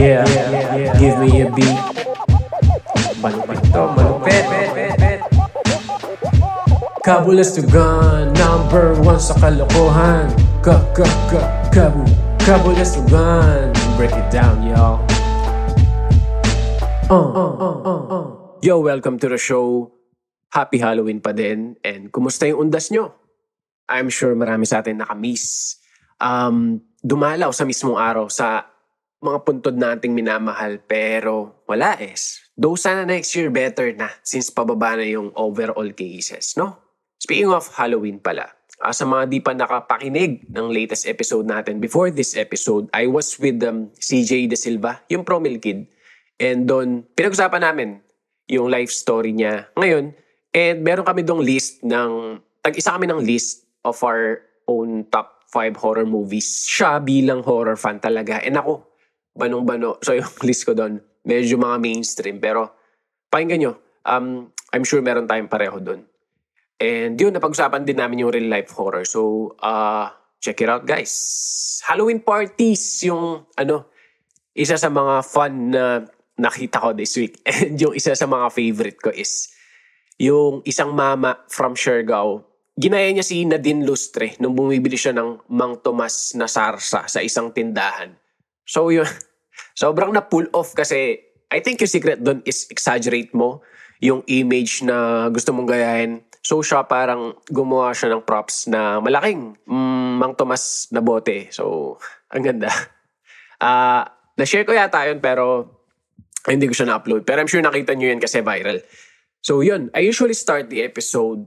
Yeah, 0.00 0.24
give 0.96 1.20
me 1.20 1.44
a 1.44 1.52
beat. 1.52 1.76
Malupit 3.20 3.60
to, 3.68 3.84
malupit. 3.92 4.44
Number 8.32 8.96
one 9.04 9.20
sa 9.20 9.36
kalokohan. 9.36 10.32
Ka, 10.64 10.80
ka, 10.96 11.04
ka, 11.28 11.40
kabu, 11.68 12.08
kabulas 12.40 12.96
to 12.96 13.04
gun. 13.12 13.76
Break 14.00 14.16
it 14.16 14.24
down, 14.32 14.64
y'all. 14.64 15.04
Uh, 17.12 17.20
uh, 17.20 17.52
uh, 17.60 17.78
uh, 17.84 18.02
uh. 18.08 18.26
Yo, 18.64 18.80
welcome 18.80 19.20
to 19.20 19.28
the 19.28 19.36
show. 19.36 19.92
Happy 20.48 20.80
Halloween 20.80 21.20
pa 21.20 21.36
din. 21.36 21.76
And 21.84 22.08
kumusta 22.08 22.48
yung 22.48 22.72
undas 22.72 22.88
nyo? 22.88 23.12
I'm 23.84 24.08
sure 24.08 24.32
marami 24.32 24.64
sa 24.64 24.80
atin 24.80 25.04
nakamiss. 25.04 25.76
Um, 26.16 26.88
dumalaw 27.04 27.52
sa 27.52 27.68
mismong 27.68 28.00
araw 28.00 28.32
sa 28.32 28.69
mga 29.20 29.38
puntod 29.44 29.76
nating 29.76 30.16
minamahal 30.16 30.80
pero 30.80 31.64
wala 31.68 32.00
es. 32.00 32.40
Though 32.56 32.76
sana 32.76 33.04
next 33.04 33.36
year 33.36 33.52
better 33.52 33.92
na 33.92 34.08
since 34.24 34.48
pababa 34.48 34.96
na 34.96 35.04
yung 35.04 35.32
overall 35.36 35.92
cases, 35.92 36.56
no? 36.56 36.80
Speaking 37.20 37.52
of 37.52 37.68
Halloween 37.76 38.16
pala, 38.16 38.48
uh, 38.80 38.94
sa 38.96 39.04
mga 39.04 39.28
di 39.28 39.38
pa 39.44 39.52
nakapakinig 39.52 40.48
ng 40.48 40.72
latest 40.72 41.04
episode 41.04 41.44
natin, 41.44 41.78
before 41.78 42.08
this 42.08 42.32
episode, 42.32 42.88
I 42.96 43.04
was 43.06 43.36
with 43.36 43.60
um, 43.60 43.92
CJ 44.00 44.48
De 44.48 44.56
Silva, 44.56 45.04
yung 45.12 45.24
Promil 45.24 45.60
Kid. 45.60 45.84
And 46.40 46.64
doon, 46.64 47.04
pinag-usapan 47.12 47.60
namin 47.60 48.00
yung 48.48 48.72
life 48.72 48.88
story 48.88 49.36
niya 49.36 49.68
ngayon. 49.76 50.16
And 50.56 50.76
meron 50.80 51.04
kami 51.04 51.22
dong 51.22 51.44
list 51.44 51.84
ng, 51.84 52.40
tag-isa 52.64 52.96
kami 52.96 53.04
ng 53.06 53.20
list 53.20 53.68
of 53.84 54.00
our 54.00 54.40
own 54.64 55.04
top 55.12 55.44
5 55.52 55.76
horror 55.76 56.08
movies. 56.08 56.64
Siya 56.64 57.04
bilang 57.04 57.44
horror 57.44 57.76
fan 57.76 58.00
talaga. 58.00 58.40
And 58.40 58.56
ako, 58.56 58.89
banong-bano. 59.34 60.00
So 60.02 60.16
yung 60.16 60.30
list 60.48 60.66
ko 60.66 60.72
doon, 60.72 61.00
medyo 61.26 61.56
mga 61.60 61.76
mainstream. 61.78 62.38
Pero 62.38 62.70
pakinggan 63.30 63.58
nyo, 63.60 63.72
um, 64.06 64.50
I'm 64.72 64.84
sure 64.86 65.02
meron 65.02 65.26
tayong 65.26 65.50
pareho 65.50 65.78
doon. 65.82 66.06
And 66.80 67.20
yun, 67.20 67.36
napag-usapan 67.36 67.84
din 67.84 68.00
namin 68.00 68.24
yung 68.24 68.32
real 68.32 68.48
life 68.48 68.72
horror. 68.72 69.04
So, 69.04 69.52
uh, 69.60 70.08
check 70.40 70.64
it 70.64 70.72
out 70.72 70.88
guys. 70.88 71.12
Halloween 71.84 72.24
parties, 72.24 73.04
yung 73.04 73.44
ano, 73.60 73.92
isa 74.56 74.80
sa 74.80 74.88
mga 74.88 75.20
fun 75.20 75.76
na 75.76 76.08
nakita 76.40 76.80
ko 76.80 76.96
this 76.96 77.12
week. 77.20 77.36
And 77.48 77.76
yung 77.76 77.92
isa 77.92 78.16
sa 78.16 78.24
mga 78.24 78.48
favorite 78.48 78.98
ko 78.98 79.12
is 79.12 79.52
yung 80.16 80.64
isang 80.64 80.96
mama 80.96 81.44
from 81.52 81.76
Siargao. 81.76 82.48
Ginaya 82.80 83.12
niya 83.12 83.24
si 83.24 83.44
Nadine 83.44 83.84
Lustre 83.84 84.40
nung 84.40 84.56
bumibili 84.56 84.96
siya 84.96 85.12
ng 85.12 85.52
Mang 85.52 85.84
Tomas 85.84 86.32
na 86.32 86.48
sarsa 86.48 87.04
sa 87.04 87.20
isang 87.20 87.52
tindahan. 87.52 88.16
So 88.64 88.88
yun, 88.92 89.08
sobrang 89.80 90.12
na 90.12 90.24
pull 90.24 90.48
off 90.52 90.72
kasi 90.74 91.20
I 91.50 91.58
think 91.60 91.82
yung 91.82 91.90
secret 91.90 92.22
doon 92.22 92.40
is 92.46 92.70
exaggerate 92.70 93.34
mo 93.34 93.60
yung 94.00 94.24
image 94.30 94.80
na 94.86 95.28
gusto 95.28 95.52
mong 95.52 95.68
gayahin. 95.68 96.24
So 96.40 96.64
siya 96.64 96.88
parang 96.88 97.36
gumawa 97.52 97.92
siya 97.92 98.16
ng 98.16 98.24
props 98.24 98.64
na 98.70 99.02
malaking 99.02 99.60
mm, 99.68 100.12
Mang 100.16 100.32
Tomas 100.32 100.88
na 100.88 101.04
bote. 101.04 101.52
So, 101.52 101.96
ang 102.32 102.44
ganda. 102.44 102.72
Ah, 103.60 104.08
na-share 104.40 104.64
ko 104.64 104.72
yata 104.72 105.04
yun 105.04 105.20
pero 105.20 105.68
hindi 106.48 106.64
ko 106.64 106.72
siya 106.72 106.88
na-upload. 106.88 107.28
Pero 107.28 107.44
I'm 107.44 107.50
sure 107.50 107.60
nakita 107.60 107.92
nyo 107.92 108.08
yun 108.08 108.16
kasi 108.16 108.40
viral. 108.40 108.80
So 109.44 109.60
yun, 109.60 109.92
I 109.92 110.00
usually 110.00 110.32
start 110.32 110.72
the 110.72 110.80
episode 110.80 111.44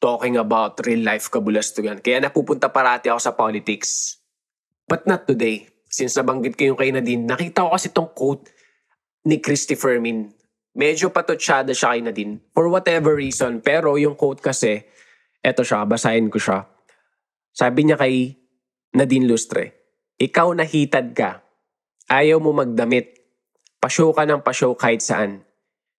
talking 0.00 0.40
about 0.40 0.80
real 0.88 1.04
life 1.04 1.28
kabulastugan. 1.28 2.00
Kaya 2.00 2.24
napupunta 2.24 2.72
parati 2.72 3.12
ako 3.12 3.20
sa 3.20 3.36
politics. 3.36 4.16
But 4.88 5.04
not 5.04 5.28
today. 5.28 5.68
Since 5.86 6.18
nabanggit 6.18 6.58
ko 6.58 6.74
yung 6.74 6.78
kay 6.78 6.90
Nadine, 6.90 7.24
nakita 7.24 7.66
ko 7.66 7.70
kasi 7.72 7.94
tong 7.94 8.10
quote 8.10 8.50
ni 9.26 9.38
Christy 9.38 9.78
Fermin. 9.78 10.30
Medyo 10.76 11.14
patotsyada 11.14 11.72
siya 11.72 11.96
kay 11.96 12.02
Nadine. 12.04 12.42
For 12.52 12.68
whatever 12.68 13.16
reason. 13.16 13.62
Pero 13.62 13.96
yung 13.96 14.18
quote 14.18 14.42
kasi, 14.42 14.84
eto 15.40 15.64
siya, 15.64 15.86
basahin 15.88 16.28
ko 16.28 16.36
siya. 16.36 16.68
Sabi 17.54 17.88
niya 17.88 17.96
kay 17.96 18.36
Nadine 18.92 19.24
Lustre, 19.24 19.72
Ikaw 20.16 20.56
nahitad 20.56 21.12
ka. 21.12 21.44
Ayaw 22.08 22.40
mo 22.40 22.56
magdamit. 22.56 23.12
Pashow 23.80 24.16
ka 24.16 24.24
ng 24.24 24.40
pashow 24.40 24.72
kahit 24.72 25.04
saan. 25.04 25.44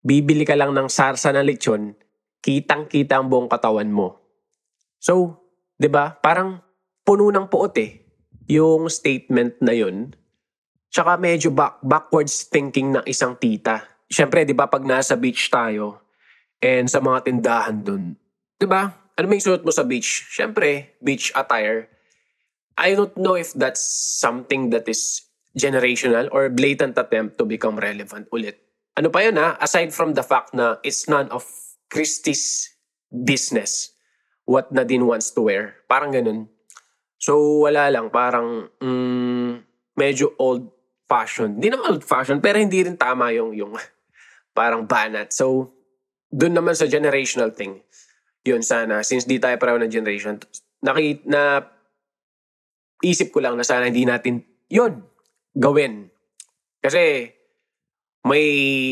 Bibili 0.02 0.42
ka 0.42 0.58
lang 0.58 0.74
ng 0.74 0.90
sarsa 0.90 1.30
ng 1.34 1.46
lechon, 1.46 1.94
kitang-kita 2.42 3.22
ang 3.22 3.30
buong 3.30 3.46
katawan 3.46 3.92
mo. 3.92 4.18
So, 4.98 5.46
'di 5.78 5.90
ba? 5.92 6.18
Parang 6.18 6.58
puno 7.06 7.30
ng 7.30 7.46
puot 7.46 7.76
eh 7.78 8.07
yung 8.48 8.88
statement 8.88 9.60
na 9.60 9.76
yun. 9.76 10.16
Tsaka 10.88 11.20
medyo 11.20 11.52
back, 11.52 11.84
backwards 11.84 12.48
thinking 12.48 12.96
ng 12.96 13.04
isang 13.06 13.36
tita. 13.36 13.84
Siyempre, 14.08 14.48
di 14.48 14.56
ba, 14.56 14.72
pag 14.72 14.88
nasa 14.88 15.20
beach 15.20 15.52
tayo 15.52 16.00
and 16.64 16.88
sa 16.88 17.04
mga 17.04 17.28
tindahan 17.28 17.78
dun, 17.84 18.16
di 18.56 18.66
ba, 18.66 18.88
ano 19.20 19.26
may 19.28 19.44
suot 19.44 19.68
mo 19.68 19.72
sa 19.76 19.84
beach? 19.84 20.32
Siyempre, 20.32 20.96
beach 21.04 21.36
attire. 21.36 21.92
I 22.80 22.96
don't 22.96 23.14
know 23.20 23.36
if 23.36 23.52
that's 23.52 23.84
something 24.18 24.72
that 24.72 24.88
is 24.88 25.28
generational 25.58 26.30
or 26.32 26.48
blatant 26.48 26.96
attempt 26.96 27.36
to 27.42 27.44
become 27.44 27.76
relevant 27.82 28.30
ulit. 28.30 28.62
Ano 28.94 29.10
pa 29.10 29.26
yun 29.26 29.38
ha? 29.42 29.58
Aside 29.58 29.92
from 29.94 30.14
the 30.14 30.22
fact 30.22 30.54
na 30.54 30.78
it's 30.86 31.10
none 31.10 31.28
of 31.34 31.46
Christie's 31.90 32.70
business 33.10 33.94
what 34.48 34.72
Nadine 34.72 35.10
wants 35.10 35.34
to 35.34 35.42
wear. 35.44 35.82
Parang 35.90 36.14
ganun. 36.14 36.48
So, 37.18 37.66
wala 37.66 37.90
lang. 37.90 38.14
Parang, 38.14 38.70
mm, 38.78 39.52
medyo 39.98 40.38
old-fashioned. 40.38 41.58
Hindi 41.58 41.74
naman 41.74 41.98
old-fashioned, 41.98 42.42
pero 42.42 42.62
hindi 42.62 42.86
rin 42.86 42.96
tama 42.96 43.34
yung, 43.34 43.58
yung 43.58 43.74
parang 44.58 44.86
banat. 44.86 45.34
So, 45.34 45.74
dun 46.30 46.54
naman 46.54 46.78
sa 46.78 46.86
generational 46.86 47.50
thing, 47.50 47.82
yun 48.46 48.62
sana, 48.62 49.02
since 49.02 49.26
di 49.26 49.42
tayo 49.42 49.58
pareho 49.60 49.82
ng 49.82 49.92
generation, 49.92 50.40
nakit 50.86 51.26
na 51.26 51.66
isip 53.04 53.34
ko 53.34 53.42
lang 53.42 53.58
na 53.58 53.66
sana 53.66 53.90
hindi 53.90 54.06
natin 54.06 54.46
yun 54.70 55.02
gawin. 55.58 56.14
Kasi, 56.80 57.34
may, 58.28 58.46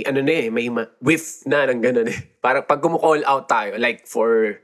ano 0.08 0.20
na 0.24 0.34
eh, 0.34 0.48
may 0.50 0.68
ma- 0.72 0.92
whiff 1.04 1.44
na 1.46 1.68
ng 1.70 1.82
ganun 1.84 2.10
eh. 2.10 2.20
Parang 2.40 2.66
pag 2.66 2.82
kumukall 2.82 3.22
out 3.28 3.46
tayo, 3.46 3.76
like 3.78 4.08
for 4.08 4.60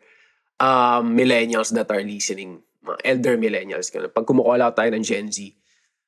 um, 0.57 1.13
millennials 1.13 1.75
that 1.75 1.91
are 1.91 2.01
listening, 2.01 2.63
elder 3.05 3.37
millennials, 3.37 3.93
ganun. 3.93 4.09
Pag 4.09 4.25
kumukall 4.25 4.61
out 4.61 4.75
tayo 4.77 4.89
ng 4.91 5.05
Gen 5.05 5.29
Z. 5.29 5.53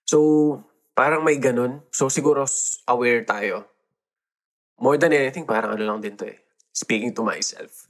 So, 0.03 0.17
parang 0.97 1.22
may 1.22 1.38
ganun. 1.38 1.85
So, 1.94 2.09
siguro 2.09 2.45
aware 2.89 3.23
tayo. 3.25 3.69
More 4.81 4.97
than 4.97 5.13
anything, 5.13 5.45
parang 5.45 5.78
ano 5.78 5.84
lang 5.85 6.01
din 6.01 6.17
to 6.17 6.28
eh. 6.28 6.38
Speaking 6.73 7.13
to 7.13 7.22
myself. 7.22 7.88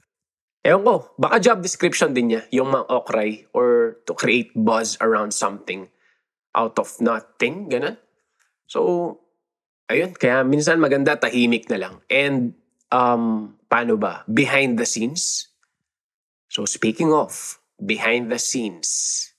Ewan 0.64 0.84
ko, 0.84 0.94
baka 1.20 1.36
job 1.40 1.60
description 1.60 2.16
din 2.16 2.32
niya, 2.32 2.42
yung 2.48 2.72
mga 2.72 2.88
okray 2.88 3.44
or 3.52 4.00
to 4.08 4.16
create 4.16 4.52
buzz 4.56 4.96
around 5.00 5.32
something 5.36 5.88
out 6.56 6.76
of 6.80 6.88
nothing, 7.00 7.68
ganun. 7.68 8.00
So, 8.64 9.20
ayun, 9.92 10.16
kaya 10.16 10.40
minsan 10.44 10.80
maganda 10.80 11.20
tahimik 11.20 11.68
na 11.68 11.78
lang. 11.88 11.94
And, 12.08 12.56
um, 12.88 13.56
paano 13.68 14.00
ba? 14.00 14.24
Behind 14.24 14.80
the 14.80 14.88
scenes. 14.88 15.52
So, 16.48 16.64
speaking 16.64 17.12
of, 17.12 17.60
behind 17.80 18.30
the 18.30 18.38
scenes, 18.38 19.30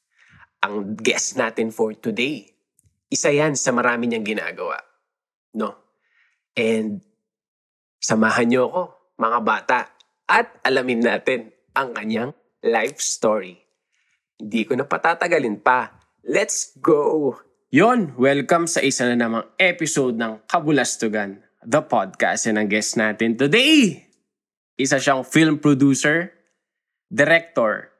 ang 0.59 0.97
guest 0.97 1.37
natin 1.39 1.71
for 1.71 1.93
today, 1.95 2.45
isa 3.07 3.29
yan 3.31 3.53
sa 3.55 3.71
marami 3.71 4.09
niyang 4.09 4.25
ginagawa. 4.25 4.81
No? 5.55 5.77
And, 6.57 6.99
samahan 8.01 8.49
niyo 8.49 8.67
ako, 8.71 8.81
mga 9.21 9.39
bata, 9.45 9.79
at 10.25 10.59
alamin 10.65 11.05
natin 11.05 11.53
ang 11.77 11.93
kanyang 11.93 12.31
life 12.65 12.97
story. 12.97 13.61
Hindi 14.35 14.61
ko 14.67 14.75
na 14.75 14.89
patatagalin 14.89 15.61
pa. 15.61 15.95
Let's 16.25 16.75
go! 16.81 17.33
Yon, 17.71 18.15
welcome 18.15 18.65
sa 18.71 18.79
isa 18.81 19.05
na 19.07 19.15
namang 19.19 19.45
episode 19.59 20.15
ng 20.15 20.47
Kabulastugan, 20.47 21.43
the 21.63 21.83
podcast. 21.83 22.47
And 22.49 22.59
ang 22.59 22.71
guest 22.71 22.95
natin 22.95 23.35
today, 23.35 24.05
isa 24.75 24.99
siyang 24.99 25.27
film 25.27 25.59
producer, 25.59 26.31
director, 27.11 27.94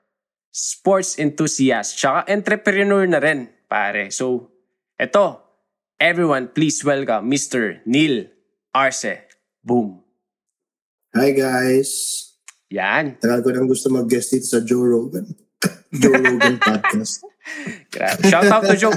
sports 0.56 1.20
enthusiast, 1.20 2.00
tsaka 2.00 2.32
entrepreneur 2.32 3.04
na 3.04 3.20
rin, 3.20 3.52
pare. 3.68 4.08
So, 4.08 4.48
eto, 4.96 5.44
everyone 6.00 6.48
please 6.56 6.80
welcome 6.88 7.28
Mr. 7.28 7.84
Neil 7.84 8.32
Arce. 8.72 9.20
Boom. 9.60 10.00
Hi 11.12 11.36
guys! 11.36 11.92
Yan. 12.72 13.20
Tagal 13.20 13.44
ko 13.44 13.52
nang 13.52 13.68
gusto 13.68 13.92
mag-guest 13.92 14.32
dito 14.32 14.48
sa 14.48 14.64
Joe 14.64 14.84
Rogan. 14.84 15.28
Joe 16.02 16.16
Rogan 16.16 16.56
Podcast. 16.56 17.20
Grabe. 17.94 18.24
Shout 18.26 18.48
out 18.48 18.64
to 18.64 18.76
Joe. 18.76 18.96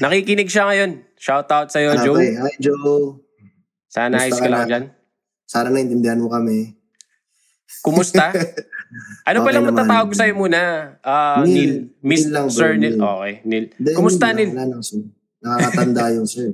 Nakikinig 0.00 0.48
siya 0.48 0.68
ngayon. 0.68 0.90
Shout 1.16 1.48
out 1.50 1.68
sa'yo, 1.72 1.96
Ah, 1.96 2.04
Joe. 2.04 2.20
Hi 2.20 2.52
Joe! 2.60 3.20
Sana 3.88 4.16
Kumusta 4.16 4.24
ayos 4.28 4.38
ka 4.38 4.48
lang 4.48 4.60
na? 4.60 4.68
dyan. 4.68 4.84
Sana 5.48 5.68
naintindihan 5.72 6.20
mo 6.20 6.28
kami. 6.28 6.76
Kumusta? 7.80 8.28
Ano 9.24 9.36
Okay 9.40 9.46
palang 9.46 9.64
naman. 9.64 9.76
matatawag 9.76 10.10
sa'yo 10.16 10.34
muna? 10.34 10.60
Ah, 11.04 11.44
Neil. 11.44 11.52
Neil. 11.52 11.72
Miss 12.00 12.24
Neil 12.24 12.32
lang, 12.32 12.46
bro. 12.48 12.56
Sir 12.56 12.70
Neil. 12.74 12.96
Neil. 12.96 13.04
Okay, 13.04 13.32
Neil. 13.44 13.64
Hindi, 13.76 13.90
Kumusta, 13.92 14.26
Neil? 14.32 14.50
Wala 14.52 14.64
lang, 14.64 14.82
sir. 14.82 15.00
Nakakatanda 15.38 16.04
yung 16.16 16.28
sir. 16.28 16.50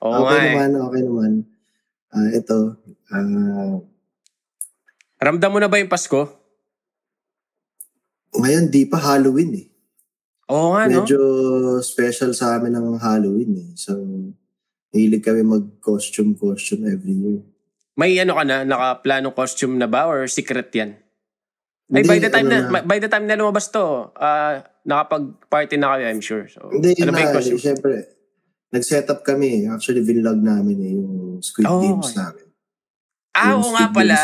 Oo 0.00 0.12
okay 0.22 0.30
nga 0.30 0.38
eh. 0.38 0.46
naman, 0.52 0.70
okay 0.78 1.00
naman. 1.02 1.30
Ah, 2.08 2.28
ito, 2.30 2.58
ah, 3.10 3.76
Ramdam 5.16 5.50
mo 5.50 5.58
na 5.58 5.66
ba 5.66 5.80
yung 5.80 5.88
Pasko? 5.88 6.28
ngayon 8.36 8.68
di 8.68 8.84
pa 8.84 9.00
Halloween 9.00 9.52
eh. 9.56 9.66
Oo 10.52 10.76
nga, 10.76 10.86
no? 10.86 11.02
Medyo 11.02 11.20
special 11.80 12.36
sa 12.36 12.60
amin 12.60 12.76
ang 12.76 13.00
Halloween 13.00 13.56
eh. 13.56 13.70
So, 13.74 13.96
hilig 14.92 15.24
kami 15.24 15.40
mag-costume-costume 15.40 16.84
every 16.84 17.16
year. 17.16 17.40
May 17.96 18.12
ano 18.20 18.36
ka 18.36 18.44
na, 18.44 18.60
nakaplanong 18.62 19.32
costume 19.32 19.80
na 19.80 19.88
ba 19.88 20.04
or 20.04 20.28
secret 20.28 20.68
yan? 20.70 21.00
Ay, 21.86 22.02
Hindi, 22.02 22.08
by 22.10 22.18
the 22.18 22.30
time 22.34 22.46
ano 22.50 22.56
na, 22.58 22.80
by 22.82 22.98
the 22.98 23.06
time 23.06 23.26
na 23.30 23.38
lumabas 23.38 23.70
to, 23.70 24.10
ah 24.18 24.58
nakapag-party 24.82 25.78
na 25.78 25.94
kayo, 25.94 26.04
I'm 26.10 26.22
sure. 26.22 26.46
So, 26.50 26.66
Hindi, 26.70 26.98
ano 26.98 27.10
yun 27.10 27.14
ba 27.14 27.20
yung 27.22 27.30
na, 27.30 27.36
costume? 27.38 27.62
syempre, 27.62 27.94
nag-set 28.70 29.06
up 29.06 29.22
kami. 29.22 29.66
Actually, 29.70 30.02
vlog 30.02 30.38
namin 30.42 30.76
eh, 30.82 30.92
yung 30.98 31.38
Squid 31.42 31.66
Oh, 31.66 31.78
Games 31.82 32.10
namin. 32.14 32.46
Ah, 33.36 33.54
oo 33.54 33.70
nga 33.70 33.86
pala. 33.92 34.16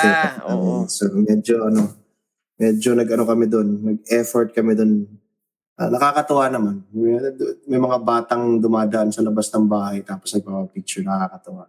Oo. 0.51 0.87
So, 0.91 1.07
medyo 1.15 1.67
ano, 1.69 1.87
medyo 2.59 2.95
nag-ano 2.99 3.23
kami 3.27 3.47
doon, 3.47 3.69
nag-effort 3.95 4.55
kami 4.55 4.75
doon. 4.75 5.07
Ah, 5.79 5.91
nakakatuwa 5.91 6.47
naman. 6.51 6.83
May, 6.95 7.19
may 7.67 7.79
mga 7.79 7.99
batang 8.03 8.59
dumadaan 8.59 9.11
sa 9.11 9.23
labas 9.23 9.51
ng 9.51 9.67
bahay 9.67 10.03
tapos 10.03 10.35
nagpapapicture, 10.35 11.03
nakakatuwa. 11.07 11.67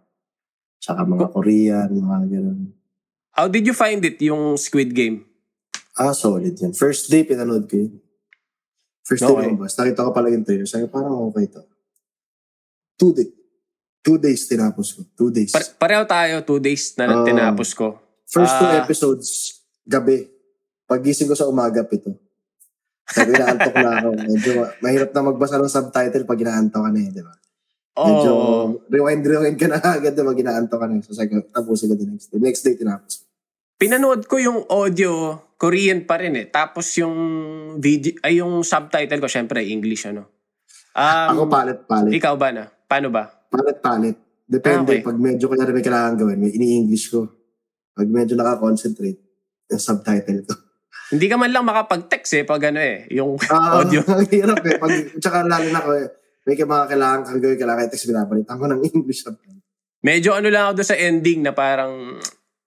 Tsaka 0.78 1.00
mga 1.02 1.26
Korean, 1.30 1.90
mga 1.90 2.18
gano'n. 2.30 2.60
How 3.34 3.46
did 3.50 3.66
you 3.66 3.74
find 3.74 4.04
it, 4.06 4.18
yung 4.22 4.54
Squid 4.54 4.94
Game? 4.94 5.26
Ah, 5.94 6.10
solid 6.10 6.54
yan. 6.54 6.72
First 6.72 7.06
day, 7.06 7.22
pinanood 7.22 7.66
ko 7.66 7.78
yun. 7.78 8.02
First 9.02 9.22
day 9.22 9.30
Okay. 9.30 9.46
lumabas. 9.46 9.74
Nakita 9.74 10.00
ko 10.00 10.10
pala 10.10 10.28
yung 10.28 10.42
trailer. 10.42 10.66
Sabi, 10.66 10.88
parang 10.88 11.28
okay 11.28 11.46
to. 11.46 11.62
Two 12.96 13.12
day. 13.12 13.28
Two 14.00 14.18
days 14.18 14.44
tinapos 14.44 14.92
ko. 14.92 15.00
Two 15.14 15.30
days. 15.30 15.50
Pare- 15.50 15.74
pareho 15.76 16.02
tayo, 16.04 16.42
two 16.42 16.58
days 16.58 16.92
na 16.96 17.08
Oo. 17.14 17.24
tinapos 17.24 17.72
ko. 17.72 17.94
First 18.26 18.58
two 18.58 18.68
Ah. 18.68 18.80
episodes, 18.80 19.28
gabi. 19.82 20.26
Pagising 20.84 21.30
ko 21.30 21.34
sa 21.34 21.46
umaga, 21.46 21.80
pito. 21.82 22.10
Sabi, 23.06 23.32
inaantok 23.32 23.74
na 23.74 23.90
ako. 23.94 24.08
Medyo 24.18 24.50
ma- 24.58 24.72
mahirap 24.82 25.10
na 25.10 25.20
magbasa 25.22 25.56
ng 25.56 25.70
subtitle 25.70 26.24
pag 26.24 26.40
inaantok 26.40 26.80
ka 26.80 26.90
na 26.90 27.00
eh, 27.00 27.10
di 27.10 27.22
ba? 27.22 27.34
Medyo 27.94 28.30
Oo. 28.32 28.62
rewind, 28.90 29.22
rewind 29.22 29.54
ka 29.54 29.68
na 29.68 29.78
agad 29.78 30.12
diba, 30.12 30.34
ginaantok 30.34 30.80
ka 30.80 30.86
na. 30.86 30.98
So, 31.00 31.14
sabi 31.14 31.38
tapusin 31.46 31.86
ko 31.86 31.94
the 31.94 32.08
next 32.08 32.26
day. 32.26 32.38
Next 32.40 32.62
day, 32.62 32.74
tinapos 32.74 33.22
ko. 33.22 33.24
Pinanood 33.76 34.24
ko 34.24 34.36
yung 34.36 34.64
audio, 34.66 35.38
Korean 35.54 36.04
pa 36.04 36.18
rin 36.18 36.34
eh. 36.36 36.46
Tapos 36.50 36.90
yung 36.98 37.16
video, 37.78 38.14
ay 38.22 38.42
yung 38.42 38.62
subtitle 38.66 39.20
ko, 39.22 39.28
syempre 39.30 39.62
English 39.64 40.06
ano. 40.10 40.28
Um, 40.94 41.28
Ako 41.34 41.42
palit-palit. 41.50 42.10
Ikaw 42.14 42.34
ba 42.38 42.48
na? 42.54 42.64
Paano 42.70 43.10
ba? 43.10 43.26
Palit-palit. 43.50 44.14
Depende. 44.44 45.00
Ah, 45.00 45.00
okay. 45.00 45.06
Pag 45.06 45.18
medyo 45.18 45.48
kanya 45.50 45.72
may 45.72 45.82
kailangan 45.82 46.14
gawin, 46.20 46.38
may 46.38 46.52
ini-English 46.52 47.10
ko. 47.10 47.26
Pag 47.94 48.06
medyo 48.10 48.34
nakakoncentrate, 48.36 49.18
yung 49.72 49.82
subtitle 49.82 50.44
ko. 50.44 50.54
Hindi 51.14 51.26
ka 51.28 51.36
man 51.36 51.52
lang 51.52 51.68
makapag-text 51.68 52.32
eh 52.40 52.44
pag 52.48 52.60
ano 52.72 52.80
eh, 52.80 53.06
yung 53.12 53.36
Ah, 53.52 53.80
audio. 53.82 54.00
Ang 54.08 54.28
hirap 54.30 54.62
eh. 54.64 54.76
Pag, 54.80 54.92
tsaka 55.20 55.44
lalo 55.44 55.68
na 55.68 55.80
ko 55.82 55.90
eh. 55.94 56.06
May 56.44 56.60
mga 56.60 56.86
kailangan 56.92 57.20
kang 57.24 57.40
gawin, 57.40 57.56
kailangan 57.56 57.88
text 57.88 58.08
binabalitan 58.08 58.56
ko 58.56 58.64
ng 58.68 58.80
English 58.92 59.24
subtitle. 59.24 59.62
Medyo 60.04 60.36
ano 60.36 60.48
lang 60.52 60.68
ako 60.68 60.72
doon 60.80 60.90
sa 60.92 61.00
ending 61.00 61.40
na 61.40 61.52
parang 61.56 62.20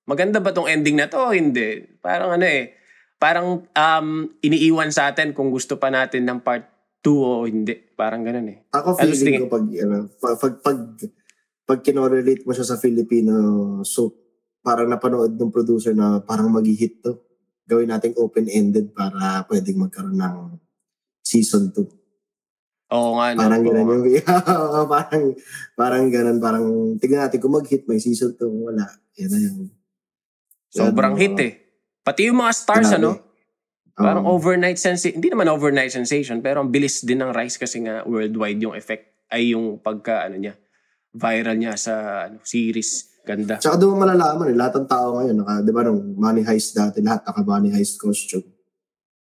maganda 0.09 0.41
ba 0.41 0.49
tong 0.49 0.65
ending 0.65 0.97
na 0.97 1.05
to? 1.05 1.29
Hindi. 1.29 1.85
Parang 2.01 2.33
ano 2.33 2.45
eh, 2.45 2.76
parang 3.17 3.65
um, 3.65 4.07
iniiwan 4.41 4.93
sa 4.93 5.09
atin 5.09 5.33
kung 5.33 5.49
gusto 5.49 5.77
pa 5.77 5.89
natin 5.89 6.25
ng 6.25 6.39
part 6.41 6.65
2 7.01 7.09
o 7.13 7.45
hindi. 7.45 7.73
Parang 7.97 8.21
ganun 8.21 8.49
eh. 8.53 8.57
Ako 8.69 8.93
Ano 8.93 9.01
feeling 9.01 9.25
tingin? 9.25 9.41
ko 9.45 9.47
pag, 9.49 9.65
ano, 9.65 9.95
pag, 10.21 10.35
pag, 10.37 10.53
pag, 10.61 10.79
pag 11.67 11.79
kinorelate 11.81 12.45
mo 12.45 12.53
siya 12.53 12.65
sa 12.65 12.77
Filipino 12.77 13.33
soap, 13.81 14.13
parang 14.61 14.87
napanood 14.87 15.33
ng 15.33 15.51
producer 15.51 15.97
na 15.97 16.21
parang 16.21 16.51
mag-hit 16.51 17.01
to. 17.01 17.17
Gawin 17.67 17.91
nating 17.91 18.15
open-ended 18.15 18.95
para 18.95 19.43
pwedeng 19.51 19.83
magkaroon 19.83 20.15
ng 20.15 20.37
season 21.19 21.73
2. 21.75 21.83
Oo 22.87 23.19
nga. 23.19 23.35
No? 23.35 23.39
Parang 23.43 23.61
Oo. 23.63 23.67
ganun 23.67 23.87
yung, 24.07 24.23
parang, 24.93 25.23
parang 25.75 26.05
ganun, 26.07 26.37
parang, 26.39 26.65
tignan 27.01 27.27
natin 27.27 27.39
kung 27.43 27.55
mag-hit, 27.55 27.83
may 27.83 27.99
season 27.99 28.31
2, 28.39 28.47
wala. 28.47 28.87
Yan 29.19 29.29
na 29.31 29.39
yung, 29.43 29.59
Sobrang 30.71 31.15
yan, 31.15 31.21
hit 31.23 31.37
eh. 31.43 31.53
Pati 32.07 32.31
yung 32.31 32.39
mga 32.39 32.53
stars 32.55 32.87
Grabe. 32.87 32.97
ano, 32.97 33.11
Parang 33.91 34.23
Oo. 34.23 34.37
overnight 34.37 34.77
sensation. 34.77 35.17
Hindi 35.17 35.33
naman 35.33 35.49
overnight 35.49 35.89
sensation, 35.89 36.37
pero 36.37 36.61
ang 36.61 36.69
bilis 36.69 37.01
din 37.01 37.17
ng 37.17 37.33
rise 37.33 37.57
kasi 37.57 37.81
nga 37.81 38.05
worldwide 38.05 38.61
yung 38.61 38.77
effect 38.77 39.09
ay 39.27 39.51
yung 39.51 39.81
pagka 39.81 40.21
ano 40.21 40.37
niya, 40.37 40.53
viral 41.11 41.57
niya 41.57 41.73
sa 41.75 41.93
ano, 42.29 42.37
series. 42.39 43.09
Ganda. 43.25 43.57
Tsaka 43.57 43.75
doon 43.75 43.97
malalaman 43.97 44.47
eh, 44.47 44.55
lahat 44.55 44.77
ng 44.77 44.87
tao 44.87 45.17
ngayon, 45.17 45.35
naka, 45.35 45.53
di 45.59 45.73
ba 45.73 45.81
nung 45.83 46.13
Money 46.13 46.45
Heist 46.45 46.77
dati, 46.77 47.01
lahat 47.01 47.25
naka 47.25 47.41
Money 47.41 47.73
Heist 47.73 47.97
costume. 47.97 48.45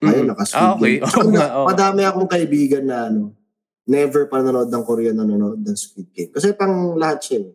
Ngayon, 0.03 0.27
Mm. 0.27 0.29
naka 0.29 0.45
Squid 0.45 0.61
Ah, 0.61 0.75
okay. 0.75 0.85
Game. 0.91 1.01
Oo 1.01 1.09
Tsaka 1.09 1.23
nga, 1.25 1.39
na- 1.41 1.53
oo. 1.55 1.67
Madami 1.71 2.01
akong 2.03 2.29
kaibigan 2.29 2.85
na 2.85 2.99
ano, 3.09 3.23
never 3.87 4.27
pa 4.27 4.43
nanonood 4.43 4.69
ng 4.69 4.85
Korean 4.85 5.17
nanonood 5.17 5.63
ng 5.63 5.79
Squid 5.79 6.11
Game. 6.11 6.31
Kasi 6.35 6.51
pang 6.53 6.99
lahat 6.99 7.23
siya 7.23 7.47
eh. 7.47 7.51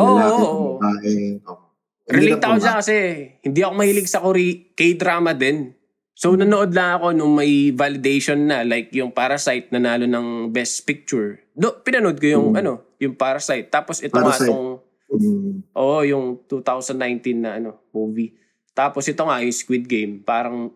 Oo, 0.00 0.16
Lalaki, 0.16 0.42
babae. 0.80 1.14
oo. 1.44 1.64
Relate 2.08 2.40
ako 2.40 2.56
dyan 2.56 2.76
kasi 2.76 2.94
hindi 3.40 3.60
ako 3.60 3.72
mahilig 3.74 4.08
sa 4.08 4.18
Kore- 4.18 4.72
K-drama 4.72 5.32
din. 5.32 5.76
So 6.12 6.34
nanood 6.34 6.72
lang 6.72 6.98
ako 6.98 7.12
nung 7.12 7.36
may 7.36 7.70
validation 7.70 8.48
na 8.48 8.64
like 8.64 8.90
yung 8.90 9.12
Parasite 9.12 9.70
nanalo 9.70 10.04
ng 10.04 10.50
Best 10.50 10.82
Picture. 10.82 11.38
Do, 11.52 11.78
pinanood 11.78 12.16
ko 12.16 12.26
yung 12.28 12.46
Mm. 12.52 12.58
ano, 12.58 12.72
yung 12.96 13.14
Parasite. 13.14 13.68
Tapos 13.68 14.00
ito 14.00 14.12
Parasite. 14.12 14.44
nga 14.44 14.50
tong 14.50 14.82
Mm. 15.08 15.72
Oo, 15.72 16.04
yung 16.04 16.44
2019 16.44 17.40
na 17.40 17.56
ano, 17.56 17.88
movie. 17.90 18.36
Tapos 18.76 19.08
ito 19.08 19.24
nga, 19.24 19.40
yung 19.40 19.56
Squid 19.56 19.88
Game, 19.88 20.20
parang 20.20 20.68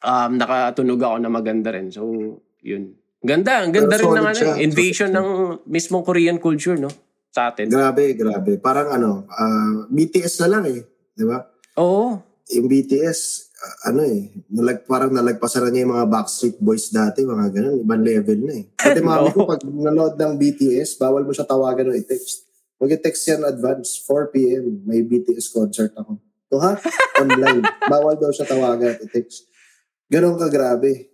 um, 0.00 0.30
nakatunog 0.34 0.96
ako 0.96 1.16
na 1.20 1.28
maganda 1.28 1.68
rin. 1.68 1.92
So, 1.92 2.08
yun. 2.58 2.96
Ganda, 3.20 3.62
ang 3.62 3.70
ganda 3.70 3.94
Pero 3.94 4.08
rin 4.08 4.18
ng 4.18 4.26
ano, 4.26 4.34
siya. 4.34 4.56
invasion 4.56 5.10
ng 5.12 5.28
mismong 5.68 6.02
Korean 6.02 6.40
culture, 6.40 6.74
no? 6.74 6.90
Sa 7.32 7.48
atin. 7.48 7.72
Grabe, 7.72 8.12
grabe. 8.12 8.60
Parang 8.60 8.92
ano, 8.92 9.24
ah, 9.32 9.88
BTS 9.88 10.44
na 10.44 10.48
lang 10.52 10.64
eh. 10.68 10.84
Di 11.16 11.24
ba? 11.24 11.40
Oo. 11.80 12.20
Yung 12.52 12.68
BTS, 12.68 13.20
ah, 13.56 13.88
ano 13.88 14.04
eh, 14.04 14.28
nalag, 14.52 14.84
parang 14.84 15.08
nalagpasan 15.08 15.64
na 15.64 15.70
niya 15.72 15.88
yung 15.88 15.96
mga 15.96 16.08
Backstreet 16.12 16.60
Boys 16.60 16.92
dati, 16.92 17.24
mga 17.24 17.48
ganun, 17.56 17.80
ibang 17.80 18.04
level 18.04 18.38
na 18.44 18.54
eh. 18.60 18.64
Pati 18.76 19.00
mami 19.00 19.32
ko, 19.32 19.48
pag 19.48 19.64
nanood 19.64 20.20
ng 20.20 20.32
BTS, 20.36 21.00
bawal 21.00 21.24
mo 21.24 21.32
siya 21.32 21.48
tawagan 21.48 21.88
o 21.88 21.96
i-text. 21.96 22.44
Huwag 22.76 23.00
i-text 23.00 23.24
yan 23.32 23.48
advance, 23.48 23.96
4 24.04 24.28
p.m. 24.28 24.84
May 24.84 25.00
BTS 25.00 25.56
concert 25.56 25.96
ako. 25.96 26.20
To 26.52 26.60
ha? 26.60 26.76
Online. 27.24 27.64
bawal 27.88 28.20
daw 28.20 28.28
siya 28.28 28.44
tawagan 28.44 28.92
at 28.92 29.00
i-text. 29.08 29.48
Ganon 30.12 30.36
ka 30.36 30.52
grabe. 30.52 31.08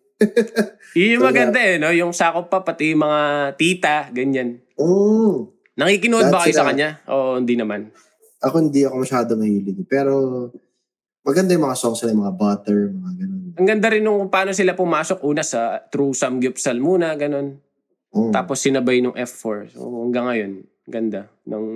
Yun 0.98 1.14
yung 1.14 1.26
maganda 1.30 1.62
eh, 1.62 1.78
no? 1.78 1.94
Yung 1.94 2.10
sakop 2.10 2.50
pa, 2.50 2.66
pati 2.66 2.90
mga 2.90 3.54
tita, 3.54 4.10
ganyan. 4.10 4.58
Mm. 4.74 5.57
Nakikinood 5.78 6.26
ba 6.34 6.42
kayo 6.42 6.54
sa 6.58 6.66
kanya? 6.66 6.98
Oo, 7.06 7.38
hindi 7.38 7.54
naman. 7.54 7.94
Ako 8.42 8.54
hindi 8.58 8.82
ako 8.82 9.06
masyado 9.06 9.38
mahilig. 9.38 9.78
Pero 9.86 10.12
maganda 11.22 11.54
yung 11.54 11.70
mga 11.70 11.78
songs 11.78 12.02
nila, 12.02 12.26
mga 12.26 12.34
butter, 12.34 12.78
mga 12.90 13.12
ganun. 13.22 13.42
Ang 13.54 13.66
ganda 13.66 13.88
rin 13.90 14.02
nung 14.02 14.26
paano 14.26 14.50
sila 14.50 14.74
pumasok 14.74 15.22
una 15.22 15.46
sa 15.46 15.78
True 15.86 16.14
Samgyupsal 16.14 16.82
muna, 16.82 17.14
ganun. 17.14 17.62
Mm. 18.10 18.34
Tapos 18.34 18.58
sinabay 18.58 18.98
nung 18.98 19.14
F4. 19.14 19.78
So 19.78 19.86
hanggang 20.02 20.26
ngayon, 20.26 20.52
ganda 20.90 21.30
ng 21.46 21.66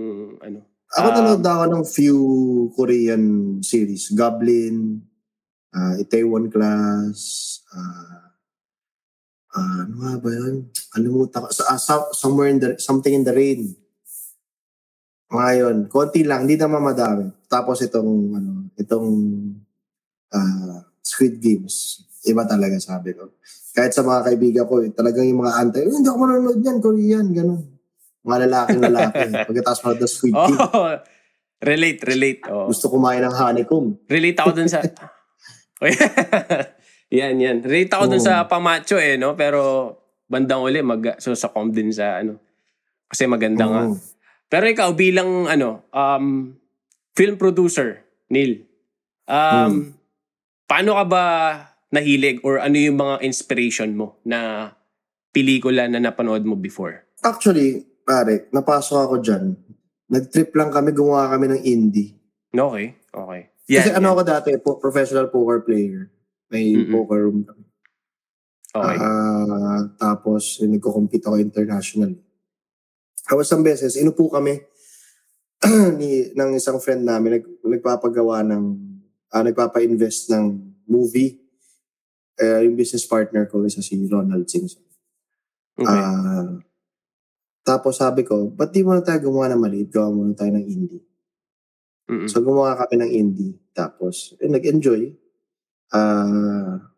ano. 0.42 0.58
Ako 0.92 1.08
Um, 1.08 1.14
nanood 1.16 1.44
ako 1.46 1.64
ng 1.72 1.84
few 1.88 2.20
Korean 2.76 3.24
series. 3.64 4.12
Goblin, 4.12 5.00
uh, 5.72 5.94
Itaewon 5.96 6.52
Class, 6.52 7.16
uh, 7.72 8.22
uh, 9.56 9.78
ano 9.88 9.94
nga 10.04 10.14
ba 10.20 10.30
yun? 10.32 10.68
Alimutan 10.92 11.48
ko. 11.48 11.48
Sa, 11.48 11.76
some- 11.80 12.12
somewhere 12.12 12.50
in 12.52 12.60
the, 12.60 12.76
something 12.76 13.14
in 13.16 13.24
the 13.24 13.32
rain. 13.32 13.72
Mga 15.32 15.50
yun. 15.56 15.76
Konti 15.88 16.20
lang, 16.28 16.44
hindi 16.44 16.60
naman 16.60 16.84
madami. 16.84 17.24
Tapos 17.48 17.80
itong, 17.80 18.10
ano, 18.36 18.50
itong 18.76 19.08
uh, 20.32 20.78
Squid 21.00 21.40
Games. 21.40 22.04
Iba 22.28 22.44
talaga 22.44 22.76
sabi 22.78 23.16
ko. 23.16 23.32
Kahit 23.72 23.96
sa 23.96 24.04
mga 24.04 24.28
kaibigan 24.28 24.64
ko, 24.68 24.84
talagang 24.92 25.24
yung 25.24 25.40
mga 25.42 25.54
antay, 25.56 25.88
"Eh, 25.88 25.90
hindi 25.90 26.04
ako 26.06 26.18
manonood 26.20 26.60
yan, 26.60 26.78
Korean, 26.78 27.26
ganun. 27.32 27.62
Mga 28.22 28.38
lalaking 28.46 28.82
lalaki. 28.84 29.20
Pagkatapos 29.48 29.80
manood 29.82 30.00
ng 30.04 30.12
Squid 30.12 30.34
Oh, 30.36 30.46
Game, 30.46 30.62
relate, 31.64 32.00
relate. 32.04 32.40
Oh. 32.52 32.68
gusto 32.68 32.92
kumain 32.92 33.24
ng 33.24 33.34
honeycomb. 33.34 33.96
Relate 34.06 34.38
ako 34.38 34.50
dun 34.52 34.68
sa... 34.68 34.84
yan, 37.18 37.34
yan. 37.40 37.56
Relate 37.64 37.90
ako 37.90 38.04
dun 38.06 38.22
Oo. 38.22 38.28
sa 38.28 38.46
pamacho 38.46 39.00
eh, 39.00 39.18
no? 39.18 39.34
Pero 39.34 39.90
bandang 40.30 40.62
uli, 40.62 40.78
mag 40.80 41.18
so 41.18 41.34
sa 41.34 41.50
com 41.50 41.66
din 41.68 41.90
sa 41.90 42.22
ano. 42.22 42.38
Kasi 43.10 43.26
maganda 43.26 43.66
nga. 43.66 43.82
Pero 44.52 44.68
ikaw 44.68 44.92
bilang 44.92 45.48
ano, 45.48 45.88
um, 45.96 46.52
film 47.16 47.40
producer, 47.40 48.04
Neil, 48.28 48.68
um, 49.24 49.96
paano 50.68 51.00
ka 51.00 51.04
ba 51.08 51.24
nahilig 51.88 52.44
or 52.44 52.60
ano 52.60 52.76
yung 52.76 53.00
mga 53.00 53.24
inspiration 53.24 53.96
mo 53.96 54.20
na 54.28 54.68
pelikula 55.32 55.88
na 55.88 56.04
napanood 56.04 56.44
mo 56.44 56.52
before? 56.52 57.00
Actually, 57.24 57.80
pare, 58.04 58.52
napasok 58.52 58.98
ako 59.08 59.14
dyan. 59.24 59.56
Nag-trip 60.12 60.52
lang 60.52 60.68
kami, 60.68 60.92
gumawa 60.92 61.32
kami 61.32 61.48
ng 61.48 61.62
indie. 61.64 62.12
Okay, 62.52 62.92
okay. 63.08 63.42
Kasi 63.64 63.88
Yan, 63.88 64.04
ano 64.04 64.12
ako 64.12 64.20
dati, 64.28 64.52
po, 64.60 64.76
professional 64.76 65.32
poker 65.32 65.64
player. 65.64 66.12
May 66.52 66.76
Mm-mm. 66.76 66.92
poker 66.92 67.24
room 67.24 67.40
kami. 67.48 67.64
Okay. 68.72 68.96
Ah, 69.00 69.80
tapos, 69.96 70.60
eh, 70.60 70.68
nagko-compete 70.68 71.24
ako 71.24 71.40
international. 71.40 72.12
Tapos 73.22 73.46
isang 73.46 73.62
beses, 73.62 73.94
inupo 73.94 74.26
kami 74.28 74.58
ni, 75.98 76.34
ng 76.34 76.50
isang 76.58 76.82
friend 76.82 77.06
namin, 77.06 77.38
nag, 77.38 77.44
nagpapagawa 77.62 78.42
ng, 78.42 78.64
ah, 79.30 79.46
nagpapa-invest 79.46 80.34
ng 80.34 80.44
movie. 80.90 81.38
Eh, 82.34 82.66
yung 82.66 82.74
business 82.74 83.06
partner 83.06 83.46
ko, 83.46 83.62
isa 83.62 83.78
si 83.78 83.94
Ronald 84.10 84.50
Simpson. 84.50 84.82
okay. 85.78 85.86
Ah, 85.86 86.58
tapos 87.62 88.02
sabi 88.02 88.26
ko, 88.26 88.50
ba't 88.50 88.74
di 88.74 88.82
muna 88.82 89.06
tayo 89.06 89.22
gumawa 89.30 89.54
ng 89.54 89.62
maliit? 89.62 89.88
Gawa 89.94 90.10
muna 90.10 90.34
tayo 90.34 90.50
ng 90.50 90.66
indie. 90.66 91.02
Mm-mm. 92.10 92.26
So 92.26 92.42
gumawa 92.42 92.74
kami 92.74 92.98
ng 92.98 93.12
indie. 93.14 93.54
Tapos, 93.70 94.34
eh, 94.42 94.50
nag-enjoy. 94.50 95.14
Ah, 95.94 96.90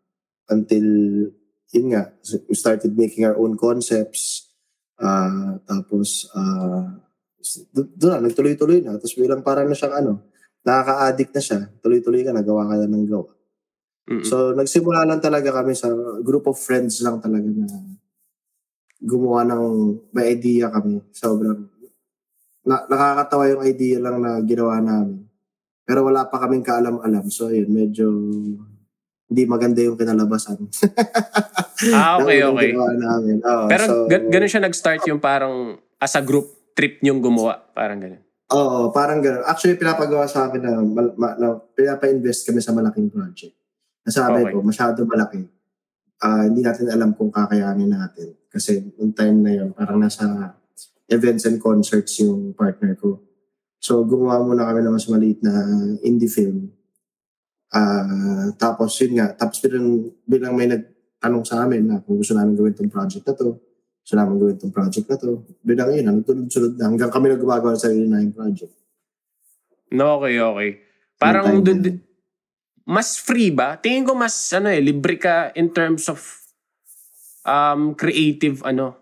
until, 0.49 0.87
yun 1.69 1.87
nga, 1.93 2.09
we 2.49 2.57
started 2.57 2.97
making 2.97 3.29
our 3.29 3.37
own 3.37 3.53
concepts. 3.53 4.44
Ah, 4.95 5.59
tapos, 5.67 6.31
do- 7.71 7.91
doon 7.95 8.11
na, 8.17 8.25
nagtuloy-tuloy 8.25 8.79
na. 8.81 8.97
Tapos 8.97 9.15
bilang 9.15 9.43
parang 9.45 9.67
na 9.67 9.77
siyang 9.77 9.95
ano, 9.95 10.13
nakaka-addict 10.65 11.31
na 11.35 11.43
siya. 11.43 11.59
Tuloy-tuloy 11.83 12.21
ka, 12.25 12.31
nagawa 12.33 12.65
ka 12.71 12.75
na 12.83 12.87
ng 12.89 13.05
gawa. 13.05 13.29
Mm-mm. 14.05 14.25
So, 14.25 14.53
nagsimula 14.53 15.05
lang 15.05 15.21
talaga 15.21 15.49
kami 15.61 15.73
sa 15.73 15.89
group 16.21 16.45
of 16.45 16.57
friends 16.57 17.01
lang 17.01 17.17
talaga 17.21 17.45
na 17.49 17.67
gumawa 19.01 19.45
ng, 19.45 19.63
may 20.13 20.33
idea 20.33 20.71
kami. 20.73 21.01
Sobrang, 21.13 21.69
na, 22.65 22.85
nakakatawa 22.89 23.51
yung 23.53 23.63
idea 23.65 23.97
lang 24.01 24.17
na 24.21 24.41
ginawa 24.41 24.81
namin. 24.81 25.25
Pero 25.85 26.01
wala 26.01 26.25
pa 26.25 26.41
kaming 26.41 26.65
kaalam-alam. 26.65 27.29
So, 27.29 27.53
yun, 27.53 27.69
medyo 27.69 28.09
hindi 29.25 29.43
maganda 29.45 29.81
yung 29.81 29.97
kinalabasan. 29.97 30.57
Ah, 31.91 32.15
okay, 32.17 32.39
okay. 32.39 32.71
namin. 32.71 33.43
Oo, 33.43 33.67
Pero 33.67 33.83
so, 33.83 33.93
gan- 34.07 34.31
ganun 34.31 34.47
siya 34.47 34.63
nag-start 34.63 35.03
yung 35.11 35.19
parang 35.19 35.75
as 35.99 36.15
a 36.15 36.23
group 36.23 36.71
trip 36.71 37.03
niyong 37.03 37.19
gumawa. 37.19 37.67
Parang 37.75 37.99
ganun. 37.99 38.23
Oo, 38.47 38.93
parang 38.93 39.19
gano'n. 39.19 39.43
Actually, 39.43 39.75
pinapagawa 39.75 40.23
sa 40.23 40.47
akin 40.47 40.61
na, 40.61 40.71
mal- 40.79 41.15
ma- 41.17 41.35
na 41.35 41.59
pinapa-invest 41.75 42.47
kami 42.47 42.63
sa 42.63 42.71
malaking 42.71 43.11
project. 43.11 43.51
Nasabi 44.05 44.45
Okay. 44.45 44.53
ko, 44.53 44.63
masyado 44.63 45.03
malaki. 45.03 45.43
Ah, 46.21 46.45
hindi 46.45 46.63
natin 46.63 46.87
alam 46.87 47.11
kung 47.11 47.27
kakayanin 47.27 47.91
natin. 47.91 48.39
Kasi 48.47 48.95
yung 48.95 49.11
time 49.11 49.37
na 49.41 49.51
yun, 49.51 49.75
parang 49.75 49.99
nasa 49.99 50.55
events 51.09 51.43
and 51.43 51.59
concerts 51.59 52.15
yung 52.21 52.53
partner 52.53 52.95
ko. 52.95 53.19
So, 53.81 54.05
gumawa 54.05 54.41
muna 54.41 54.63
kami 54.63 54.79
ng 54.79 54.95
mas 54.95 55.09
maliit 55.09 55.43
na 55.43 55.53
indie 56.01 56.31
film. 56.31 56.71
Ah, 57.73 58.53
tapos 58.55 58.93
yun 59.01 59.17
nga, 59.17 59.33
tapos 59.33 59.57
bilang, 59.65 59.87
bilang 60.25 60.53
may 60.53 60.69
nagtanong 60.69 61.43
sa 61.43 61.65
amin 61.65 61.83
na 61.89 61.97
kung 62.05 62.21
gusto 62.21 62.37
namin 62.37 62.53
gawin 62.53 62.75
tong 62.77 62.91
project 62.93 63.25
na 63.25 63.33
to, 63.33 63.57
gusto 64.05 64.13
namin 64.15 64.35
gawin 64.37 64.57
tong 64.61 64.73
project 64.75 65.07
na 65.09 65.17
to, 65.17 65.29
bilang 65.65 65.89
yun, 65.91 66.05
nagtulog-sunod 66.05 66.77
na 66.77 66.85
hanggang 66.87 67.11
kami 67.11 67.33
na 67.33 67.41
gumagawa 67.41 67.73
ng 67.73 67.81
sarili 67.81 68.05
na 68.05 68.21
yung 68.21 68.35
project. 68.37 68.73
No, 69.91 70.21
okay, 70.21 70.37
okay. 70.37 70.69
Parang 71.15 71.63
dun, 71.63 71.79
dun- 71.81 72.03
mas 72.85 73.17
free 73.17 73.49
ba? 73.49 73.81
Tingin 73.81 74.05
ko 74.05 74.13
mas 74.13 74.35
ano 74.53 74.69
eh, 74.69 74.77
libre 74.77 75.17
ka 75.17 75.49
in 75.57 75.73
terms 75.73 76.05
of 76.05 76.21
um 77.45 77.97
creative 77.97 78.61
ano. 78.61 78.93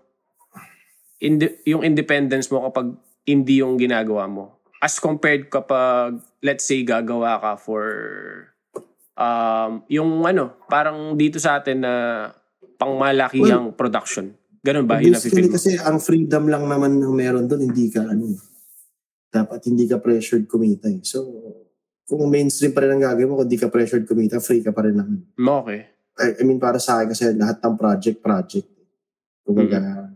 Indi- 1.20 1.64
yung 1.68 1.84
independence 1.84 2.52
mo 2.52 2.64
kapag 2.68 2.96
hindi 3.28 3.60
yung 3.60 3.76
ginagawa 3.76 4.28
mo. 4.28 4.60
As 4.84 5.00
compared 5.00 5.48
kapag 5.48 6.20
let's 6.44 6.68
say 6.68 6.84
gagawa 6.84 7.40
ka 7.40 7.56
for 7.56 7.84
um 9.14 9.72
yung 9.90 10.26
ano, 10.26 10.58
parang 10.66 11.14
dito 11.14 11.38
sa 11.38 11.62
atin 11.62 11.78
na 11.82 11.94
pangmalakihang 12.78 13.78
production. 13.78 14.34
Ganun 14.64 14.88
ba? 14.88 15.04
Yun 15.04 15.16
Basically 15.16 15.52
na 15.52 15.56
kasi 15.60 15.76
ang 15.76 16.00
freedom 16.00 16.48
lang 16.48 16.66
naman 16.66 16.98
ng 16.98 17.14
meron 17.14 17.46
doon, 17.52 17.68
hindi 17.68 17.92
ka 17.92 18.08
ano, 18.08 18.32
dapat 19.34 19.60
hindi 19.68 19.90
ka 19.90 20.00
pressured 20.00 20.48
kumita 20.48 20.88
eh. 20.88 21.04
So, 21.04 21.26
kung 22.08 22.30
mainstream 22.32 22.72
pa 22.72 22.86
rin 22.86 22.96
ang 22.96 23.04
gagawin 23.04 23.28
mo, 23.28 23.36
kung 23.42 23.48
hindi 23.50 23.60
ka 23.60 23.68
pressured 23.68 24.08
kumita, 24.08 24.40
free 24.40 24.64
ka 24.64 24.72
pa 24.72 24.88
rin 24.88 24.96
naman. 24.96 25.20
Okay. 25.36 25.90
I, 26.14 26.28
I 26.40 26.44
mean, 26.46 26.62
para 26.62 26.78
sa 26.78 27.02
akin 27.02 27.12
kasi 27.12 27.34
lahat 27.34 27.58
ng 27.60 27.76
project, 27.76 28.18
project. 28.22 28.70
Kumbaga, 29.44 30.14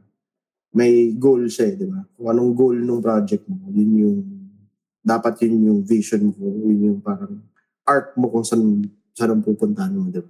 may 0.72 1.12
goal 1.18 1.50
siya 1.50 1.74
eh, 1.74 1.76
di 1.76 1.88
ba? 1.90 2.06
Kung 2.16 2.28
anong 2.30 2.54
goal 2.54 2.78
ng 2.80 3.02
project 3.02 3.44
mo, 3.50 3.68
yun 3.74 3.92
yung, 3.98 4.20
dapat 5.02 5.44
yun 5.44 5.74
yung 5.74 5.80
vision 5.82 6.30
mo, 6.30 6.48
yun 6.64 6.80
yung 6.94 7.00
parang 7.02 7.42
art 7.88 8.14
mo 8.20 8.28
kung 8.28 8.44
saan, 8.44 8.84
saan 9.16 9.32
ang 9.34 9.42
pupuntahan 9.42 9.96
mo, 9.96 10.12
di 10.12 10.20
ba? 10.20 10.30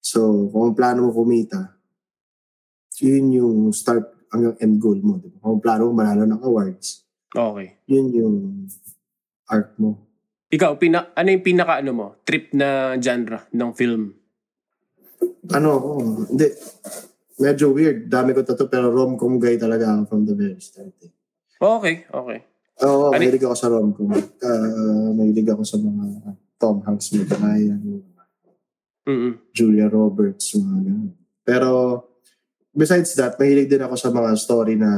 So, 0.00 0.48
kung 0.48 0.72
ang 0.72 0.76
plano 0.76 1.06
mo 1.06 1.10
kumita, 1.12 1.76
yun 2.98 3.30
yung 3.30 3.58
start 3.70 4.16
hanggang 4.32 4.56
end 4.58 4.80
goal 4.80 4.98
mo, 4.98 5.20
di 5.20 5.28
ba? 5.28 5.36
Kung 5.38 5.60
ang 5.60 5.62
plano 5.62 5.82
mo 5.86 5.92
manalo 5.94 6.24
ng 6.24 6.42
awards, 6.42 7.04
Okay. 7.30 7.76
yun 7.84 8.06
yung 8.10 8.36
art 9.46 9.76
mo. 9.76 10.00
Ikaw, 10.48 10.78
pina, 10.78 11.12
ano 11.12 11.28
yung 11.28 11.44
pinaka 11.44 11.84
ano 11.84 11.92
mo? 11.92 12.06
Trip 12.24 12.54
na 12.56 12.96
genre 12.96 13.44
ng 13.52 13.70
film? 13.76 14.16
ano 15.46 15.68
ako, 15.78 15.88
hindi, 16.26 16.46
medyo 17.38 17.70
weird. 17.70 18.10
Dami 18.10 18.34
ko 18.34 18.42
to 18.42 18.66
pero 18.66 18.90
rom-com 18.90 19.38
guy 19.38 19.54
talaga 19.54 19.94
ako 19.94 20.02
from 20.08 20.22
the 20.26 20.34
very 20.34 20.58
start. 20.58 20.90
Eh. 21.02 21.12
Okay, 21.56 22.02
okay. 22.10 22.38
Oo, 22.82 23.14
Ano- 23.14 23.16
mahilig 23.16 23.46
ako 23.46 23.54
sa 23.54 23.70
rom-com. 23.70 24.10
Uh, 24.42 25.10
mahilig 25.14 25.46
ako 25.46 25.62
sa 25.62 25.78
mga 25.78 26.04
Tom 26.56 26.80
Hanks, 26.84 27.12
Meg 27.12 27.28
Ryan, 27.28 27.80
Mm-mm. 29.06 29.32
Julia 29.54 29.86
Roberts, 29.86 30.56
mga 30.56 30.80
ganun. 30.82 31.12
Pero, 31.46 31.70
besides 32.74 33.14
that, 33.14 33.38
mahilig 33.38 33.70
din 33.70 33.84
ako 33.84 33.94
sa 33.94 34.10
mga 34.10 34.30
story 34.34 34.74
na 34.74 34.90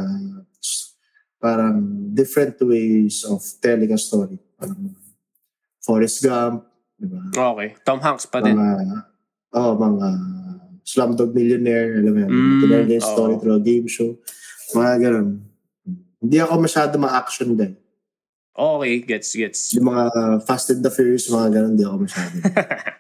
parang 1.38 1.78
different 2.14 2.58
ways 2.66 3.22
of 3.28 3.38
telling 3.62 3.92
a 3.92 3.98
story. 4.00 4.40
Parang 4.58 4.96
Forrest 5.84 6.24
Gump, 6.24 6.66
di 6.98 7.06
ba? 7.06 7.20
Okay. 7.54 7.78
Tom 7.86 8.00
Hanks 8.02 8.26
pa 8.26 8.42
din. 8.42 8.56
mga 8.58 9.06
oh, 9.54 9.72
mga 9.78 10.08
Slumdog 10.88 11.36
Millionaire, 11.36 12.00
alam 12.00 12.12
mo 12.16 12.20
yan. 12.24 12.30
Mm, 12.32 12.88
yung 12.88 13.04
story 13.04 13.36
through 13.36 13.60
a 13.60 13.62
game 13.62 13.84
show. 13.84 14.16
Mga 14.72 14.92
ganun. 15.04 15.44
Hindi 16.16 16.36
ako 16.40 16.52
masyado 16.64 16.96
ma-action 16.96 17.52
din. 17.52 17.76
Okay, 18.58 18.98
gets, 19.06 19.30
gets. 19.38 19.70
Yung 19.78 19.86
mga 19.86 20.42
Fast 20.42 20.74
and 20.74 20.82
the 20.82 20.90
Furious, 20.90 21.30
mga 21.30 21.54
ganun, 21.54 21.78
hindi 21.78 21.86
ako 21.86 21.96
masyado. 22.02 22.34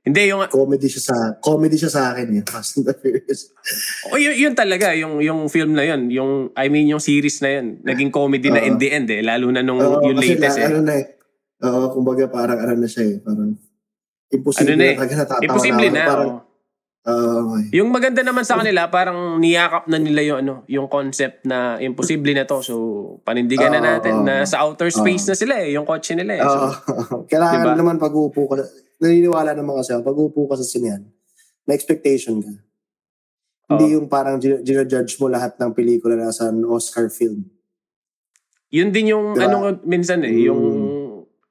Hindi, 0.00 0.32
yung, 0.32 0.40
comedy 0.48 0.88
siya 0.88 1.12
sa 1.12 1.16
comedy 1.44 1.76
siya 1.76 1.92
sa 1.92 2.02
akin 2.16 2.32
eh, 2.32 2.40
Fast 2.48 2.80
and 2.80 2.88
the 2.88 2.96
Furious. 2.96 3.52
oh, 4.08 4.16
yun, 4.16 4.32
yun 4.32 4.54
talaga, 4.56 4.96
yung, 4.96 5.20
yung 5.20 5.44
film 5.52 5.76
na 5.76 5.84
yun, 5.84 6.08
yung, 6.08 6.32
I 6.56 6.72
mean, 6.72 6.88
yung 6.88 7.04
series 7.04 7.44
na 7.44 7.60
yun, 7.60 7.84
naging 7.84 8.08
comedy 8.08 8.48
na 8.48 8.64
Oo. 8.64 8.68
in 8.68 8.76
the 8.80 8.88
end 8.88 9.12
eh, 9.12 9.20
lalo 9.20 9.52
na 9.52 9.60
nung 9.60 9.76
Oo, 9.76 10.00
yung 10.08 10.16
latest 10.16 10.56
na, 10.56 10.64
eh. 10.64 10.68
ano 10.72 10.80
na 10.80 10.94
eh. 11.04 11.06
Oo, 11.68 11.92
kumbaga 11.92 12.32
parang 12.32 12.64
ano 12.64 12.80
na 12.80 12.88
siya 12.88 13.12
eh, 13.12 13.16
parang 13.20 13.52
imposible 14.32 14.72
Ano 14.72 14.72
na 14.72 14.80
na, 14.80 14.88
eh, 14.88 14.96
talaga 14.96 15.14
natatawa 15.20 15.44
Imposible 15.44 15.88
ako. 15.88 15.96
na. 15.96 16.04
Parang, 16.08 16.30
oh. 16.32 16.49
Okay. 17.02 17.64
Yung 17.72 17.88
maganda 17.88 18.20
naman 18.20 18.44
sa 18.44 18.56
kanila, 18.56 18.88
parang 18.88 19.38
niyakap 19.38 19.88
na 19.88 19.96
nila 19.96 20.20
yung 20.22 20.38
ano, 20.40 20.54
yung 20.66 20.86
concept 20.86 21.44
na 21.44 21.80
imposible 21.80 22.32
na 22.32 22.44
to. 22.44 22.60
So, 22.60 22.74
panindigan 23.22 23.70
na 23.70 23.78
Oo, 23.78 23.86
natin 23.86 24.14
na 24.22 24.44
sa 24.44 24.60
outer 24.62 24.92
space 24.92 25.24
Oo. 25.24 25.30
na 25.32 25.36
sila 25.36 25.54
eh, 25.60 25.72
yung 25.72 25.84
kotse 25.84 26.12
nila 26.12 26.36
eh. 26.36 26.42
So, 26.42 26.58
Oo. 26.58 26.70
kailangan 27.30 27.60
Diba? 27.64 27.76
naman 27.76 27.96
pag 27.96 28.12
uupo 28.12 28.44
ka, 28.46 28.60
naniniwala 28.98 29.56
naman 29.56 29.80
kasi 29.80 29.92
ako, 29.92 30.02
pag 30.04 30.18
uupo 30.18 30.40
ka 30.46 30.56
sa 30.56 30.66
sinehan, 30.66 31.08
may 31.64 31.72
expectation 31.72 32.40
ka. 32.40 32.52
Hindi 33.70 33.94
yung 33.94 34.10
parang 34.10 34.36
gin- 34.36 34.60
ginajudge 34.60 35.16
mo 35.16 35.30
lahat 35.30 35.54
ng 35.56 35.70
pelikula 35.70 36.18
na 36.18 36.34
sa 36.34 36.50
Oscar 36.50 37.06
film. 37.06 37.46
Yun 38.70 38.90
din 38.90 39.14
yung 39.14 39.34
Diba? 39.34 39.46
ano 39.46 39.78
minsan 39.82 40.22
eh, 40.22 40.30
Mm. 40.30 40.42
yung 40.44 40.62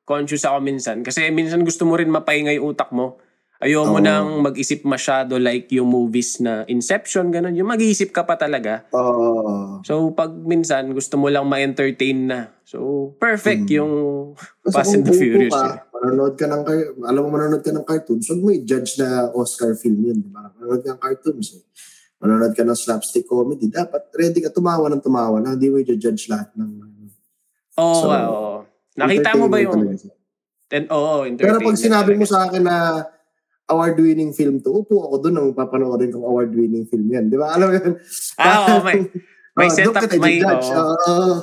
conscious 0.04 0.44
ako 0.44 0.60
minsan. 0.60 1.00
Kasi 1.00 1.30
minsan 1.30 1.62
gusto 1.62 1.84
mo 1.84 1.96
rin 1.96 2.10
mapahinga 2.10 2.52
yung 2.52 2.74
utak 2.74 2.92
mo. 2.92 3.20
Ayaw 3.60 3.92
mo 3.92 4.00
Oo. 4.00 4.04
nang 4.04 4.40
mag-isip 4.40 4.88
masyado 4.88 5.36
like 5.36 5.68
yung 5.76 5.92
movies 5.92 6.40
na 6.40 6.64
Inception, 6.72 7.28
ganun. 7.28 7.52
Yung 7.60 7.68
mag-iisip 7.68 8.16
ka 8.16 8.24
pa 8.24 8.40
talaga. 8.40 8.88
Oo. 8.96 9.84
So, 9.84 10.16
pag 10.16 10.32
minsan 10.32 10.96
gusto 10.96 11.20
mo 11.20 11.28
lang 11.28 11.44
ma-entertain 11.44 12.24
na. 12.24 12.56
So, 12.64 13.12
perfect 13.20 13.68
Mm. 13.68 13.76
yung 13.84 13.94
Kasi 14.64 14.72
Fast 14.72 14.96
and 14.96 15.04
the 15.04 15.12
Furious. 15.12 15.52
Ka, 15.52 15.76
eh. 15.76 15.78
manonood 15.92 16.40
ka 16.40 16.48
ng, 16.48 16.64
alam 17.04 17.20
mo 17.20 17.28
manonood 17.36 17.60
ka 17.60 17.76
ng 17.76 17.84
cartoons, 17.84 18.32
huwag 18.32 18.40
mo 18.40 18.50
i-judge 18.56 18.96
na 18.96 19.28
Oscar 19.36 19.76
film 19.76 20.08
yun. 20.08 20.24
Di 20.24 20.32
ba? 20.32 20.48
Manonood 20.56 20.80
ka 20.80 20.96
ng 20.96 21.02
cartoons 21.04 21.48
eh. 21.60 21.64
Manonood 22.24 22.56
ka 22.56 22.64
ng 22.64 22.80
slapstick 22.80 23.28
comedy. 23.28 23.68
Dapat 23.68 24.08
ready 24.16 24.40
ka 24.40 24.56
tumawa 24.56 24.88
ng 24.88 25.04
tumawa 25.04 25.44
na 25.44 25.60
hindi 25.60 25.68
mo 25.68 25.84
i-judge 25.84 26.32
lahat 26.32 26.48
ng... 26.56 26.72
Oo, 27.76 27.92
So, 27.92 28.08
ah, 28.08 28.24
oo. 28.32 28.56
Nakita 28.96 29.36
mo 29.36 29.52
ba 29.52 29.60
yung... 29.60 29.84
And, 30.72 30.88
oo, 30.96 31.28
Pero 31.36 31.60
pag 31.60 31.76
sinabi 31.76 32.16
mo 32.16 32.24
sa 32.24 32.48
akin 32.48 32.64
na 32.64 33.04
award-winning 33.70 34.34
film 34.34 34.60
to, 34.60 34.74
upo 34.74 35.06
ako 35.06 35.16
doon 35.22 35.34
nang 35.38 35.50
papanoorin 35.54 36.10
kong 36.10 36.26
award-winning 36.26 36.90
film 36.90 37.08
yan. 37.08 37.30
Di 37.30 37.38
ba? 37.38 37.54
Alam 37.54 37.68
mo 37.70 37.74
yun? 37.78 37.94
Ah, 38.36 38.58
oo, 38.66 38.82
may, 38.82 38.98
May 39.60 39.68
Oh, 39.68 39.76
setup, 39.76 40.08
may, 40.22 40.40
oo. 40.40 40.94
Oo. 41.04 41.36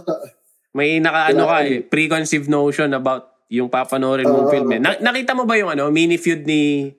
may 0.72 1.00
naka 1.00 1.36
ano 1.36 1.44
ka 1.44 1.56
eh, 1.64 1.84
preconceived 1.84 2.48
notion 2.48 2.88
about 2.92 3.44
yung 3.52 3.68
papanoorin 3.68 4.24
mong 4.24 4.48
Oo. 4.48 4.52
film 4.52 4.68
eh. 4.72 4.80
Na- 4.80 4.96
nakita 4.98 5.36
mo 5.36 5.44
ba 5.44 5.60
yung 5.60 5.68
ano, 5.68 5.92
mini 5.92 6.16
feud 6.16 6.48
ni 6.48 6.92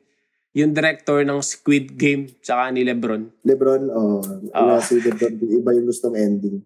yung 0.54 0.74
director 0.74 1.22
ng 1.22 1.42
Squid 1.42 1.94
Game 1.94 2.30
tsaka 2.42 2.70
ni 2.70 2.82
Lebron? 2.82 3.30
Lebron, 3.42 3.90
oh, 3.90 4.22
Oo. 4.22 4.78
si 4.80 4.98
Lebron, 4.98 5.38
iba 5.42 5.70
yung 5.74 5.86
gustong 5.86 6.14
ending. 6.14 6.62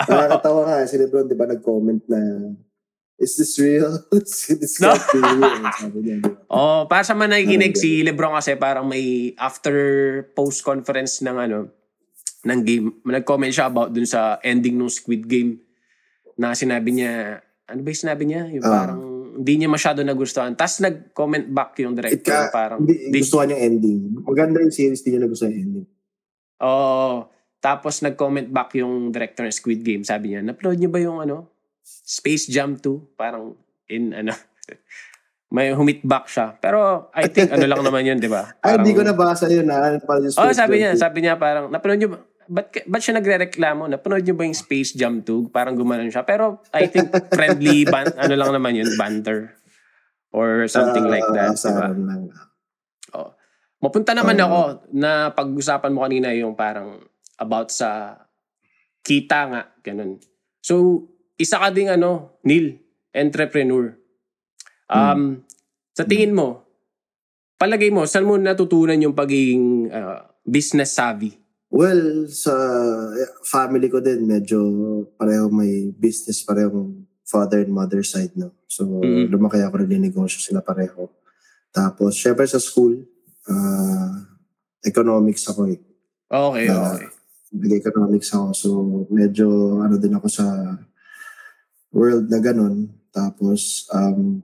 Nakakatawa 0.00 0.60
nga, 0.64 0.76
si 0.84 0.96
Lebron, 0.96 1.28
di 1.28 1.36
ba, 1.36 1.44
nag-comment 1.44 2.00
na, 2.08 2.20
is 3.20 3.36
this 3.36 3.54
real? 3.56 4.00
this 4.10 4.48
No. 4.80 4.96
can't 4.96 5.92
be 5.92 6.00
real. 6.02 6.24
Oh, 6.48 6.84
para 6.84 7.04
sa 7.04 7.12
mga 7.12 7.36
nakikinig 7.36 7.76
si 7.76 8.00
Lebron 8.00 8.32
kasi 8.32 8.56
parang 8.56 8.84
may 8.84 9.36
after 9.36 9.76
post 10.32 10.60
conference 10.60 11.20
ng 11.20 11.36
ano 11.38 11.58
ng 12.40 12.60
game, 12.62 12.86
nag-comment 13.04 13.52
siya 13.52 13.68
about 13.68 13.92
dun 13.92 14.08
sa 14.08 14.40
ending 14.40 14.74
ng 14.74 14.88
Squid 14.88 15.28
Game 15.28 15.60
na 16.34 16.50
sinabi 16.50 16.90
niya, 16.90 17.36
ano 17.68 17.78
ba 17.78 17.88
yung 17.88 18.02
sinabi 18.02 18.24
niya? 18.24 18.48
Yung 18.48 18.64
Ah. 18.64 18.72
parang 18.74 19.00
hindi 19.30 19.52
niya 19.54 19.68
masyado 19.68 20.00
nagustuhan. 20.00 20.52
Tapos 20.52 20.80
nag-comment 20.80 21.46
back 21.46 21.76
yung 21.78 21.92
director 21.92 22.32
Ika- 22.40 22.50
parang 22.50 22.80
Hindi, 22.80 23.12
di- 23.12 23.20
gusto 23.20 23.40
niya 23.40 23.56
ending. 23.58 24.24
Maganda 24.24 24.58
yung 24.58 24.72
series, 24.72 25.00
di 25.00 25.12
niya 25.12 25.20
nagustuhan 25.20 25.52
yung 25.52 25.62
ending. 25.62 25.86
Oo. 26.60 27.28
Tapos 27.58 28.00
nag-comment 28.00 28.48
back 28.48 28.72
yung 28.74 29.12
director 29.12 29.44
ng 29.44 29.52
Squid 29.52 29.80
Game. 29.80 30.00
Sabi 30.00 30.32
niya, 30.32 30.40
napload 30.40 30.76
niyo 30.76 30.88
ba 30.88 30.96
yung 30.98 31.20
ano? 31.20 31.49
Space 32.06 32.46
Jam 32.46 32.78
2? 32.78 33.18
Parang 33.18 33.54
in 33.86 34.14
ano. 34.14 34.32
may 35.50 35.74
humit 35.74 35.98
back 36.06 36.30
siya. 36.30 36.54
Pero 36.62 37.10
I 37.10 37.26
think 37.26 37.50
ano 37.50 37.66
lang 37.66 37.82
naman 37.82 38.06
yun, 38.06 38.22
di 38.22 38.30
ba? 38.30 38.54
Ay, 38.62 38.78
hindi 38.78 38.94
ko 38.94 39.02
nabasa 39.02 39.50
yun. 39.50 39.66
Ha? 39.66 39.90
Ano 39.90 39.98
pala 39.98 40.22
yung 40.22 40.34
Oh, 40.38 40.46
Space 40.46 40.58
sabi 40.62 40.74
Jam 40.78 40.82
niya, 40.86 40.90
2? 40.94 41.02
sabi 41.02 41.18
niya 41.20 41.34
parang, 41.34 41.64
napanood 41.68 41.98
niyo 41.98 42.10
ba? 42.14 42.18
Ba't, 42.50 42.66
ba't 42.86 43.02
siya 43.02 43.14
nagre-reklamo? 43.18 43.86
Napanood 43.86 44.22
niyo 44.22 44.34
ba 44.38 44.46
yung 44.46 44.54
Space 44.54 44.94
Jam 44.94 45.22
2? 45.26 45.50
Parang 45.50 45.74
gumanon 45.74 46.06
siya. 46.06 46.22
Pero 46.22 46.62
I 46.70 46.86
think 46.86 47.10
friendly, 47.34 47.82
ban- 47.82 48.14
ano 48.14 48.34
lang 48.38 48.50
naman 48.54 48.78
yun, 48.78 48.90
banter. 48.94 49.58
Or 50.30 50.70
something 50.70 51.10
like 51.10 51.26
that. 51.34 51.50
Ah, 51.50 51.58
di 51.58 51.58
ba? 51.58 51.58
asaran 51.58 51.98
lang. 52.06 52.22
Oh. 53.10 53.34
Mapunta 53.82 54.14
naman 54.14 54.38
Oo. 54.38 54.46
ako 54.46 54.60
na 54.94 55.34
pag-usapan 55.34 55.90
mo 55.90 56.06
kanina 56.06 56.30
yung 56.30 56.54
parang 56.54 57.02
about 57.42 57.74
sa 57.74 58.22
kita 59.02 59.50
nga, 59.50 59.62
ganun. 59.82 60.22
So, 60.62 61.06
isa 61.40 61.56
ka 61.56 61.72
ding 61.72 61.88
ano, 61.88 62.36
Neil, 62.44 62.76
entrepreneur. 63.16 63.96
Um, 64.92 65.40
Sa 65.96 66.04
tingin 66.06 66.36
mo, 66.36 66.64
palagay 67.56 67.88
mo, 67.90 68.06
saan 68.06 68.24
mo 68.24 68.36
natutunan 68.36 69.00
yung 69.00 69.12
pagiging 69.12 69.90
ah, 69.90 70.28
business 70.46 70.94
savvy? 70.96 71.34
Well, 71.70 72.26
sa 72.26 72.54
eh, 73.14 73.30
family 73.46 73.86
ko 73.90 74.00
din, 74.00 74.24
medyo 74.26 74.58
pareho 75.14 75.50
may 75.52 75.92
business, 75.92 76.42
parehong 76.42 77.04
father 77.26 77.62
and 77.62 77.70
mother 77.70 78.02
side, 78.02 78.34
no? 78.34 78.54
So, 78.66 78.86
Mhm. 79.02 79.30
lumaki 79.30 79.62
ako 79.62 79.82
rin 79.82 79.98
yung 79.98 80.06
negosyo 80.08 80.42
sila 80.42 80.62
pareho. 80.62 81.10
Tapos, 81.70 82.18
syempre 82.18 82.46
sa 82.50 82.58
school, 82.58 83.06
ah, 83.46 84.24
economics 84.82 85.46
ako 85.46 85.70
eh. 85.70 85.78
Okay, 86.26 86.66
Ah. 86.70 86.96
okay. 86.96 87.06
Nag-economics 87.50 88.30
ako. 88.30 88.46
So, 88.54 88.68
medyo 89.10 89.78
ano 89.82 89.98
din 89.98 90.14
ako 90.14 90.26
sa 90.30 90.46
world 91.90 92.30
na 92.30 92.38
ganun. 92.38 92.90
Tapos, 93.10 93.86
um, 93.90 94.42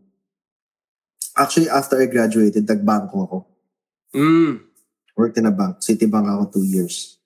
actually, 1.38 1.70
after 1.70 1.98
I 2.02 2.10
graduated, 2.10 2.66
nag-banko 2.66 3.16
ako. 3.26 3.38
Mm. 4.14 4.66
Worked 5.16 5.38
in 5.38 5.46
a 5.48 5.54
bank. 5.54 5.80
Citibank 5.80 6.26
ako 6.26 6.60
two 6.60 6.66
years. 6.66 7.16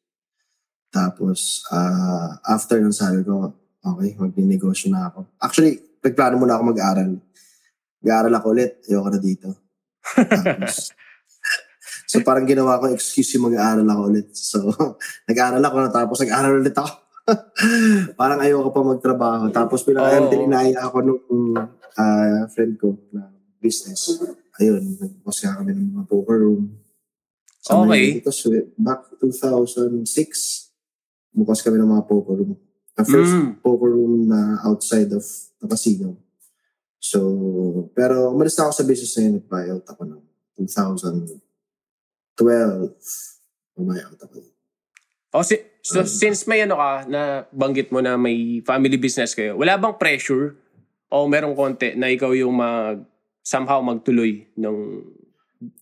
Tapos, 0.91 1.65
ah, 1.71 2.39
after 2.47 2.83
nun 2.83 2.95
sabi 2.95 3.23
ko, 3.23 3.55
okay, 3.81 4.15
mag-negosyo 4.19 4.93
na 4.93 5.09
ako. 5.09 5.27
Actually, 5.39 5.79
nagplano 6.03 6.37
muna 6.37 6.59
ako 6.59 6.63
mag-aral. 6.75 7.11
Mag-aral 8.03 8.33
ako 8.37 8.47
ulit. 8.53 8.73
Ayoko 8.87 9.09
na 9.09 9.21
dito. 9.23 9.49
Tapos, 10.19 10.91
so 12.11 12.19
parang 12.27 12.49
ginawa 12.49 12.83
ko 12.83 12.91
excuse 12.91 13.39
yung 13.39 13.49
mag-aaral 13.51 13.87
ako 13.87 14.03
ulit. 14.11 14.29
So, 14.35 14.59
nag-aaral 15.31 15.63
ako 15.63 15.77
na 15.79 15.91
tapos 15.95 16.19
nag-aaral 16.21 16.61
ulit 16.61 16.77
ako. 16.77 16.91
parang 18.21 18.41
ayoko 18.41 18.71
pa 18.71 18.83
magtrabaho. 18.83 19.45
Tapos 19.51 19.83
pinaka 19.83 20.19
Oo. 20.19 20.29
din 20.29 20.47
inaya 20.47 20.85
ako 20.85 20.97
nung 21.03 21.23
ah, 21.95 22.47
friend 22.51 22.77
ko 22.77 22.97
na 23.11 23.31
business. 23.59 24.21
Ayun, 24.57 24.97
nagbukas 24.97 25.41
nga 25.41 25.59
kami 25.59 25.73
ng 25.73 25.95
mga 25.95 26.07
poker 26.07 26.39
room. 26.41 26.77
Sa 27.61 27.77
Okay. 27.77 27.89
Manila. 28.17 28.21
Ito, 28.25 28.31
so, 28.33 28.49
back 28.77 29.01
2006, 29.21 30.73
bukas 31.33 31.61
kami 31.61 31.77
ng 31.77 31.89
mga 31.89 32.05
poker 32.09 32.37
room. 32.41 32.57
The 32.97 33.05
first 33.05 33.33
Mm. 33.33 33.61
poker 33.61 33.93
room 33.93 34.29
na 34.29 34.61
outside 34.65 35.09
of 35.13 35.25
the 35.61 35.69
casino. 35.69 36.17
So, 37.01 37.21
pero 37.97 38.29
umalis 38.29 38.57
na 38.57 38.69
ako 38.69 38.73
sa 38.77 38.85
business 38.85 39.17
na 39.17 39.23
yun, 39.25 39.35
nag-buyout 39.41 39.85
ako 39.89 40.03
ng 40.05 40.21
2012. 40.57 41.41
Buyout 43.77 44.21
ako. 44.21 44.37
Oh, 45.31 45.47
si- 45.47 45.63
so, 45.81 46.03
Um, 46.03 46.09
since 46.11 46.45
may 46.45 46.63
ano 46.63 46.75
ka, 46.75 47.07
na 47.07 47.21
banggit 47.51 47.91
mo 47.91 48.03
na 48.03 48.19
may 48.19 48.59
family 48.63 48.99
business 48.99 49.33
kayo, 49.33 49.55
wala 49.55 49.79
bang 49.79 49.95
pressure 49.95 50.59
o 51.07 51.27
merong 51.27 51.55
konti 51.55 51.95
na 51.95 52.11
ikaw 52.11 52.35
yung 52.35 52.55
mag, 52.55 53.03
somehow 53.41 53.79
magtuloy 53.81 54.47
ng... 54.55 54.77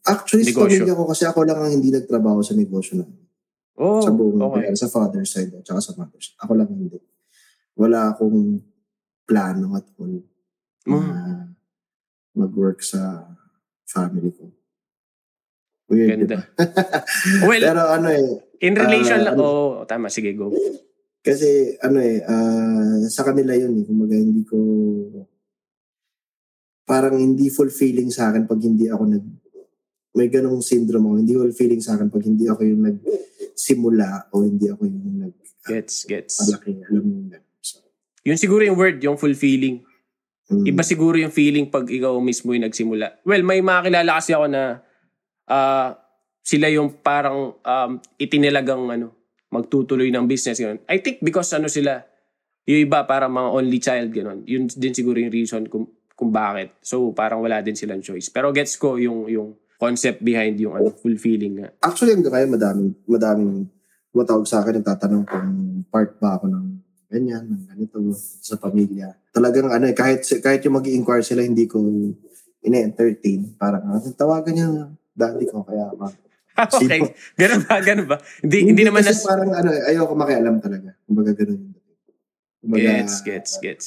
Actually, 0.04 0.44
Negosyo. 0.48 0.84
pamilya 0.84 0.94
ko 0.94 1.04
kasi 1.06 1.24
ako 1.24 1.38
lang 1.46 1.58
ang 1.58 1.72
hindi 1.72 1.88
nagtrabaho 1.88 2.42
sa 2.42 2.52
negosyo 2.52 2.98
na. 2.98 3.06
Oh, 3.78 4.02
sa 4.02 4.10
buong 4.10 4.42
okay. 4.42 4.74
sa 4.74 4.90
father 4.90 5.22
side 5.22 5.54
at 5.54 5.62
saka 5.62 5.78
sa 5.78 5.92
mother 5.94 6.18
side. 6.18 6.34
Ako 6.42 6.50
lang 6.58 6.66
hindi. 6.66 6.98
Wala 7.78 8.10
akong 8.10 8.58
plano 9.22 9.66
at 9.78 9.86
all 9.96 10.18
na 10.82 10.98
Mm. 10.98 11.54
mag-work 12.34 12.80
sa 12.82 13.28
family 13.86 14.32
ko. 14.34 14.50
Weird, 15.86 16.26
Ganda. 16.26 16.26
diba? 16.26 16.42
Well, 17.48 17.62
Pero 17.62 17.82
ano 17.86 18.08
eh, 18.10 18.28
in 18.60 18.74
relation 18.74 19.18
ah, 19.20 19.24
lang, 19.30 19.34
ano- 19.38 19.82
oh, 19.82 19.86
tama, 19.86 20.08
sige, 20.08 20.34
go. 20.34 20.50
kasi 21.18 21.76
ano 21.80 21.98
eh, 21.98 22.22
ah, 22.24 23.04
sa 23.06 23.22
kanila 23.22 23.52
yun 23.52 23.74
eh. 23.76 23.84
Kumbaga 23.84 24.14
hindi 24.14 24.42
ko, 24.42 24.56
parang 26.82 27.18
hindi 27.18 27.52
fulfilling 27.52 28.08
sa 28.08 28.32
akin 28.32 28.48
pag 28.48 28.60
hindi 28.60 28.88
ako 28.88 29.04
nag, 29.06 29.24
may 30.16 30.28
ganong 30.32 30.64
syndrome 30.64 31.04
ako. 31.06 31.16
Hindi 31.20 31.34
fulfilling 31.36 31.82
sa 31.84 31.94
akin 31.94 32.08
pag 32.08 32.24
hindi 32.24 32.48
ako 32.48 32.60
yung 32.64 32.82
nagsimula 32.82 34.32
o 34.32 34.42
hindi 34.42 34.66
ako 34.66 34.82
yung 34.84 35.18
nag, 35.22 35.34
Gets, 35.68 36.08
gets. 36.08 36.34
palaki. 36.40 36.80
Alam 36.88 37.02
mo 37.04 37.12
yun. 37.28 37.44
So, 37.60 37.84
Yun 38.24 38.40
siguro 38.40 38.64
yung 38.64 38.78
word, 38.80 39.04
yung 39.04 39.20
fulfilling. 39.20 39.84
mm. 40.48 40.64
Iba 40.64 40.80
siguro 40.80 41.20
yung 41.20 41.28
feeling 41.30 41.68
pag 41.68 41.84
ikaw 41.84 42.16
mismo 42.24 42.56
yung 42.56 42.64
nagsimula. 42.64 43.20
Well, 43.20 43.44
may 43.44 43.60
makakilala 43.60 44.16
kasi 44.16 44.32
ako 44.32 44.48
na 44.48 44.80
ah, 45.44 45.92
sila 46.48 46.72
yung 46.72 47.04
parang 47.04 47.60
um, 47.60 47.90
itinilagang 48.16 48.88
ano, 48.88 49.12
magtutuloy 49.52 50.08
ng 50.08 50.24
business. 50.24 50.56
Yun. 50.64 50.80
I 50.88 51.04
think 51.04 51.20
because 51.20 51.52
ano 51.52 51.68
sila, 51.68 52.00
yung 52.64 52.88
iba 52.88 53.04
parang 53.04 53.36
mga 53.36 53.48
only 53.52 53.76
child, 53.76 54.08
gano'n. 54.08 54.48
Yun 54.48 54.64
din 54.72 54.96
siguro 54.96 55.20
yung 55.20 55.32
reason 55.32 55.68
kung, 55.68 55.84
kung 56.16 56.32
bakit. 56.32 56.80
So, 56.80 57.12
parang 57.12 57.44
wala 57.44 57.60
din 57.60 57.76
silang 57.76 58.00
choice. 58.00 58.32
Pero 58.32 58.48
gets 58.48 58.80
ko 58.80 58.96
yung, 58.96 59.28
yung 59.28 59.60
concept 59.76 60.24
behind 60.24 60.56
yung 60.56 60.72
ano, 60.72 60.88
fulfilling 60.88 61.60
nga. 61.60 61.68
Actually, 61.84 62.16
hanggang 62.16 62.32
kaya 62.32 62.48
madaming, 62.48 62.96
madaming 63.04 63.52
tumatawag 64.12 64.48
sa 64.48 64.64
akin 64.64 64.80
at 64.80 64.84
tatanong 64.88 65.24
kung 65.28 65.48
part 65.92 66.16
ba 66.16 66.40
ako 66.40 66.48
ng 66.48 66.66
ganyan, 67.12 67.44
ng 67.44 67.64
ganito, 67.72 67.96
sa 68.40 68.56
pamilya. 68.56 69.12
Talagang 69.32 69.68
ano 69.68 69.84
eh, 69.84 69.96
kahit, 69.96 70.24
kahit 70.40 70.64
yung 70.64 70.80
mag 70.80 70.88
inquire 70.88 71.24
sila, 71.24 71.44
hindi 71.44 71.68
ko 71.68 71.80
ine-entertain. 72.64 73.56
Parang, 73.60 73.84
ah, 73.92 74.00
tawagan 74.12 74.52
niya, 74.52 74.68
daddy 75.12 75.44
ko, 75.48 75.60
kaya 75.64 75.92
ma. 75.96 76.08
okay. 76.78 77.00
Ganun 77.38 77.62
ba? 77.64 77.74
Ganun 77.80 78.06
ba? 78.10 78.16
Hindi, 78.42 78.58
hindi, 78.72 78.82
naman 78.82 79.02
kasi 79.06 79.22
nas... 79.22 79.28
parang 79.28 79.50
ano, 79.54 79.68
ayoko 79.70 80.12
makialam 80.14 80.56
talaga. 80.58 80.94
Kumbaga 81.06 81.32
ganun 81.34 81.74
Kumbaga, 82.58 82.82
Gets, 82.90 83.14
gets, 83.22 83.52
gets. 83.62 83.86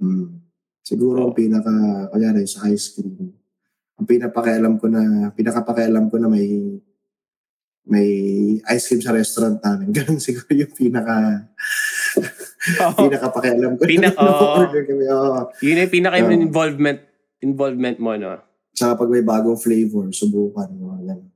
Hmm. 0.00 0.40
Siguro 0.80 1.20
Oh. 1.20 1.26
ang 1.28 1.36
pinaka, 1.36 1.70
kanyari 2.08 2.48
sa 2.48 2.64
ice 2.72 2.96
cream, 2.96 3.36
ang 4.00 4.06
pinapakialam 4.08 4.80
ko 4.80 4.88
na, 4.88 5.28
pinakapakialam 5.36 6.08
ko 6.08 6.16
na 6.16 6.28
may 6.32 6.48
may 7.88 8.08
ice 8.68 8.84
cream 8.88 9.00
sa 9.00 9.16
restaurant 9.16 9.60
namin. 9.64 9.92
Ganun 9.96 10.20
siguro 10.20 10.48
yung 10.52 10.72
pinaka 10.72 11.48
Oo. 12.84 13.00
pinakapakialam 13.08 13.76
ko. 13.76 13.82
Pinak- 13.84 14.16
na 14.20 14.32
oo. 14.32 14.46
order 14.64 14.82
kami. 14.84 15.04
Oo. 15.08 15.40
Yun 15.64 15.82
yung 15.84 15.92
pinaka 15.92 16.16
Oo. 16.20 16.32
involvement 16.32 17.00
involvement 17.40 17.96
mo, 18.00 18.12
no? 18.16 18.40
Tsaka 18.72 19.04
pag 19.04 19.10
may 19.10 19.24
bagong 19.24 19.58
flavor, 19.58 20.08
subukan. 20.12 20.68
Mga 20.68 20.98
ganun. 21.12 21.28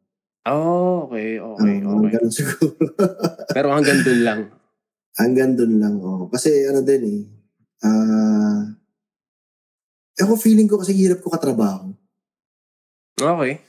Oh, 0.42 1.06
okay, 1.06 1.38
okay, 1.38 1.74
Oo, 1.86 2.02
okay. 2.02 2.10
Ganun 2.18 2.32
siguro. 2.38 2.66
Pero 3.54 3.70
hanggang 3.70 4.02
dun 4.02 4.20
lang. 4.26 4.40
Hanggang 5.14 5.50
dun 5.54 5.78
lang. 5.78 5.94
Oh. 6.02 6.26
Kasi 6.26 6.66
ano 6.66 6.82
din 6.82 7.02
eh. 7.06 7.20
Ah... 7.82 8.74
ako 10.18 10.38
feeling 10.38 10.66
ko 10.66 10.78
kasi 10.78 10.94
hirap 10.94 11.22
ko 11.22 11.30
katrabaho. 11.30 11.90
Okay. 13.16 13.62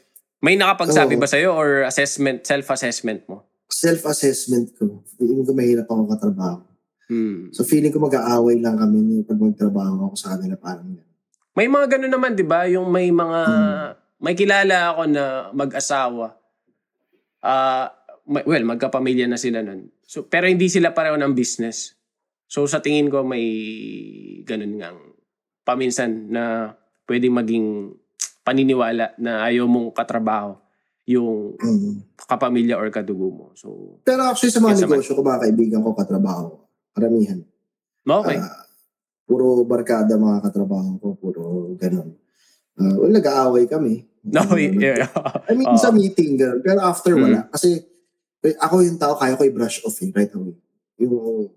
May 0.44 0.58
nakapagsabi 0.58 1.16
Oo. 1.16 1.22
ba 1.22 1.28
sa'yo 1.30 1.50
or 1.54 1.86
assessment, 1.86 2.44
self-assessment 2.44 3.26
mo? 3.30 3.48
Self-assessment 3.70 4.76
ko. 4.76 5.02
Feeling 5.16 5.46
ko 5.46 5.54
mahirap 5.56 5.88
ako 5.88 6.10
katrabaho. 6.10 6.62
Hmm. 7.08 7.50
So 7.54 7.64
feeling 7.64 7.92
ko 7.92 8.00
mag-aaway 8.00 8.58
lang 8.60 8.80
kami 8.80 8.98
ni 9.02 9.16
pag 9.22 9.38
magtrabaho 9.38 10.10
ako 10.10 10.16
sa 10.16 10.36
kanila 10.36 10.56
parang 10.58 10.90
yan. 10.90 11.08
May 11.54 11.70
mga 11.70 11.86
ganun 11.86 12.14
naman, 12.14 12.34
di 12.34 12.42
ba? 12.42 12.66
Yung 12.66 12.90
may 12.90 13.14
mga, 13.14 13.40
Mm. 13.46 13.90
may 14.26 14.34
kilala 14.34 14.78
ako 14.90 15.02
na 15.06 15.24
mag-asawa. 15.54 16.34
Ah, 17.44 17.92
may- 18.24 18.48
well, 18.48 18.64
magkapamilya 18.64 19.28
na 19.28 19.36
sila 19.36 19.60
nun. 19.60 19.92
So, 20.02 20.24
pero 20.24 20.48
hindi 20.48 20.72
sila 20.72 20.96
pareho 20.96 21.20
ng 21.20 21.36
business. 21.36 21.92
So 22.48 22.64
sa 22.70 22.80
tingin 22.80 23.10
ko 23.10 23.26
may 23.26 23.44
ganun 24.46 24.78
ngang 24.78 25.00
paminsan 25.66 26.30
na 26.30 26.72
pwedeng 27.10 27.34
maging 27.34 27.68
paniniwala 28.44 29.16
na 29.18 29.44
ayaw 29.44 29.66
mong 29.66 29.96
katrabaho 29.96 30.60
yung 31.04 31.60
Mm. 31.60 32.16
kapamilya 32.16 32.80
or 32.80 32.88
kadugo 32.88 33.28
mo. 33.28 33.46
So, 33.58 34.00
Pero 34.08 34.24
actually 34.24 34.56
sa 34.56 34.64
mga 34.64 34.88
negosyo 34.88 35.18
ko, 35.18 35.24
mga 35.24 35.50
kaibigan 35.50 35.84
ko, 35.84 35.92
katrabaho 35.92 36.44
ko, 36.48 36.58
karamihan. 36.96 37.44
okay. 38.06 38.40
Ah, 38.40 38.64
puro 39.28 39.68
barkada 39.68 40.16
mga 40.16 40.40
katrabaho 40.48 41.00
ko, 41.00 41.08
puro 41.20 41.42
ganun. 41.76 42.16
Uh, 42.80 42.96
well, 43.04 43.12
nag-aaway 43.12 43.68
kami. 43.68 44.08
No, 44.24 44.42
Uh, 44.48 44.58
yeah. 44.58 45.08
I 45.48 45.54
mean, 45.54 45.68
Oo. 45.68 45.78
sa 45.78 45.92
meeting, 45.92 46.40
ganun. 46.40 46.60
Pero 46.64 46.80
after, 46.80 47.14
Mm. 47.16 47.24
wala. 47.24 47.40
Kasi 47.52 47.84
eh, 48.44 48.56
ako 48.60 48.84
yung 48.84 49.00
tao, 49.00 49.16
kaya 49.16 49.40
ko 49.40 49.48
i-brush 49.48 49.88
off 49.88 49.96
eh, 50.04 50.12
right 50.12 50.32
away. 50.36 50.56
Yung 51.00 51.48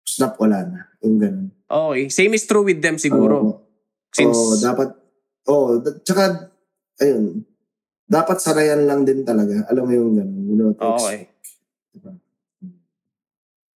snap, 0.00 0.36
wala 0.40 0.64
na. 0.64 0.80
Yung 1.04 1.20
ganun. 1.20 1.48
Okay. 1.68 2.08
Same 2.08 2.32
is 2.32 2.44
true 2.44 2.64
with 2.64 2.80
them 2.80 2.96
siguro. 2.96 3.36
Oo. 3.36 3.52
Since, 4.12 4.36
Oo, 4.36 4.56
dapat, 4.60 4.88
oh, 5.48 5.80
tsaka, 6.04 6.52
ayun, 7.00 7.44
dapat 8.04 8.40
sanayan 8.40 8.84
lang 8.84 9.04
din 9.04 9.24
talaga. 9.24 9.64
Alam 9.72 9.84
mo 9.88 9.92
yung 9.92 10.10
ganun. 10.16 10.42
You 10.44 10.56
know, 10.56 10.70
okay. 10.76 11.32
diba? 11.92 12.12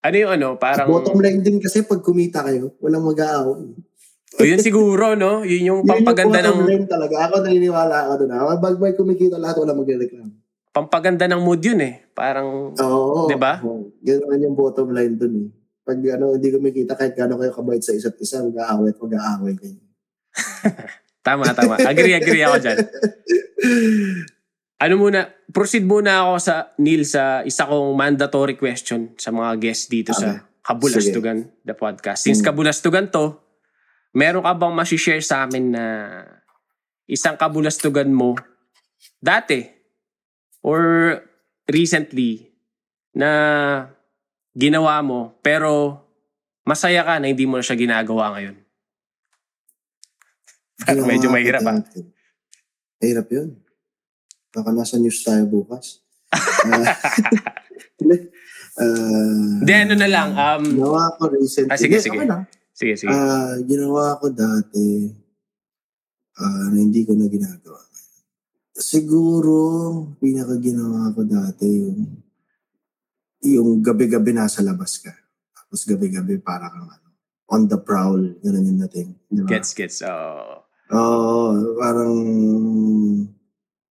Ano 0.05 0.15
yung 0.15 0.31
ano, 0.31 0.47
parang, 0.55 0.87
Bottom 0.87 1.17
line 1.17 1.41
din 1.41 1.57
kasi 1.57 1.81
pag 1.81 2.03
kumita 2.03 2.43
kayo, 2.43 2.75
walang 2.79 3.03
mag-aaway. 3.03 3.73
Yun 4.41 4.59
siguro, 4.59 5.15
no? 5.15 5.45
Yun 5.45 5.63
yung 5.63 5.79
Yun 5.81 5.89
pampaganda 5.89 6.43
yung 6.43 6.59
bottom 6.59 6.83
ng, 6.83 6.91
talaga. 6.91 7.15
Ako 7.29 7.33
naniniwala 7.39 7.95
ako 8.03 8.13
doon. 8.19 8.31
Ako, 8.33 8.49
pag 8.59 8.75
may 8.77 8.93
kumikita 8.93 9.37
lahat, 9.39 9.55
wala 9.61 9.71
magre-reklamo. 9.71 10.33
pampaganda 10.75 11.23
ng 11.31 11.39
mood 11.39 11.63
yun 11.63 11.79
eh. 11.79 12.03
Parang, 12.11 12.75
Oo. 12.75 13.31
Di 13.31 13.39
ba? 13.39 13.63
Oo. 13.63 13.95
Ganun 14.03 14.43
yung 14.43 14.57
bottom 14.59 14.91
line 14.91 15.15
doon 15.15 15.33
eh. 15.39 15.47
Pag 15.85 16.01
ano, 16.11 16.35
hindi 16.35 16.49
kumikita, 16.49 16.97
kahit 16.97 17.15
gano'n 17.15 17.37
kayo 17.37 17.53
kabait 17.53 17.79
sa 17.79 17.93
isa't 17.93 18.17
isa, 18.19 18.43
mag-aaway 18.43 18.91
at 18.91 18.99
mag-aaway 18.99 19.53
kayo. 19.55 19.77
tama, 21.27 21.47
tama. 21.53 21.79
Agree, 21.79 22.11
agree 22.11 22.43
ako 22.43 22.57
dyan. 22.59 22.77
Ano 24.75 24.99
muna, 24.99 25.31
proceed 25.55 25.87
muna 25.87 26.27
ako 26.27 26.33
sa, 26.43 26.75
Neil, 26.75 27.07
sa 27.07 27.39
isa 27.47 27.63
kong 27.63 27.95
mandatory 27.95 28.59
question 28.59 29.15
sa 29.15 29.31
mga 29.31 29.55
guests 29.55 29.87
dito 29.87 30.11
sa 30.11 30.43
Kabulastugan, 30.59 31.45
the 31.63 31.77
podcast. 31.77 32.25
Since 32.25 32.41
Mm. 32.41 32.47
Kabulastugan 32.49 33.05
to, 33.13 33.37
meron 34.15 34.41
ka 34.47 34.55
bang 34.55 34.73
masishare 34.73 35.21
sa 35.21 35.43
amin 35.43 35.75
na 35.75 35.85
isang 37.05 37.35
Kabulastugan 37.35 38.09
mo 38.09 38.33
dati 39.19 39.67
or 40.63 41.19
recently 41.67 42.49
na 43.11 43.29
ginawa 44.55 45.03
mo 45.03 45.35
pero 45.43 45.99
masaya 46.63 47.03
ka 47.03 47.19
na 47.19 47.29
hindi 47.29 47.45
mo 47.45 47.59
na 47.59 47.65
siya 47.65 47.77
ginagawa 47.77 48.33
ngayon? 48.39 48.55
Parang 50.81 51.07
medyo 51.07 51.29
Ginawa 51.29 51.35
mahirap 51.37 51.61
ah. 51.67 51.77
Mahirap 53.03 53.27
yun. 53.31 53.49
Baka 54.55 54.69
nasa 54.71 54.95
news 54.97 55.21
tayo 55.21 55.43
bukas. 55.45 56.01
Ah, 58.75 58.91
Hindi. 59.63 59.71
Ah, 59.71 59.81
ano 59.87 59.93
na 59.95 60.07
lang. 60.11 60.29
Um, 60.35 60.63
ginawa 60.67 61.15
ko 61.15 61.31
recently. 61.31 61.71
Ah, 61.71 61.79
sige, 61.79 61.95
sige. 62.03 62.19
okay 62.19 62.27
lang. 62.27 62.43
Sige, 62.75 62.93
sige. 62.99 63.09
Ah, 63.09 63.55
ginawa 63.63 64.19
ko 64.19 64.27
dati 64.29 65.07
ah, 66.37 66.67
na 66.69 66.77
hindi 66.77 67.07
ko 67.07 67.15
na 67.15 67.31
ginagawa. 67.31 67.79
Siguro, 68.75 69.55
pinaka 70.19 70.59
ginawa 70.59 71.15
ko 71.15 71.23
dati 71.23 71.63
yung 71.63 72.01
yung 73.45 73.69
gabi-gabi 73.79 74.35
nasa 74.35 74.59
labas 74.65 74.99
ka. 74.99 75.13
Tapos 75.53 75.85
gabi-gabi 75.85 76.41
para 76.41 76.67
kang 76.67 76.89
ano, 76.89 77.09
on 77.55 77.69
the 77.69 77.77
prowl. 77.77 78.19
Ganun 78.41 78.69
yung 78.73 78.79
dating. 78.89 79.09
Di 79.29 79.41
ba? 79.45 79.49
Gets, 79.49 79.71
gets. 79.77 79.97
Oh. 80.03 80.65
Oo, 80.93 81.77
parang 81.81 82.13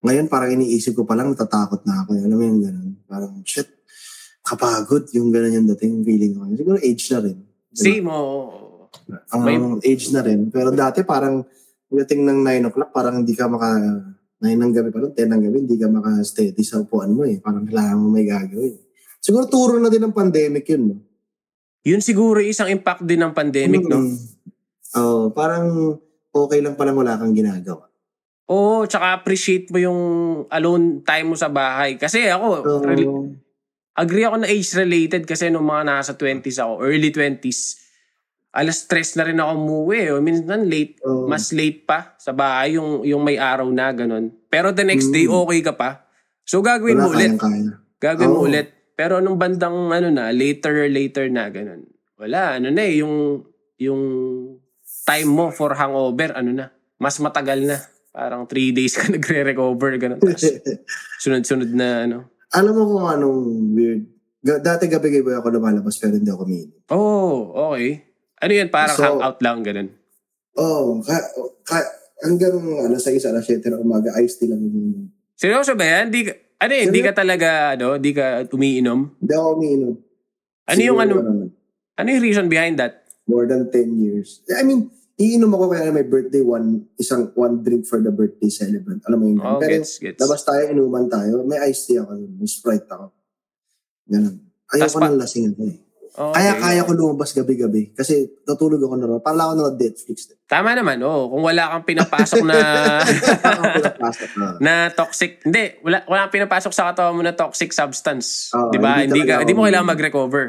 ngayon 0.04 0.26
parang 0.28 0.52
iniisip 0.52 0.94
ko 0.94 1.08
pa 1.08 1.16
lang 1.16 1.32
natatakot 1.32 1.82
na 1.88 2.04
ako. 2.04 2.10
Alam 2.18 2.36
mo 2.36 2.44
yung 2.44 2.60
ganun. 2.60 2.90
Parang 3.08 3.32
shit, 3.42 3.66
kapagod 4.44 5.08
yung 5.16 5.32
ganun 5.32 5.64
yung 5.64 5.68
dating 5.74 6.04
feeling 6.04 6.36
ko. 6.36 6.44
Siguro 6.54 6.78
age 6.78 7.04
na 7.10 7.18
rin. 7.24 7.38
Di 7.72 7.80
ba? 7.80 7.84
Same, 7.88 8.06
oh. 8.12 8.73
Ang 9.32 9.40
May- 9.44 9.60
age 9.84 10.10
na 10.10 10.24
rin. 10.24 10.48
Pero 10.48 10.70
dati 10.70 11.04
parang 11.04 11.44
pagdating 11.88 12.26
ng 12.26 12.38
9 12.42 12.68
o'clock, 12.72 12.90
parang 12.90 13.22
hindi 13.22 13.34
ka 13.36 13.46
maka 13.46 13.74
9 14.42 14.60
ng 14.60 14.72
gabi 14.74 14.90
pa 14.92 14.98
lang, 15.00 15.12
10 15.14 15.30
ng 15.30 15.42
gabi, 15.48 15.56
hindi 15.64 15.76
ka 15.78 15.86
maka-steady 15.88 16.62
sa 16.66 16.82
upuan 16.82 17.14
mo 17.14 17.24
eh. 17.24 17.40
Parang 17.40 17.64
kailangan 17.64 17.96
mo 17.96 18.12
may 18.12 18.26
gagawin. 18.28 18.76
Siguro 19.22 19.48
turo 19.48 19.80
na 19.80 19.88
din 19.88 20.04
ng 20.04 20.12
pandemic 20.12 20.68
yun. 20.68 20.82
No? 20.92 20.96
Yun 21.84 22.00
siguro 22.00 22.40
isang 22.40 22.68
impact 22.68 23.04
din 23.04 23.20
ng 23.20 23.32
pandemic, 23.32 23.84
no? 23.84 24.00
Mm. 24.04 24.16
Oo, 24.94 25.32
parang 25.32 25.96
okay 26.32 26.60
lang 26.60 26.76
pala 26.76 26.92
wala 26.92 27.16
kang 27.16 27.32
ginagawa. 27.32 27.88
Oo, 28.48 28.84
tsaka 28.84 29.16
appreciate 29.16 29.72
mo 29.72 29.80
yung 29.80 30.00
alone 30.52 31.00
time 31.00 31.32
mo 31.32 31.36
sa 31.36 31.48
bahay. 31.48 31.96
Kasi 31.96 32.28
ako, 32.28 32.48
So, 32.60 32.84
rel- 32.84 33.40
agree 33.96 34.26
ako 34.26 34.36
na 34.44 34.50
age-related 34.50 35.24
kasi 35.24 35.48
nung 35.48 35.64
mga 35.64 35.88
nasa 35.88 36.12
20s 36.12 36.58
ako, 36.60 36.84
early 36.84 37.08
20s, 37.08 37.83
alas 38.54 38.86
stress 38.86 39.18
na 39.18 39.26
rin 39.26 39.36
ako 39.36 39.50
umuwi. 39.58 40.14
O 40.14 40.22
minsan 40.22 40.64
late, 40.64 41.02
Oo. 41.02 41.26
mas 41.26 41.50
late 41.50 41.82
pa 41.82 42.14
sa 42.16 42.30
bahay 42.30 42.78
yung, 42.78 43.02
yung 43.02 43.20
may 43.20 43.34
araw 43.34 43.66
na, 43.68 43.90
ganun. 43.90 44.30
Pero 44.46 44.70
the 44.70 44.86
next 44.86 45.10
day, 45.10 45.26
Mm. 45.26 45.34
okay 45.34 45.60
ka 45.60 45.74
pa. 45.74 46.06
So 46.46 46.62
gagawin 46.62 46.94
wala 46.96 47.04
mo 47.04 47.10
ulit. 47.10 47.34
kayang-kaya. 47.34 47.72
Gagawin 47.98 48.30
mo 48.30 48.38
Oo. 48.38 48.46
ulit. 48.46 48.68
Pero 48.94 49.18
nung 49.18 49.34
bandang 49.34 49.90
ano 49.90 50.06
na, 50.06 50.30
later, 50.30 50.86
later 50.86 51.26
na, 51.26 51.50
ganun. 51.50 51.82
Wala, 52.14 52.62
ano 52.62 52.70
na 52.70 52.82
eh, 52.86 53.02
yung, 53.02 53.42
yung 53.74 54.02
time 55.02 55.26
mo 55.26 55.50
for 55.50 55.74
hangover, 55.74 56.30
ano 56.30 56.54
na, 56.54 56.66
mas 56.96 57.18
matagal 57.18 57.58
na. 57.66 57.76
Parang 58.14 58.46
three 58.46 58.70
days 58.70 58.94
ka 58.94 59.10
nagre-recover, 59.10 59.98
ganun. 59.98 60.22
Sunod-sunod 61.22 61.74
na, 61.74 62.06
ano. 62.06 62.18
Alam 62.54 62.72
mo 62.72 62.82
kung 62.86 63.06
anong 63.10 63.40
weird? 63.74 64.02
Dati 64.38 64.86
gabi-gabi 64.86 65.34
ako 65.34 65.48
lumalabas 65.50 65.98
pero 65.98 66.14
hindi 66.14 66.30
ako 66.30 66.44
umiinom. 66.44 66.78
Oh, 66.94 67.50
okay. 67.66 68.13
Ano 68.44 68.52
yun, 68.52 68.68
parang 68.68 68.96
So- 68.96 69.04
hangout 69.08 69.40
lang, 69.40 69.64
ganun. 69.64 69.88
Oo, 70.54 71.00
oh, 71.00 71.02
ka, 71.02 71.16
ka, 71.64 71.76
hanggang 72.22 72.60
alas 72.84 73.02
6, 73.08 73.24
alas 73.24 73.48
7 73.48 73.72
ng 73.72 73.80
umaga, 73.80 74.12
ayos 74.14 74.36
din 74.36 74.52
lang 74.52 74.60
umiinom. 74.60 75.08
Seryoso 75.34 75.74
ba 75.74 75.82
yan? 75.82 76.12
Di 76.12 76.28
ano 76.60 76.72
yun, 76.72 76.88
di 76.92 77.00
ka 77.02 77.12
talaga, 77.16 77.74
ano, 77.74 77.98
di 77.98 78.12
ka 78.14 78.46
umiinom? 78.52 79.18
Hindi 79.18 79.32
ako 79.34 79.48
umiinom. 79.58 79.94
Ano 80.64 80.80
yung 80.80 80.98
Siguro, 81.00 81.20
ano, 81.20 81.50
ano 81.96 82.08
yung 82.08 82.22
reason 82.22 82.46
behind 82.46 82.76
that? 82.78 83.04
More 83.24 83.48
than 83.48 83.72
10 83.72 83.96
years. 83.98 84.44
I 84.52 84.62
mean, 84.62 84.92
iinom 85.18 85.50
ako 85.52 85.74
kaya 85.74 85.90
may 85.90 86.06
birthday, 86.06 86.44
one, 86.44 86.86
isang, 87.00 87.32
one 87.34 87.64
drink 87.64 87.88
for 87.88 87.98
the 87.98 88.12
birthday 88.12 88.48
celebrant. 88.48 89.02
Alam 89.08 89.18
mo 89.18 89.26
yun. 89.26 89.38
Oh, 89.40 89.58
pero 89.58 89.80
gets, 89.80 89.98
gets. 89.98 90.20
labas 90.20 90.44
tayo, 90.44 90.62
inuman 90.70 91.08
tayo, 91.08 91.42
may 91.42 91.58
iced 91.66 91.90
tea 91.90 91.98
ako, 91.98 92.14
may 92.14 92.48
Sprite 92.48 92.88
ako. 92.88 93.10
Ganun. 94.06 94.36
Ayaw 94.70 94.84
Tas 94.86 94.94
ko 94.94 94.98
pa- 95.00 95.08
ng 95.10 95.18
lasing 95.20 95.46
ako 95.52 95.62
eh. 95.66 95.76
Okay. 96.14 96.30
Kaya 96.30 96.52
kaya 96.62 96.80
ko 96.86 96.94
lumabas 96.94 97.34
gabi-gabi. 97.34 97.90
Kasi 97.90 98.46
natulog 98.46 98.78
ako 98.78 98.94
na 98.94 99.06
ron. 99.10 99.18
Parang 99.18 99.50
ako 99.50 99.52
na 99.58 99.74
Netflix. 99.74 100.30
Tama 100.46 100.70
naman, 100.78 101.02
oh. 101.02 101.26
Kung 101.26 101.42
wala 101.42 101.74
kang 101.74 101.82
pinapasok 101.90 102.46
na... 102.46 102.58
Pinapasok 103.74 104.30
na. 104.38 104.46
na 104.64 104.72
toxic, 104.94 105.42
hindi, 105.42 105.74
wala, 105.82 106.06
wala 106.06 106.30
kang 106.30 106.34
pinapasok 106.38 106.70
sa 106.70 106.94
katawan 106.94 107.18
mo 107.18 107.22
na 107.26 107.34
toxic 107.34 107.74
substance. 107.74 108.54
Oo, 108.54 108.70
di 108.70 108.78
ba? 108.78 109.02
hindi 109.02 109.10
Hindi, 109.10 109.26
ka, 109.26 109.42
hindi 109.42 109.58
mo 109.58 109.66
kailangan 109.66 109.90
mag-recover. 109.90 110.46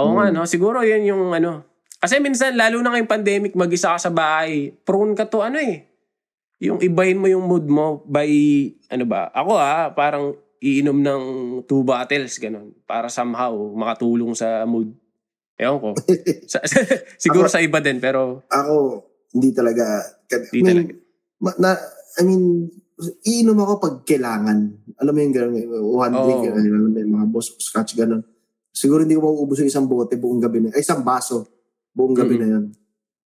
Oo 0.00 0.08
Hmm. 0.08 0.16
nga, 0.16 0.26
no? 0.32 0.48
Siguro 0.48 0.80
yun 0.80 1.04
yung 1.04 1.36
ano. 1.36 1.60
Kasi 2.00 2.16
minsan, 2.16 2.56
lalo 2.56 2.80
na 2.80 2.96
ngayong 2.96 3.12
pandemic, 3.12 3.52
mag-isa 3.52 3.92
ka 3.92 4.00
sa 4.00 4.08
bahay, 4.08 4.72
prone 4.88 5.12
ka 5.12 5.28
to 5.28 5.44
ano 5.44 5.60
eh. 5.60 5.84
Yung 6.56 6.80
ibahin 6.80 7.20
mo 7.20 7.28
yung 7.28 7.44
mood 7.44 7.68
mo 7.68 8.00
by, 8.08 8.32
ano 8.88 9.04
ba, 9.04 9.28
ako 9.36 9.52
ah, 9.60 9.92
parang 9.92 10.32
iinom 10.60 10.98
ng 11.00 11.22
two 11.64 11.80
bottles, 11.80 12.36
ganun. 12.36 12.76
Para 12.84 13.08
somehow 13.08 13.50
makatulong 13.72 14.32
sa 14.32 14.62
mood. 14.64 14.92
Ewan 15.56 15.80
ko. 15.80 15.90
Sa- 16.46 16.64
siguro 17.24 17.48
Ako- 17.48 17.52
sa 17.52 17.60
iba 17.60 17.80
din, 17.80 17.96
pero 17.98 18.44
Ako, 18.46 18.74
hindi 19.32 19.52
talaga. 19.52 20.04
Hindi 20.28 20.48
I 20.52 20.60
mean, 20.62 20.68
talaga. 20.70 20.92
ma- 21.40 21.58
na, 21.58 21.70
I 22.16 22.22
mean, 22.24 22.44
iinom 23.22 23.56
ako 23.58 23.72
pag 23.78 23.94
kailangan. 24.04 24.58
Alam 24.96 25.12
mo 25.12 25.18
yung 25.18 25.34
gano'n, 25.34 25.52
one 25.80 26.14
Oo. 26.14 26.24
drink, 26.24 26.42
ano, 26.50 26.88
may 26.88 27.04
mga 27.04 27.26
boss, 27.28 27.56
scotch, 27.56 27.96
gano'n. 27.96 28.20
Siguro 28.70 29.02
hindi 29.02 29.16
ko 29.16 29.24
mauubos 29.24 29.60
yung 29.60 29.68
isang 29.68 29.84
bote 29.84 30.16
buong 30.16 30.40
gabi 30.40 30.60
na, 30.62 30.72
ay 30.72 30.80
isang 30.80 31.00
baso 31.00 31.48
buong 31.90 32.12
gabi 32.14 32.36
Mhm. 32.36 32.40
na 32.40 32.46
yun. 32.46 32.64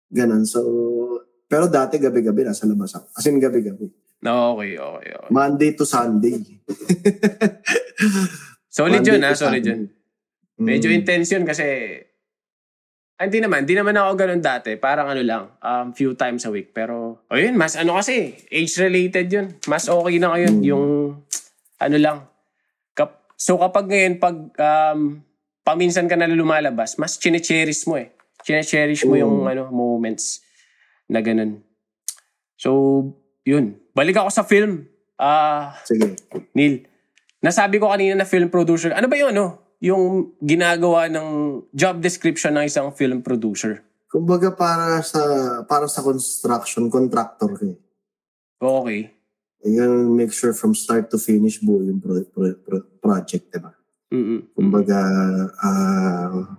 Ganon. 0.08 0.42
So, 0.46 0.62
pero 1.46 1.66
dati 1.66 1.98
gabi-gabi 1.98 2.42
nasa 2.42 2.66
labas 2.66 2.94
ako. 2.94 3.06
As 3.12 3.26
in 3.26 3.38
gabi-gabi. 3.38 3.86
No, 4.20 4.54
okay, 4.54 4.76
okay, 4.76 5.10
okay. 5.12 5.30
Monday 5.30 5.70
to 5.72 5.84
Sunday. 5.84 6.36
Solid 8.68 9.00
Monday 9.00 9.12
yun, 9.12 9.22
ha? 9.22 9.30
to 9.32 9.38
Solid 9.38 9.62
Sunday. 9.62 9.70
yun. 9.72 9.82
Medyo 10.56 10.88
Mm. 10.88 10.96
intense 10.96 11.28
yun 11.30 11.44
kasi 11.44 11.66
Ah, 13.16 13.24
Hindi 13.24 13.40
naman, 13.40 13.64
hindi 13.64 13.72
naman 13.72 13.96
ako 13.96 14.12
ganun 14.12 14.44
dati. 14.44 14.76
Parang 14.76 15.08
ano 15.08 15.24
lang, 15.24 15.48
um, 15.64 15.96
few 15.96 16.12
times 16.12 16.44
a 16.44 16.52
week. 16.52 16.76
Pero, 16.76 17.24
o 17.24 17.32
yun, 17.32 17.56
mas 17.56 17.72
ano 17.72 17.96
kasi, 17.96 18.36
age-related 18.52 19.32
yun. 19.32 19.46
Mas 19.64 19.88
okay 19.88 20.20
na 20.20 20.36
ngayon, 20.36 20.60
Mm. 20.60 20.64
yung, 20.68 20.84
ano 21.80 21.96
lang. 21.96 22.28
Kap, 22.92 23.24
so 23.32 23.56
kapag 23.56 23.88
ngayon, 23.88 24.20
pag 24.20 24.36
um, 24.60 25.24
paminsan 25.64 26.04
ka 26.04 26.16
na 26.20 26.28
lumalabas, 26.28 27.00
mas 27.00 27.16
chine-cherish 27.16 27.88
mo 27.88 27.96
eh. 27.96 28.12
Chine-cherish 28.44 29.08
mo 29.08 29.16
Mm. 29.16 29.20
yung 29.24 29.36
ano, 29.48 29.72
moments 29.72 30.44
na 31.08 31.24
ganun. 31.24 31.64
So, 32.60 32.68
yun. 33.46 33.78
Balik 33.94 34.18
ako 34.18 34.28
sa 34.34 34.42
film. 34.42 34.90
Ah, 35.16 35.78
Sige. 35.86 36.18
Neil, 36.52 36.84
nasabi 37.40 37.78
ko 37.78 37.88
kanina 37.88 38.18
na 38.18 38.28
film 38.28 38.50
producer. 38.50 38.92
Ano 38.92 39.06
ba 39.06 39.16
yun, 39.16 39.32
ano? 39.32 39.78
Yung 39.80 40.34
ginagawa 40.42 41.06
ng 41.06 41.62
job 41.70 42.02
description 42.02 42.58
ng 42.58 42.66
isang 42.66 42.90
film 42.92 43.22
producer. 43.22 43.86
Kumbaga 44.10 44.50
para 44.50 45.00
sa 45.04 45.20
para 45.68 45.86
sa 45.86 46.02
construction 46.02 46.90
contractor 46.90 47.54
eh. 47.62 47.76
Okay. 48.58 49.12
Yung 49.66 50.16
make 50.16 50.32
sure 50.34 50.52
from 50.56 50.74
start 50.74 51.08
to 51.12 51.18
finish 51.20 51.60
buo 51.60 51.80
yung 51.84 52.00
pro, 52.00 52.24
pro, 52.28 52.54
pro- 52.60 52.88
project, 52.98 53.52
di 53.52 53.60
ba? 53.60 53.72
Mm-mm. 54.14 54.54
Kumbaga, 54.54 55.00
ah, 55.58 56.56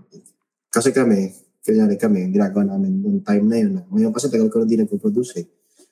kasi 0.68 0.92
kami, 0.92 1.32
kanyari 1.64 1.96
kami, 1.96 2.28
ginagawa 2.30 2.76
namin 2.76 3.02
yung 3.02 3.20
time 3.24 3.46
na 3.48 3.58
yun. 3.58 3.74
Ngayon 3.88 4.12
kasi 4.12 4.28
tagal 4.28 4.52
ko 4.52 4.62
na 4.62 4.70
di 4.70 4.78
nagpo-produce 4.78 5.42
eh. 5.42 5.48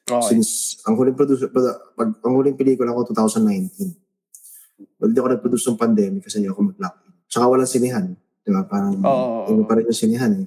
Okay. 0.05 0.37
Since 0.37 0.81
ang 0.85 0.93
huling 1.01 1.17
producer, 1.17 1.49
pag, 1.49 2.13
ang 2.21 2.33
huling 2.37 2.53
pelikula 2.53 2.93
ko 2.93 3.09
2019. 3.09 5.01
Well, 5.01 5.09
di 5.09 5.17
ako 5.17 5.29
nag-produce 5.33 5.65
ng 5.73 5.81
pandemic 5.81 6.21
kasi 6.29 6.37
hindi 6.37 6.53
ako 6.53 6.69
mag-lock. 6.69 6.95
Tsaka 7.25 7.45
walang 7.49 7.65
sinihan. 7.65 8.13
Di 8.45 8.53
ba? 8.53 8.61
Parang 8.69 9.01
Oo. 9.01 9.49
iba 9.49 9.63
pa 9.65 9.81
rin 9.81 9.89
yung 9.89 9.97
sinihan 9.97 10.29
eh. 10.29 10.45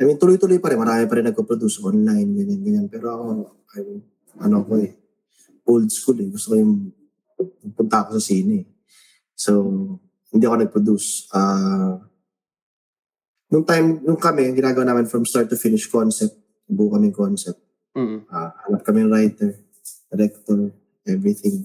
I 0.00 0.02
mean, 0.08 0.16
tuloy-tuloy 0.16 0.56
pa 0.64 0.72
rin. 0.72 0.80
Marami 0.80 1.04
pa 1.04 1.14
rin 1.20 1.28
nagpo-produce 1.28 1.84
online, 1.84 2.28
ganyan, 2.40 2.60
ganyan. 2.64 2.86
Pero 2.88 3.12
ako, 3.12 3.24
I 3.76 3.80
mean, 3.84 4.00
ano 4.40 4.64
ko 4.64 4.80
eh, 4.80 4.92
old 5.68 5.92
school 5.92 6.16
eh. 6.24 6.28
Gusto 6.32 6.52
ko 6.52 6.54
yung 6.56 6.72
punta 7.76 8.00
ako 8.00 8.16
sa 8.16 8.22
sine 8.32 8.64
eh. 8.64 8.64
So, 9.36 9.60
hindi 10.32 10.48
ako 10.48 10.56
nag-produce. 10.64 11.28
Ah, 11.36 12.00
nung 13.52 13.68
time, 13.68 14.00
nung 14.04 14.16
kami, 14.16 14.56
ginagawa 14.56 14.88
namin 14.88 15.04
from 15.04 15.28
start 15.28 15.52
to 15.52 15.60
finish 15.60 15.84
concept, 15.84 16.32
buo 16.64 16.88
kami 16.96 17.12
concept. 17.12 17.65
Mm-mm. 17.96 18.28
Ah, 18.28 18.52
hanap 18.68 18.84
kami 18.84 19.02
ng 19.02 19.10
writer, 19.10 19.56
director, 20.12 20.70
everything. 21.08 21.64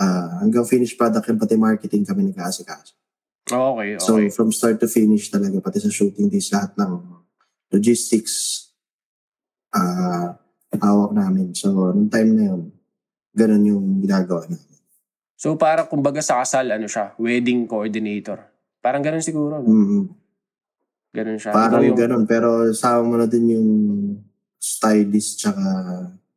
Ah, 0.00 0.40
hanggang 0.40 0.64
finished 0.64 0.96
product 0.96 1.28
and 1.28 1.36
pati 1.36 1.60
marketing 1.60 2.08
kami 2.08 2.32
nag-aasikaso. 2.32 2.96
Okay, 3.52 4.00
So 4.00 4.16
okay. 4.16 4.32
from 4.32 4.48
start 4.48 4.80
to 4.80 4.88
finish 4.88 5.28
talaga, 5.28 5.60
pati 5.60 5.76
sa 5.82 5.92
shooting 5.92 6.32
days, 6.32 6.48
lahat 6.48 6.72
ng 6.80 6.92
logistics, 7.68 8.66
ah, 9.76 10.40
hawak 10.72 11.12
namin. 11.12 11.52
So 11.52 11.92
nung 11.92 12.08
time 12.08 12.32
na 12.32 12.44
yun, 12.54 12.72
ganun 13.36 13.64
yung 13.68 13.84
ginagawa 14.00 14.48
namin. 14.48 14.72
So 15.36 15.58
parang 15.60 15.90
kumbaga 15.90 16.24
sa 16.24 16.40
kasal, 16.40 16.72
ano 16.72 16.88
siya, 16.88 17.12
wedding 17.20 17.68
coordinator. 17.68 18.40
Parang 18.80 19.04
ganun 19.04 19.22
siguro. 19.22 19.60
No? 19.60 19.68
Mm, 19.68 20.04
Ganun 21.12 21.36
siya. 21.36 21.52
parang 21.52 21.84
Ikaw 21.84 21.88
yung, 21.92 21.98
ganun, 21.98 22.24
pero 22.24 22.72
sama 22.72 23.04
mo 23.04 23.14
na 23.20 23.28
din 23.28 23.52
yung 23.52 23.68
stylist 24.62 25.42
tsaka... 25.42 25.64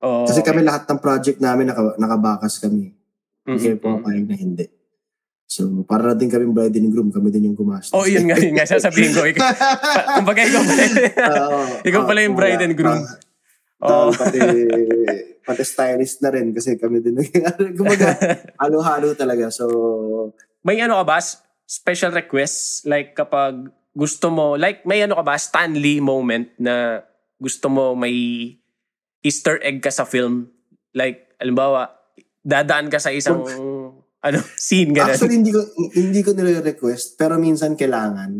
Oo, 0.01 0.25
Kasi 0.25 0.41
okay. 0.41 0.49
kami 0.49 0.65
lahat 0.65 0.89
ng 0.89 0.97
project 0.97 1.37
namin, 1.37 1.69
naka, 1.69 1.93
nakabakas 2.01 2.57
kami. 2.57 2.97
Hindi 3.45 3.77
po 3.77 4.01
payag 4.01 4.25
na 4.25 4.33
hindi. 4.33 4.65
So, 5.45 5.85
para 5.85 6.17
din 6.17 6.25
kami 6.25 6.49
bride 6.49 6.81
and 6.81 6.89
groom, 6.89 7.13
kami 7.13 7.29
din 7.29 7.53
yung 7.53 7.57
gumastos. 7.57 7.93
Oh, 7.93 8.09
yun 8.09 8.25
nga, 8.25 8.33
yun 8.41 8.57
nga, 8.57 8.65
sasabihin 8.65 9.13
ko. 9.13 9.21
Ikaw, 9.29 9.45
pa- 9.53 10.05
kumbaga 10.17 10.41
ikaw 10.41 10.61
pala, 10.65 10.83
Oo. 11.21 11.59
ikaw 11.89 12.01
pala 12.09 12.19
yung 12.25 12.33
bride 12.33 12.65
and 12.65 12.73
groom. 12.73 13.05
Oo. 13.85 14.09
ah, 14.09 14.09
pati, 14.09 14.41
pati 15.45 15.61
stylist 15.61 16.25
na 16.25 16.33
rin 16.33 16.49
kasi 16.49 16.73
kami 16.81 17.05
din. 17.05 17.21
Kumbaga, 17.77 18.17
halo-halo 18.57 19.13
talaga. 19.13 19.53
So, 19.53 19.69
May 20.65 20.81
ano 20.81 20.97
ka 20.97 21.05
ba? 21.05 21.21
Special 21.69 22.09
requests? 22.09 22.81
Like 22.89 23.13
kapag 23.13 23.69
gusto 23.93 24.33
mo, 24.33 24.57
like 24.57 24.81
may 24.89 25.05
ano 25.05 25.13
ka 25.13 25.23
ba? 25.23 25.37
Stanley 25.37 26.01
moment 26.01 26.49
na 26.57 27.05
gusto 27.35 27.67
mo 27.67 27.93
may 27.93 28.13
Easter 29.21 29.59
egg 29.59 29.79
ka 29.79 29.89
sa 29.89 30.03
film? 30.03 30.49
Like, 30.91 31.35
alimbawa, 31.37 31.91
dadaan 32.39 32.87
ka 32.87 32.97
sa 32.97 33.09
isang 33.09 33.43
ano 34.21 34.37
scene 34.57 34.93
ganun. 34.93 35.11
actually, 35.11 35.37
hindi 35.37 35.51
ko, 35.51 35.61
hindi 35.93 36.21
ko 36.21 36.31
nire-request, 36.31 37.15
pero 37.15 37.35
minsan 37.35 37.73
kailangan. 37.73 38.31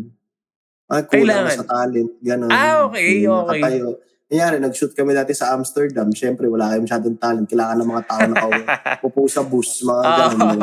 Ah, 0.86 1.02
Kailangan. 1.02 1.50
sa 1.52 1.66
talent, 1.66 2.14
gano'n. 2.22 2.46
Ah, 2.46 2.86
okay, 2.86 3.18
Yung 3.20 3.42
okay. 3.42 3.58
nakatayo. 3.58 3.98
Nangyari, 4.26 4.56
nag-shoot 4.58 4.94
kami 4.94 5.14
dati 5.14 5.34
sa 5.34 5.50
Amsterdam. 5.50 6.10
Siyempre, 6.10 6.46
wala 6.46 6.70
kayo 6.70 6.82
masyadong 6.82 7.18
talent. 7.18 7.46
Kailangan 7.46 7.78
ng 7.78 7.90
mga 7.90 8.04
tao 8.06 8.22
na 8.26 8.36
upo 9.06 9.26
sa 9.26 9.42
bus, 9.42 9.82
mga 9.82 10.02
Ah, 10.02 10.30
gano'n. 10.30 10.58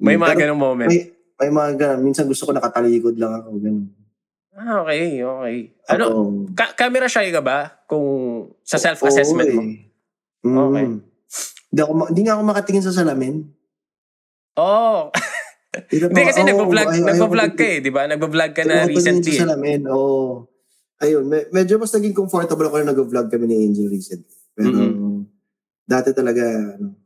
may 0.00 0.16
mga 0.16 0.32
Pero 0.32 0.40
ganung 0.42 0.60
moment. 0.60 0.88
May, 0.88 1.12
may 1.38 1.50
mga 1.50 1.70
ganun. 1.76 2.00
Minsan 2.04 2.24
gusto 2.24 2.48
ko 2.48 2.56
nakatalikod 2.56 3.20
lang 3.20 3.36
ako. 3.36 3.48
Ganun. 3.60 3.84
Ah, 4.58 4.82
okay, 4.82 5.22
okay. 5.22 5.56
Ano, 5.86 6.04
Oo. 6.08 6.22
ka- 6.50 6.74
camera 6.74 7.06
shy 7.06 7.30
ka 7.30 7.38
ba? 7.38 7.86
Kung 7.86 8.06
sa 8.60 8.74
self-assessment 8.76 9.48
Oo, 9.48 9.56
mo? 9.56 9.62
eh. 9.62 9.78
Mm. 10.42 10.56
Okay. 10.58 10.86
Hindi, 11.68 11.80
ako, 11.80 11.92
ma- 11.94 12.08
hindi 12.10 12.22
nga 12.24 12.34
ako 12.34 12.42
makatingin 12.44 12.82
sa 12.82 12.90
salamin. 12.92 13.46
Oh, 14.58 15.14
hindi 15.86 16.22
kasi 16.26 16.42
nagbo-vlog, 16.42 16.90
nagbo-vlog 16.90 17.52
ka 17.54 17.62
eh, 17.62 17.78
di 17.78 17.94
ba? 17.94 18.10
Nagbo-vlog 18.10 18.50
ka 18.50 18.66
na 18.66 18.82
recently. 18.84 19.30
Sa 19.30 19.38
Eh. 19.38 19.42
salamin, 19.46 19.86
oo. 19.86 20.50
Ayun, 20.98 21.22
me- 21.22 21.46
medyo 21.54 21.78
mas 21.78 21.94
naging 21.94 22.10
comfortable 22.10 22.66
ako 22.66 22.82
na 22.82 22.90
nag-vlog 22.90 23.30
kami 23.30 23.46
ni 23.46 23.56
Angel 23.62 23.86
recently. 23.86 24.34
Pero 24.50 24.74
dati 25.86 26.10
talaga, 26.10 26.42
ano, 26.74 26.98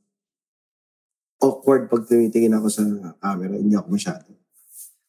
awkward 1.39 1.91
pag 1.91 2.07
tumitingin 2.07 2.57
ako 2.57 2.73
sa 2.73 2.83
camera. 3.19 3.53
Hindi 3.53 3.77
ako 3.77 3.89
masyado. 3.91 4.25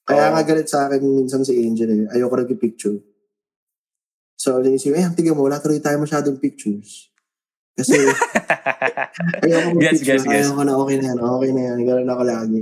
Kaya 0.04 0.36
nga 0.36 0.44
galit 0.44 0.68
sa 0.68 0.86
akin 0.86 1.00
minsan 1.00 1.42
si 1.42 1.56
Angel 1.64 1.88
eh. 1.90 2.04
Ayoko 2.12 2.36
nag-picture. 2.36 3.00
So, 4.36 4.60
naisip, 4.60 4.92
eh, 4.92 5.08
tingnan 5.16 5.40
mo, 5.40 5.48
wala 5.48 5.64
tuloy 5.64 5.80
tayo 5.80 5.96
masyadong 5.98 6.36
pictures. 6.36 7.08
Kasi, 7.74 7.96
ayoko 9.44 9.80
mag-picture. 9.80 10.20
gets, 10.20 10.26
gets. 10.28 10.52
Ayoko 10.52 10.62
na, 10.68 10.76
okay 10.76 11.00
na 11.00 11.06
yan, 11.14 11.20
okay 11.20 11.50
na 11.56 11.62
yan. 11.72 11.78
Ganun 11.82 12.12
ako 12.12 12.24
lagi. 12.28 12.62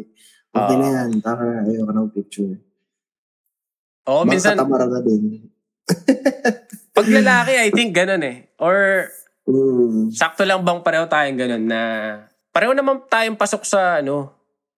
Okay 0.52 0.76
Oo. 0.76 0.82
na 0.82 0.88
yan, 0.94 1.10
tara, 1.18 1.46
ayoko 1.66 1.90
na 1.90 2.02
mag-picture. 2.06 2.54
Oo, 4.06 4.22
Baka 4.22 4.30
minsan, 4.30 4.56
katamara 4.58 4.86
na 4.86 5.02
din. 5.02 5.50
pag 6.98 7.08
lalaki, 7.10 7.54
I 7.58 7.70
think 7.74 7.92
ganun 7.92 8.22
eh. 8.22 8.38
Or, 8.62 9.10
Mm. 9.42 10.14
sakto 10.14 10.46
lang 10.46 10.62
bang 10.62 10.86
pareho 10.86 11.10
tayong 11.10 11.34
ganun 11.34 11.66
na, 11.66 11.82
pareho 12.54 12.78
naman 12.78 13.02
tayong 13.10 13.34
pasok 13.34 13.66
sa, 13.66 13.98
ano, 13.98 14.30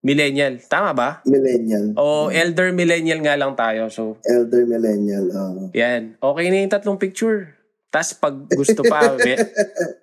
millennial. 0.04 0.60
Tama 0.68 0.92
ba? 0.92 1.08
Millennial. 1.24 1.96
O 1.96 2.28
elder 2.28 2.70
millennial 2.70 3.24
nga 3.24 3.34
lang 3.34 3.56
tayo. 3.56 3.88
So, 3.88 4.20
Elder 4.20 4.68
millennial. 4.68 5.24
oo. 5.32 5.72
yan. 5.72 6.20
Okay 6.20 6.46
na 6.52 6.56
yung 6.60 6.72
tatlong 6.72 7.00
picture. 7.00 7.56
Tapos 7.88 8.10
pag 8.18 8.34
gusto 8.52 8.82
pa, 8.84 9.14
me- 9.24 9.48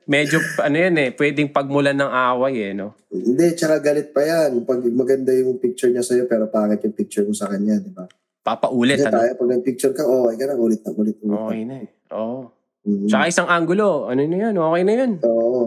medyo, 0.08 0.40
ano 0.64 0.76
yan 0.76 0.96
eh, 0.98 1.10
pwedeng 1.14 1.52
pagmulan 1.52 1.94
ng 1.94 2.08
away 2.08 2.72
eh, 2.72 2.74
no? 2.74 2.96
Hindi, 3.12 3.52
tsaka 3.54 3.84
galit 3.84 4.10
pa 4.10 4.24
yan. 4.24 4.64
Pag 4.64 4.80
maganda 4.90 5.36
yung 5.36 5.60
picture 5.60 5.92
niya 5.92 6.02
sa'yo, 6.02 6.26
pero 6.26 6.48
pangit 6.48 6.82
yung 6.82 6.96
picture 6.96 7.28
mo 7.28 7.36
sa 7.36 7.52
kanya, 7.52 7.78
di 7.78 7.92
ba? 7.92 8.08
Papaulit, 8.42 8.98
Kasi 8.98 9.12
ano? 9.12 9.16
tayo, 9.22 9.32
pag 9.38 9.50
nag-picture 9.54 9.94
ka, 9.94 10.02
oh, 10.02 10.32
ay 10.32 10.40
ka 10.40 10.50
na, 10.50 10.58
ulit 10.58 10.82
na, 10.82 10.90
ulit 10.98 11.18
na. 11.22 11.46
Okay 11.46 11.62
na 11.62 11.76
eh. 11.78 11.88
Oo. 12.16 12.50
Mm. 12.82 13.06
Tsaka 13.06 13.24
isang 13.30 13.50
angulo, 13.52 14.10
ano 14.10 14.22
na 14.24 14.38
yan, 14.40 14.56
okay 14.58 14.82
na 14.82 14.94
yun. 14.98 15.12
Oo. 15.22 15.62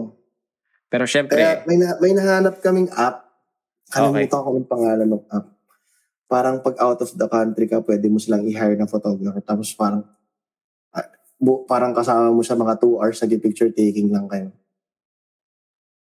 Pero 0.91 1.05
syempre, 1.07 1.39
Kaya 1.39 1.63
may, 1.63 1.77
na, 1.79 1.95
may 2.01 2.11
nahanap 2.11 2.59
kaming 2.59 2.91
app. 2.91 3.24
Okay. 3.85 4.01
Kalimutan 4.01 4.41
ko 4.41 4.49
yung 4.51 4.67
pangalan 4.67 5.07
ng 5.07 5.23
app. 5.29 5.47
Parang 6.25 6.57
pag 6.59 6.75
out 6.81 6.99
of 6.99 7.11
the 7.13 7.27
country 7.27 7.65
ka, 7.65 7.79
pwede 7.79 8.09
mo 8.09 8.17
silang 8.17 8.41
i-hire 8.43 8.73
na 8.73 8.89
photographer. 8.89 9.39
Tapos 9.39 9.69
parang, 9.71 10.01
ah, 10.91 11.05
parang 11.63 11.93
kasama 11.93 12.33
mo 12.33 12.41
siya 12.41 12.57
mga 12.57 12.81
2 12.81 12.97
hours 12.97 13.21
nag-picture 13.21 13.69
taking 13.71 14.09
lang 14.09 14.25
kayo. 14.25 14.49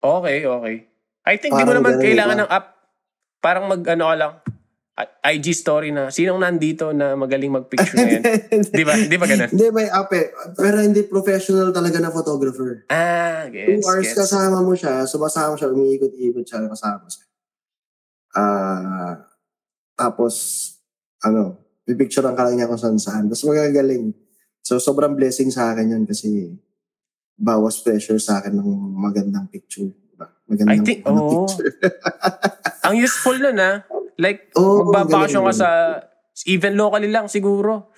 okay, 0.01 0.43
okay. 0.43 0.77
I 1.23 1.39
think 1.39 1.55
di 1.55 1.63
mo 1.63 1.71
Parang 1.71 1.83
naman 1.83 1.99
kailangan 1.99 2.37
diba? 2.37 2.45
ng 2.45 2.51
app. 2.51 2.67
Parang 3.39 3.65
mag, 3.67 3.83
ano 3.85 4.05
ka 4.07 4.17
lang, 4.17 4.33
I- 4.93 5.35
IG 5.35 5.57
story 5.57 5.91
na, 5.91 6.11
sinong 6.11 6.39
nandito 6.39 6.91
na 6.91 7.15
magaling 7.15 7.51
mag-picture 7.51 7.97
ngayon? 7.97 8.23
di 8.79 8.85
ba? 8.85 8.95
Di 8.95 9.17
ba 9.17 9.27
ganun? 9.27 9.51
Hindi, 9.51 9.67
may 9.71 9.89
app 9.89 10.11
eh. 10.13 10.31
Pero 10.53 10.79
hindi 10.79 11.03
professional 11.03 11.71
talaga 11.71 11.99
na 11.99 12.11
photographer. 12.11 12.87
Ah, 12.87 13.47
Two 13.47 13.55
gets, 13.75 13.83
hours 13.83 14.07
gets. 14.07 14.19
kasama 14.21 14.63
mo 14.63 14.75
siya, 14.75 15.03
sumasama 15.03 15.57
siya, 15.57 15.71
umiikot-ikot 15.71 16.47
siya, 16.47 16.63
kasama 16.69 17.07
siya. 17.07 17.25
Ah, 18.33 19.29
tapos, 19.93 20.35
ano, 21.21 21.61
pipicturean 21.85 22.33
ka 22.33 22.47
lang 22.47 22.57
niya 22.57 22.71
kung 22.71 22.81
saan 22.81 22.99
saan. 22.99 23.29
Tapos 23.29 23.45
magagaling. 23.45 24.13
So, 24.63 24.79
sobrang 24.79 25.15
blessing 25.15 25.51
sa 25.51 25.75
akin 25.75 25.91
yun 25.91 26.05
kasi 26.07 26.55
bawas 27.35 27.83
pressure 27.83 28.19
sa 28.19 28.39
akin 28.39 28.55
ng 28.55 28.69
magandang 28.95 29.51
picture. 29.51 29.91
Diba? 29.91 30.31
Magandang 30.47 30.79
I 30.79 30.87
think, 30.87 31.03
ano, 31.05 31.19
oo. 31.19 31.31
picture. 31.45 31.75
Ang 32.87 32.95
useful 32.99 33.37
nun 33.37 33.59
ah. 33.59 33.83
Like, 34.17 34.55
Oo, 34.55 34.87
magbabakasyon 34.89 35.43
ka 35.51 35.55
sa, 35.55 35.69
even 36.47 36.79
locally 36.79 37.11
lang 37.11 37.27
siguro. 37.27 37.91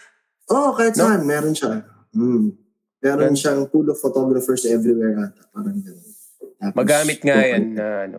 Oo, 0.49 0.57
oh, 0.57 0.70
kahit 0.73 0.97
No? 0.97 1.05
saan, 1.05 1.20
meron 1.25 1.53
siya. 1.53 1.85
Hmm. 2.14 2.53
Meron 3.01 3.33
Gan- 3.33 3.37
siyang 3.37 3.61
pool 3.68 3.85
of 3.92 4.01
photographers 4.01 4.64
everywhere 4.64 5.12
ata. 5.20 5.44
Parang. 5.53 5.77
Tapos, 5.77 6.73
Magamit 6.73 7.20
nga 7.20 7.37
yan 7.37 7.77
na 7.77 7.87
ano. 8.09 8.18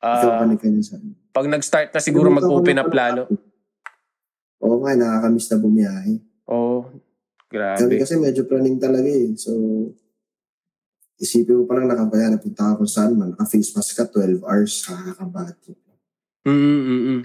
Sa 0.00 0.40
pag 1.30 1.46
nag-start 1.46 1.92
na 1.92 2.00
siguro 2.00 2.32
mag-open 2.32 2.74
na 2.74 2.84
up 2.88 2.92
lalo. 2.92 3.28
Oo 4.64 4.80
nga, 4.80 4.96
nakakamiss 4.96 5.52
na 5.52 5.60
bumiyahe. 5.60 6.14
Oo. 6.48 6.88
Kami 7.50 7.52
Grabe. 7.52 7.94
kasi 8.00 8.14
medyo 8.16 8.48
planning 8.48 8.80
talaga 8.80 9.06
eh. 9.06 9.34
So, 9.36 9.52
isipin 11.20 11.60
mo 11.60 11.64
parang 11.68 11.84
nakabaya, 11.86 12.32
napunta 12.32 12.76
kung 12.78 12.88
saan 12.88 13.14
man. 13.14 13.36
Naka-face 13.36 13.76
mask 13.76 13.92
ka, 13.98 14.04
12 14.08 14.40
hours, 14.40 14.72
nakakabati. 14.88 15.72
Mm, 16.48 16.56
mm, 16.56 16.80
mm, 16.80 17.02
mm. 17.04 17.20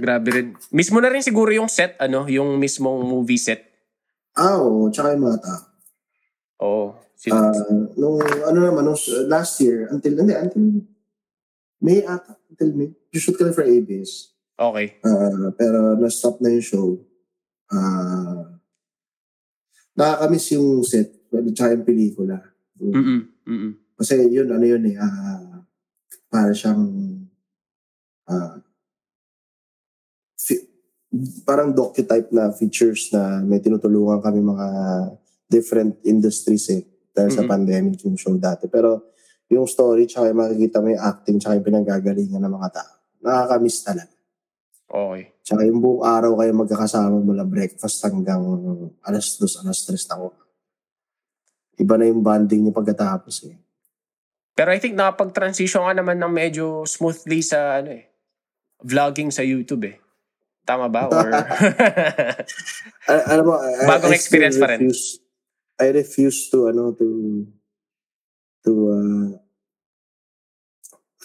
Grabe 0.00 0.28
rin. 0.32 0.46
Mismo 0.72 0.96
na 0.98 1.12
rin 1.12 1.20
siguro 1.20 1.52
yung 1.52 1.68
set, 1.68 2.00
ano, 2.00 2.24
yung 2.24 2.56
mismong 2.56 3.04
movie 3.04 3.38
set. 3.38 3.60
Ah, 4.32 4.56
oo, 4.56 4.88
tsaka 4.88 5.12
yung 5.12 5.28
mga 5.28 5.40
tao. 5.44 5.62
Oo. 6.64 6.86
Si- 7.12 7.28
Ah, 7.28 7.52
nung, 7.94 8.16
ano 8.18 8.58
naman, 8.58 8.82
nung 8.88 8.98
last 9.28 9.60
year, 9.60 9.92
until, 9.92 10.16
hindi, 10.16 10.32
until 10.32 10.64
May 11.82 12.06
ata, 12.06 12.38
until 12.46 12.70
May. 12.72 12.88
Shoot 13.12 13.34
kami 13.34 13.50
for 13.50 13.66
ABS. 13.66 14.30
okay. 14.54 14.94
Ah, 15.02 15.50
pero 15.52 15.98
na-stop 15.98 16.38
na 16.38 16.48
yung 16.48 16.62
show. 16.62 16.88
Ah, 17.68 18.62
nakakamiss 19.92 20.54
yung 20.54 20.86
set, 20.86 21.10
tsaka 21.28 21.74
yung 21.74 21.84
pelikula. 21.84 22.38
Mm-mm. 22.78 23.20
Mm-mm. 23.44 23.72
Kasi 23.98 24.30
yun, 24.30 24.48
ano 24.48 24.62
yun 24.62 24.86
eh, 24.86 24.96
ah, 24.96 25.66
para 26.30 26.54
siyang, 26.54 26.86
ah, 28.24 28.62
fi- 30.38 30.70
parang 31.42 31.74
docu-type 31.74 32.30
na 32.30 32.54
features 32.54 33.10
na 33.10 33.42
may 33.42 33.58
tinutulungan 33.58 34.22
kami 34.22 34.38
mga 34.38 34.66
different 35.46 35.98
industries 36.02 36.70
eh, 36.70 36.82
dahil 37.12 37.28
sa 37.28 37.44
Mhm. 37.44 37.50
pandemic 37.50 37.98
yung 38.06 38.16
show 38.16 38.32
dati. 38.32 38.64
Pero 38.66 39.11
yung 39.52 39.68
story, 39.68 40.08
tsaka 40.08 40.32
yung 40.32 40.40
makikita 40.40 40.80
mo 40.80 40.88
yung 40.88 41.02
acting, 41.04 41.36
tsaka 41.36 41.60
yung 41.60 41.66
pinanggagalingan 41.68 42.40
ng 42.40 42.54
mga 42.56 42.70
tao. 42.72 42.92
Nakakamiss 43.20 43.84
talaga. 43.84 44.12
Okay. 44.92 45.22
Tsaka 45.44 45.60
yung 45.64 45.80
buong 45.80 46.04
araw 46.04 46.32
kayo 46.40 46.52
magkakasama 46.52 47.16
mula 47.20 47.44
breakfast 47.44 48.04
hanggang 48.04 48.40
alas 49.04 49.36
dos, 49.36 49.56
alas 49.60 49.84
tres 49.84 50.04
na 50.08 50.28
Iba 51.80 51.96
na 51.96 52.04
yung 52.08 52.20
bonding 52.20 52.68
niyo 52.68 52.72
pagkatapos 52.76 53.48
eh. 53.48 53.56
Pero 54.52 54.68
I 54.68 54.78
think 54.80 54.92
nakapag-transition 54.92 55.80
ka 55.80 55.92
naman 55.96 56.20
ng 56.20 56.28
medyo 56.28 56.84
smoothly 56.84 57.40
sa 57.40 57.80
ano 57.80 57.96
eh, 57.96 58.12
vlogging 58.84 59.32
sa 59.32 59.40
YouTube 59.40 59.88
eh. 59.88 59.96
Tama 60.62 60.92
ba? 60.92 61.08
Or... 61.08 61.26
Al- 63.10 63.26
alam 63.32 63.44
mo, 63.48 63.56
I, 63.58 63.88
Bagong 63.88 64.12
I 64.12 64.16
experience 64.20 64.60
pa 64.60 64.70
rin. 64.70 64.84
refuse- 64.84 65.18
I 65.80 65.88
refuse 65.90 66.46
to, 66.52 66.70
ano, 66.70 66.92
to, 66.94 67.06
to, 68.62 68.72
uh, 68.92 69.41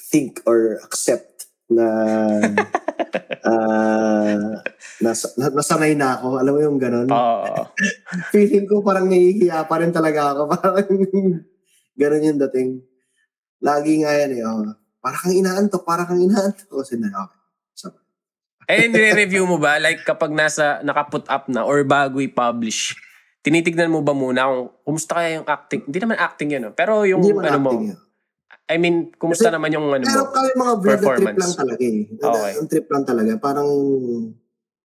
think 0.07 0.39
or 0.47 0.79
accept 0.87 1.51
na, 1.67 1.87
uh, 3.51 4.55
nas, 5.03 5.21
na, 5.35 5.47
nasanay 5.51 5.93
na 5.99 6.15
ako. 6.15 6.39
Alam 6.39 6.53
mo 6.55 6.59
yung 6.63 6.79
ganun? 6.79 7.11
Oo. 7.11 7.67
Feeling 8.33 8.65
ko 8.65 8.79
parang 8.79 9.11
nahihiya 9.11 9.67
pa 9.67 9.83
rin 9.83 9.91
talaga 9.91 10.31
ako. 10.33 10.41
Parang 10.55 10.87
ganun 11.97 12.27
yung 12.27 12.39
dating. 12.47 12.69
Lagi 13.59 14.05
nga 14.05 14.11
yan 14.15 14.31
eh. 14.37 14.41
Oh, 14.47 14.63
para 15.03 15.17
kang 15.17 15.35
inaantok, 15.35 15.83
para 15.83 16.07
kang 16.07 16.21
inaantok. 16.23 16.71
Kasi 16.71 16.95
na, 16.95 17.11
okay. 17.11 17.41
So, 17.75 17.91
eh, 18.67 18.87
nire-review 18.87 19.43
mo 19.49 19.57
ba? 19.59 19.81
Like 19.81 20.07
kapag 20.07 20.31
nasa, 20.31 20.79
nakaput 20.85 21.27
up 21.27 21.51
na 21.51 21.67
or 21.67 21.83
bago 21.83 22.21
i-publish, 22.23 22.95
tinitignan 23.41 23.91
mo 23.91 24.05
ba 24.05 24.11
muna 24.11 24.47
kung 24.47 24.69
kumusta 24.85 25.19
kaya 25.19 25.41
yung 25.41 25.47
acting? 25.47 25.81
Hindi 25.89 25.99
naman 26.03 26.17
acting 26.19 26.49
yan, 26.53 26.61
no? 26.69 26.73
pero 26.75 27.07
yung 27.07 27.23
ano 27.23 27.59
mo, 27.59 27.71
yun. 27.75 28.06
I 28.67 28.75
mean, 28.75 29.15
kumusta 29.15 29.47
Kasi- 29.47 29.55
naman 29.55 29.71
yung 29.71 29.87
ano 29.87 30.03
mo? 30.03 30.05
Pero 30.05 30.23
kami 30.27 30.49
mga 30.53 30.73
vlog 30.75 30.99
na 30.99 31.15
trip 31.15 31.37
lang 31.39 31.53
talaga 31.55 31.83
eh. 31.83 31.99
Okay. 32.11 32.51
Ang 32.59 32.67
trip 32.67 32.87
lang 32.91 33.03
talaga. 33.03 33.31
Parang 33.39 33.69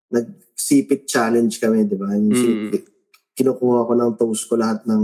nag-sipit 0.09 1.03
challenge 1.05 1.59
kami, 1.59 1.85
di 1.85 1.97
ba? 1.97 2.15
Yung 2.15 2.31
Mm. 2.31 2.39
sipit. 2.39 2.85
Kinukuha 3.33 3.89
ko 3.89 3.93
ng 3.97 4.13
toast 4.15 4.47
ko 4.47 4.55
lahat 4.55 4.85
ng 4.85 5.03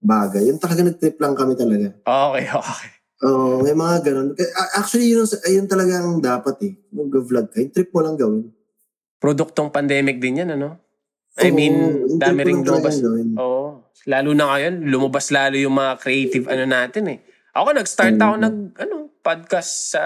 bagay. 0.00 0.48
Yung 0.48 0.56
talaga 0.56 0.80
nag-trip 0.80 1.18
lang 1.18 1.34
kami 1.34 1.52
talaga. 1.54 1.92
Okay, 1.98 2.44
okay. 2.56 2.90
Oo, 3.18 3.60
may 3.60 3.74
mga 3.74 3.96
ganun. 4.00 4.28
Kaya, 4.32 4.48
Actually, 4.72 5.10
yun, 5.10 5.26
ang- 5.26 5.42
yun 5.44 5.66
talagang 5.66 6.22
dapat 6.22 6.56
eh. 6.62 6.72
Mag-vlog 6.88 7.50
ka. 7.50 7.58
Yung 7.58 7.74
trip 7.74 7.90
mo 7.90 8.00
lang 8.00 8.14
gawin. 8.14 8.46
Produktong 9.18 9.68
pandemic 9.68 10.22
din 10.22 10.40
yan, 10.40 10.54
ano? 10.54 10.78
I 11.36 11.50
mean, 11.50 11.74
Oo, 11.74 12.16
dami 12.16 12.42
talaga 12.42 12.62
lumabas. 12.64 12.94
Oo. 13.36 13.82
Lalo 14.06 14.30
na 14.32 14.44
ngayon, 14.48 14.74
lumabas 14.86 15.28
lalo 15.28 15.54
yung 15.54 15.74
mga 15.74 15.92
creative 15.98 16.46
ano 16.46 16.64
natin 16.64 17.04
eh. 17.12 17.18
Ako 17.58 17.68
nag-start 17.74 18.14
Mm. 18.14 18.22
ako 18.22 18.34
nag 18.38 18.56
ano, 18.78 18.96
podcast 19.18 19.92
sa 19.92 20.02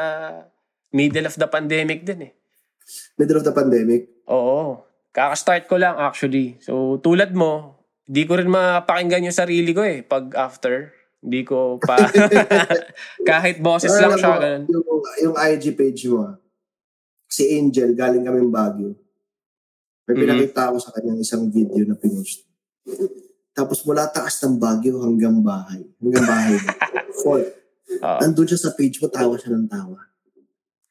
middle 0.91 1.29
of 1.29 1.37
the 1.37 1.45
pandemic 1.47 2.03
din 2.03 2.29
eh. 2.29 2.33
Middle 3.17 3.39
of 3.39 3.45
the 3.45 3.53
pandemic. 3.53 4.09
Oo. 4.27 4.81
Kaka-start 5.13 5.69
ko 5.69 5.77
lang 5.77 6.01
actually. 6.01 6.57
So 6.59 6.97
tulad 6.99 7.37
mo, 7.37 7.77
hindi 8.09 8.25
ko 8.25 8.41
rin 8.41 8.49
mapakinggan 8.49 9.29
yung 9.29 9.37
sarili 9.37 9.71
ko 9.71 9.85
eh 9.85 10.01
pag 10.01 10.33
after. 10.33 10.97
Hindi 11.21 11.45
ko 11.45 11.77
pa 11.79 11.97
kahit 13.31 13.61
boses 13.61 13.93
lang 13.95 14.17
siya 14.17 14.41
ganun. 14.41 14.63
Yung, 14.67 14.85
yung 15.23 15.37
IG 15.37 15.77
page 15.77 16.09
mo, 16.09 16.25
ah, 16.25 16.35
si 17.29 17.53
Angel, 17.55 17.93
galing 17.93 18.25
kami 18.25 18.43
Baguio. 18.49 18.97
May 20.03 20.17
Mhm. 20.17 20.21
pinakita 20.21 20.69
ako 20.69 20.77
sa 20.83 20.91
kanyang 20.91 21.21
isang 21.21 21.47
video 21.47 21.85
na 21.87 21.95
pinost. 21.95 22.49
Tapos 23.53 23.85
mula 23.85 24.09
taas 24.09 24.41
ng 24.41 24.57
Baguio 24.57 25.05
hanggang 25.05 25.45
bahay. 25.45 25.85
Hanggang 26.01 26.25
bahay. 26.25 26.57
Fort. 27.23 27.45
Oo. 28.01 28.19
Nandun 28.25 28.49
siya 28.49 28.61
sa 28.61 28.73
page 28.73 28.97
mo, 29.05 29.13
tawa 29.13 29.37
siya 29.37 29.53
ng 29.53 29.69
tawa. 29.69 30.01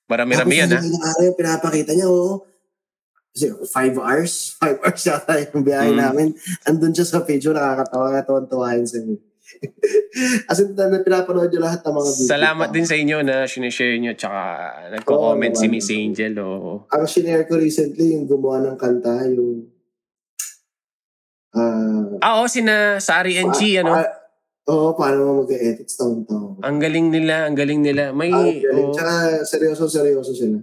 Marami-rami 0.06 0.54
yan 0.54 0.70
ah. 0.76 0.82
Tapos 0.82 1.02
araw 1.02 1.24
yung 1.26 1.38
pinapakita 1.40 1.92
niya, 1.98 2.08
oo. 2.12 2.46
Kasi 3.32 3.46
five 3.72 3.96
hours, 3.98 4.34
five 4.62 4.78
hours 4.84 5.02
yata 5.02 5.34
yung 5.40 5.64
biyahe 5.64 5.92
Mm. 5.96 6.00
namin. 6.00 6.28
Andun 6.68 6.94
siya 6.94 7.08
sa 7.08 7.24
page 7.26 7.48
mo, 7.50 7.56
nakakatawa 7.56 8.06
nga 8.14 8.22
tuwan-tuwahin 8.28 8.86
sa 8.86 9.00
inyo. 9.02 9.18
As 10.52 10.64
in, 10.64 10.76
na, 10.76 11.02
pinapanood 11.04 11.52
yung 11.52 11.64
lahat 11.66 11.84
ng 11.84 11.96
mga 11.96 12.10
video. 12.14 12.30
Salamat 12.30 12.70
din 12.72 12.88
sa 12.88 12.96
inyo 12.96 13.18
na 13.20 13.36
sinishare 13.48 14.00
nyo 14.00 14.14
tsaka 14.16 14.42
nagko-comment 14.96 15.56
Oo, 15.56 15.60
si. 15.60 15.68
Miss 15.68 15.90
Angel. 15.92 16.34
Oo. 16.40 16.88
Ang 16.88 17.04
shinare 17.08 17.44
ko 17.48 17.60
recently, 17.60 18.16
yung 18.16 18.28
gumawa 18.28 18.64
ng 18.64 18.78
kanta, 18.80 19.28
yung... 19.28 19.68
ah 21.54 22.18
Ah, 22.20 22.34
oo, 22.38 22.46
sina 22.46 22.98
Sari 22.98 23.36
and 23.36 23.52
Chi, 23.52 23.76
ano? 23.76 23.92
pa- 23.94 24.20
Oo, 24.62 24.94
paano 24.94 25.20
mo 25.26 25.32
mag-edit 25.42 25.90
taon-taon. 25.90 26.62
Ang 26.62 26.78
galing 26.78 27.10
nila, 27.10 27.50
ang 27.50 27.58
galing 27.58 27.82
nila. 27.82 28.14
May, 28.14 28.30
Ah, 28.30 28.46
galing. 28.46 28.88
oo. 28.88 28.94
Tsaka 28.94 29.14
seryoso, 29.44 29.90
seryoso 29.90 30.32
sila. 30.32 30.62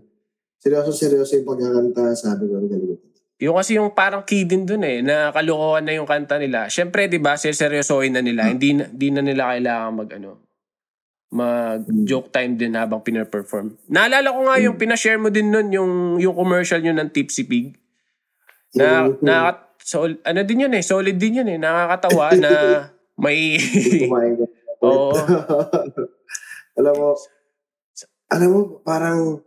Seryoso, 0.57 0.94
seryoso 0.94 1.35
yung 1.35 1.44
pagkakanta. 1.44 2.14
Sabi 2.14 2.46
ko, 2.46 2.57
ang 2.57 2.70
galing. 2.70 2.94
Yung 3.38 3.55
kasi 3.55 3.74
yung 3.74 3.90
parang 3.92 4.22
key 4.22 4.42
din 4.42 4.64
dun 4.64 4.83
eh, 4.83 4.98
na 4.98 5.31
kalukuhan 5.31 5.83
na 5.83 5.92
yung 5.92 6.07
kanta 6.07 6.38
nila. 6.38 6.66
Siyempre, 6.66 7.07
di 7.07 7.18
ba, 7.18 7.35
seryosohin 7.35 8.14
na 8.14 8.22
nila. 8.22 8.46
Hindi, 8.48 8.72
na- 8.72 8.87
hindi 8.87 9.09
na 9.11 9.20
nila 9.20 9.51
kailangan 9.53 9.90
mag, 9.92 10.11
ano, 10.14 10.31
mag 11.29 11.83
joke 12.03 12.31
time 12.31 12.55
din 12.55 12.72
habang 12.72 13.03
pinaperform. 13.03 13.77
Naalala 13.87 14.33
ko 14.33 14.40
nga 14.42 14.57
yung 14.59 14.74
pinashare 14.74 15.20
mo 15.20 15.29
din 15.29 15.53
nun, 15.53 15.68
yung, 15.68 15.92
yung 16.16 16.35
commercial 16.35 16.81
nyo 16.81 16.94
ng 16.94 17.11
Tipsy 17.11 17.44
Pig. 17.44 17.77
Na, 18.72 19.11
na, 19.20 19.35
sol, 19.88 20.20
ano 20.20 20.40
din 20.44 20.68
yun 20.68 20.77
eh, 20.77 20.85
solid 20.85 21.16
din 21.16 21.40
yun 21.40 21.48
eh. 21.48 21.57
Nakakatawa 21.57 22.37
na 22.37 22.53
may... 23.24 23.57
Oo. 24.85 25.11
alam 26.79 26.94
mo, 26.94 27.09
alam 28.30 28.49
mo, 28.53 28.61
parang 28.84 29.41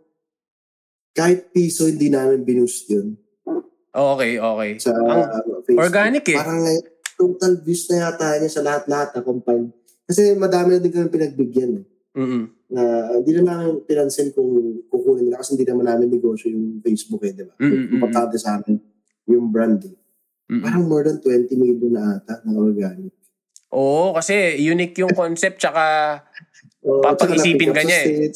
kahit 1.14 1.54
piso 1.54 1.86
hindi 1.86 2.10
namin 2.10 2.42
binoost 2.42 2.90
yun 2.90 3.16
okay, 3.92 4.40
okay. 4.40 4.70
sa 4.80 4.96
Ang 4.96 5.22
Facebook. 5.68 5.84
organic 5.84 6.24
eh. 6.32 6.38
Parang 6.40 6.60
total 7.16 7.52
views 7.60 7.84
na 7.92 8.08
yata 8.08 8.40
niya 8.40 8.50
sa 8.50 8.64
lahat-lahat 8.64 9.08
na 9.14 9.20
combine. 9.22 9.68
Kasi 10.08 10.34
madami 10.34 10.76
na 10.76 10.82
din 10.82 10.92
kami 10.92 11.08
pinagbigyan. 11.12 11.72
Mm-mm. 12.12 12.44
Na 12.72 12.82
hindi 13.20 13.30
na 13.36 13.42
namin 13.52 13.84
pinansin 13.84 14.32
kung 14.32 14.48
kukunin 14.88 15.28
nila 15.28 15.40
kasi 15.40 15.54
hindi 15.56 15.68
naman 15.68 15.86
namin 15.88 16.08
negosyo 16.08 16.48
yung 16.52 16.80
Facebook 16.80 17.22
eh, 17.28 17.32
di 17.36 17.44
ba? 17.44 17.54
Mm, 17.60 17.68
mm, 17.68 17.76
mm. 17.76 17.92
Importante 18.00 18.36
sa 18.40 18.58
amin 18.58 18.76
yung 19.28 19.52
brand 19.52 19.80
eh. 19.86 19.94
Mm-mm. 20.52 20.60
Parang 20.60 20.84
more 20.84 21.04
than 21.08 21.16
20 21.16 21.48
million 21.56 21.96
na 21.96 22.20
ata 22.20 22.44
na 22.44 22.60
organic. 22.60 23.08
Oo, 23.72 24.12
kasi 24.12 24.60
unique 24.60 25.00
yung 25.00 25.16
concept 25.16 25.64
tsaka 25.64 26.20
Oo, 26.84 27.00
Papag-isipin 27.00 27.72
ka 27.72 27.80
niya 27.80 27.98
eh. 28.04 28.28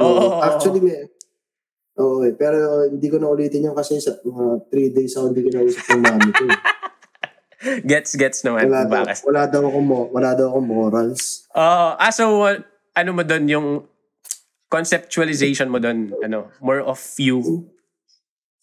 Oo, 0.00 0.08
oo, 0.08 0.40
actually, 0.40 0.80
may, 0.80 1.04
Oo 1.94 2.26
eh. 2.26 2.32
Pero 2.34 2.88
hindi 2.88 3.06
ko 3.06 3.20
na 3.20 3.30
ulitin 3.30 3.70
yun 3.70 3.76
kasi 3.76 4.00
sa 4.00 4.16
mga 4.24 4.66
3 4.72 4.96
days 4.96 5.12
ako 5.14 5.24
hindi 5.30 5.42
ko 5.46 5.50
nausap 5.52 5.84
ng 5.92 6.02
mami 6.02 6.30
ko. 6.32 6.42
eh. 6.48 6.58
gets, 7.90 8.10
gets 8.18 8.40
naman. 8.42 8.66
Wala, 8.66 8.82
daw, 8.86 9.02
wala 9.04 9.42
daw 9.46 9.62
ako 9.68 9.78
mo, 9.84 9.98
wala 10.10 10.30
daw 10.34 10.46
ako 10.50 10.58
morals. 10.64 11.46
Oo. 11.54 11.88
ah, 11.94 12.10
so, 12.10 12.46
uh, 12.46 12.58
ano 12.94 13.10
mo 13.14 13.22
doon 13.22 13.44
yung 13.46 13.68
conceptualization 14.66 15.70
mo 15.70 15.78
doon, 15.78 16.10
ano, 16.18 16.50
more 16.58 16.82
of 16.82 16.98
you. 17.18 17.68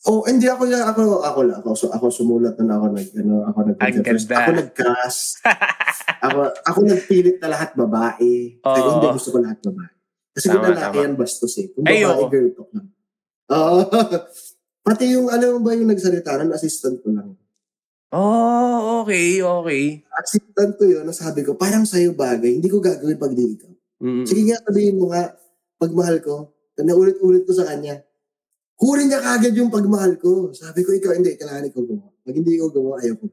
Oh, 0.02 0.26
hindi 0.26 0.50
ako 0.50 0.66
ya 0.66 0.90
ako 0.90 1.22
ako 1.22 1.40
lang 1.46 1.62
ako 1.62 1.70
so 1.78 1.86
ako 1.94 2.10
sumulat 2.10 2.58
na 2.58 2.74
ako 2.74 2.90
nag 2.90 3.10
ano 3.22 3.46
ako 3.46 3.60
nag 3.70 3.78
Ang 3.78 4.02
ganda. 4.02 4.34
ako 4.34 4.52
nag-cast. 4.58 5.46
ako 6.26 6.38
ako 6.66 6.80
nagpilit 6.90 7.38
na 7.38 7.54
lahat 7.54 7.78
babae. 7.78 8.58
Oo. 8.66 8.74
Ay, 8.74 8.82
hindi 8.82 9.08
gusto 9.14 9.30
ko 9.30 9.38
lahat 9.40 9.62
babae. 9.62 9.94
Kasi 10.34 10.46
kung 10.50 10.64
Tama, 10.64 10.74
lalaki 10.74 10.98
tama. 10.98 11.06
yan 11.06 11.14
bastos 11.14 11.54
eh. 11.62 11.68
Kung 11.70 11.86
Ay, 11.86 12.02
babae 12.02 12.18
oo. 12.18 12.30
girl 12.34 12.50
talk 12.50 12.70
lang. 12.74 12.88
Oo. 13.52 13.80
Pati 14.90 15.04
yung 15.14 15.28
alam 15.30 15.50
mo 15.54 15.60
ba 15.62 15.78
yung 15.78 15.90
nagsalita 15.94 16.34
ng 16.42 16.50
assistant 16.50 16.98
ko 17.06 17.14
lang. 17.14 17.38
Oh, 18.12 19.06
okay, 19.06 19.40
okay. 19.40 20.04
Assistant 20.18 20.76
ko 20.76 20.84
yun, 20.84 21.08
nasabi 21.08 21.48
ko, 21.48 21.56
parang 21.56 21.88
sa'yo 21.88 22.12
bagay, 22.12 22.60
hindi 22.60 22.68
ko 22.68 22.84
gagawin 22.84 23.16
pag 23.16 23.32
di 23.32 23.56
ikaw. 23.56 23.72
Mm. 24.04 24.26
Sige 24.28 24.42
nga, 24.52 24.60
sabihin 24.60 25.00
mo 25.00 25.16
nga, 25.16 25.32
pagmahal 25.80 26.20
ko, 26.20 26.52
naulit-ulit 26.76 27.48
ko 27.48 27.56
sa 27.56 27.72
kanya, 27.72 28.04
huri 28.82 29.06
niya 29.06 29.22
kagad 29.22 29.54
yung 29.54 29.70
pagmahal 29.70 30.18
ko. 30.18 30.50
Sabi 30.52 30.82
ko, 30.82 30.90
ikaw, 30.92 31.14
hindi, 31.14 31.38
kailangan 31.38 31.70
ikaw 31.70 31.82
gumawa. 31.86 32.12
Pag 32.26 32.36
hindi 32.36 32.54
ko 32.58 32.66
gumawa, 32.74 32.98
ayaw 33.06 33.16
ko. 33.22 33.26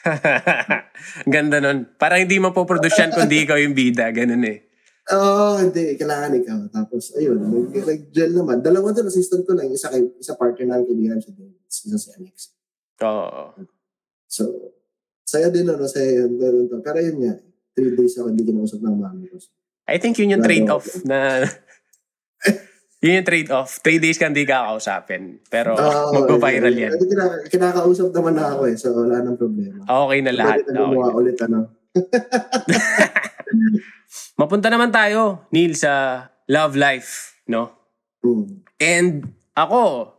Ganda 1.34 1.62
nun. 1.62 1.78
Parang 1.94 2.20
hindi 2.26 2.36
mapoproduce 2.42 2.98
yan 2.98 3.14
kundi 3.14 3.46
ikaw 3.46 3.56
yung 3.60 3.76
bida. 3.76 4.10
Ganun 4.10 4.42
eh. 4.42 4.66
Oo, 5.10 5.54
oh, 5.54 5.56
hindi, 5.62 5.94
kailangan 5.94 6.32
ikaw. 6.42 6.58
Tapos, 6.74 7.14
ayun, 7.14 7.38
nag- 7.38 7.86
nag-gel 7.86 8.30
naman. 8.34 8.62
Dalawa 8.62 8.90
doon, 8.90 9.06
assistant 9.06 9.46
ko 9.46 9.54
lang. 9.54 9.70
Isa, 9.70 9.90
kay, 9.94 10.02
isa 10.18 10.34
partner 10.34 10.66
ng 10.66 10.86
kaibigan 10.86 11.22
si 11.22 11.30
David. 11.34 11.62
Isa 11.70 11.98
si 11.98 12.10
Alex. 12.18 12.36
Oo. 13.06 13.54
So, 14.26 14.42
saya 15.22 15.50
din, 15.54 15.70
ano, 15.70 15.86
saya 15.86 16.26
yun. 16.26 16.34
Ganun 16.34 16.66
to. 16.66 16.82
Pero 16.82 16.98
yun 16.98 17.18
nga, 17.22 17.34
three 17.78 17.94
days 17.94 18.18
ako 18.18 18.34
hindi 18.34 18.42
kinausap 18.42 18.82
ng 18.82 18.96
mami 18.98 19.30
ko. 19.30 19.38
I 19.86 19.98
think 20.02 20.18
yun 20.18 20.34
yung 20.34 20.42
trade-off 20.42 20.86
na... 21.06 21.46
yun 23.00 23.16
yung 23.16 23.24
trade-off. 23.24 23.80
Three 23.80 23.96
days 23.96 24.14
ka 24.14 24.28
hindi 24.28 24.44
kakausapin. 24.44 25.40
Pero 25.46 25.72
Oo, 25.72 26.12
magpa-viral 26.14 26.68
eh, 26.70 26.82
yan. 26.82 26.92
eh, 26.92 27.00
kinaka- 27.00 27.42
kinakausap 27.48 28.12
naman 28.12 28.32
na 28.34 28.44
ako 28.50 28.62
eh, 28.66 28.76
so 28.76 28.92
wala 28.92 29.18
nang 29.18 29.34
problema. 29.34 29.80
Okay 29.82 30.20
na 30.20 30.32
lahat. 30.32 30.60
Pwede 30.60 30.70
na 30.70 30.80
gumawa 30.82 31.04
Okay. 31.06 31.16
ulit, 31.16 31.36
ano. 31.40 31.58
Mapunta 34.36 34.68
naman 34.68 34.90
tayo, 34.90 35.44
Neil, 35.48 35.74
sa 35.74 36.24
love 36.46 36.74
life. 36.74 37.36
No? 37.46 37.72
Hmm. 38.20 38.64
And 38.76 39.28
ako, 39.52 40.12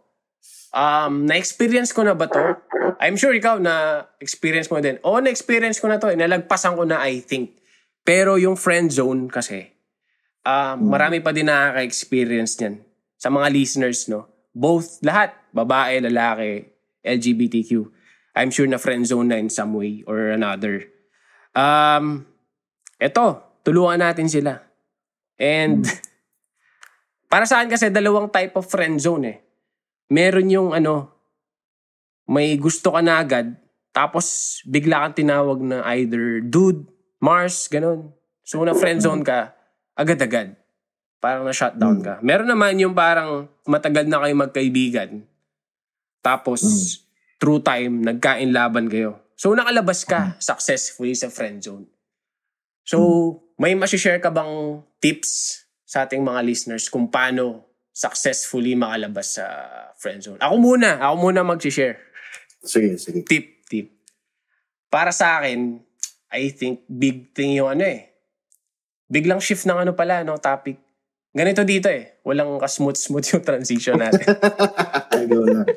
um, 0.71 1.25
na-experience 1.25 1.91
ko 1.91 2.01
na 2.01 2.13
ba 2.13 2.25
to? 2.25 2.41
I'm 2.97 3.17
sure 3.17 3.33
ikaw 3.33 3.57
na 3.57 4.05
experience 4.17 4.69
mo 4.69 4.77
din. 4.77 5.01
Oo, 5.01 5.17
na-experience 5.17 5.77
ko 5.77 5.89
na 5.89 5.97
to. 5.97 6.07
eh. 6.07 6.17
Nalagpasan 6.17 6.77
ko 6.77 6.85
na, 6.85 7.01
I 7.01 7.19
think. 7.19 7.57
Pero 8.01 8.37
yung 8.37 8.53
friend 8.55 8.89
zone 8.89 9.25
kasi, 9.27 9.69
um, 10.45 10.77
marami 10.89 11.21
pa 11.21 11.33
din 11.33 11.49
nakaka-experience 11.49 12.57
niyan. 12.61 12.75
Sa 13.21 13.29
mga 13.29 13.47
listeners, 13.53 14.09
no? 14.09 14.29
Both, 14.51 14.99
lahat, 15.05 15.37
babae, 15.53 16.01
lalaki, 16.03 16.67
LGBTQ. 17.05 17.71
I'm 18.35 18.49
sure 18.49 18.67
na 18.67 18.81
friend 18.81 19.05
zone 19.05 19.29
na 19.29 19.37
in 19.37 19.51
some 19.51 19.75
way 19.75 20.03
or 20.07 20.31
another. 20.31 20.87
Um, 21.53 22.25
eto, 22.97 23.59
tulungan 23.61 24.01
natin 24.01 24.27
sila. 24.27 24.63
And, 25.37 25.85
para 27.31 27.47
saan 27.47 27.71
kasi 27.71 27.91
dalawang 27.91 28.31
type 28.31 28.55
of 28.57 28.67
friend 28.67 28.99
zone 28.99 29.23
eh. 29.27 29.37
Meron 30.11 30.51
yung 30.51 30.69
ano, 30.75 31.11
may 32.27 32.55
gusto 32.59 32.91
ka 32.91 32.99
na 32.99 33.23
agad, 33.23 33.55
tapos 33.91 34.59
bigla 34.63 35.07
kang 35.07 35.15
tinawag 35.23 35.59
na 35.63 35.83
either 35.95 36.39
dude, 36.43 36.87
Mars, 37.19 37.67
ganun. 37.67 38.11
So 38.43 38.63
na 38.63 38.75
friend 38.75 39.03
zone 39.03 39.23
ka, 39.23 39.55
agad-agad. 39.95 40.55
Parang 41.21 41.45
na-shutdown 41.45 42.01
ka. 42.01 42.17
Meron 42.25 42.49
naman 42.49 42.73
yung 42.81 42.97
parang 42.97 43.45
matagal 43.69 44.09
na 44.09 44.21
kayo 44.25 44.33
magkaibigan. 44.33 45.21
Tapos, 46.21 46.61
through 47.41 47.61
time, 47.61 48.01
nagkain 48.01 48.53
laban 48.53 48.89
kayo. 48.89 49.21
So 49.41 49.57
nakalabas 49.57 50.05
ka 50.05 50.37
successfully 50.37 51.17
sa 51.17 51.33
friend 51.33 51.65
zone. 51.65 51.89
So, 52.85 53.41
may 53.57 53.73
masishare 53.73 54.21
ka 54.21 54.29
bang 54.29 54.85
tips 55.01 55.65
sa 55.81 56.05
ating 56.05 56.21
mga 56.21 56.45
listeners 56.45 56.85
kung 56.93 57.09
paano 57.09 57.65
successfully 57.89 58.77
makalabas 58.77 59.41
sa 59.41 59.45
friend 59.97 60.21
zone? 60.21 60.39
Ako 60.41 60.61
muna. 60.61 61.01
Ako 61.01 61.15
muna 61.17 61.41
mag-share. 61.41 61.97
Sige, 62.61 63.01
sige. 63.01 63.25
Tip, 63.25 63.65
tip. 63.65 63.89
Para 64.93 65.09
sa 65.09 65.41
akin, 65.41 65.81
I 66.29 66.53
think 66.53 66.85
big 66.85 67.33
thing 67.33 67.57
yung 67.57 67.73
ano 67.73 67.81
eh. 67.81 68.10
Biglang 69.11 69.43
shift 69.43 69.67
ng 69.67 69.83
ano 69.83 69.91
pala, 69.91 70.23
no, 70.23 70.39
topic. 70.39 70.79
Ganito 71.35 71.67
dito 71.67 71.91
eh. 71.91 72.23
Walang 72.23 72.55
ka-smooth-smooth 72.63 73.27
yung 73.35 73.43
transition 73.43 73.99
natin. 73.99 74.23
Ay, 75.11 75.27
go 75.27 75.43
lang. 75.43 75.67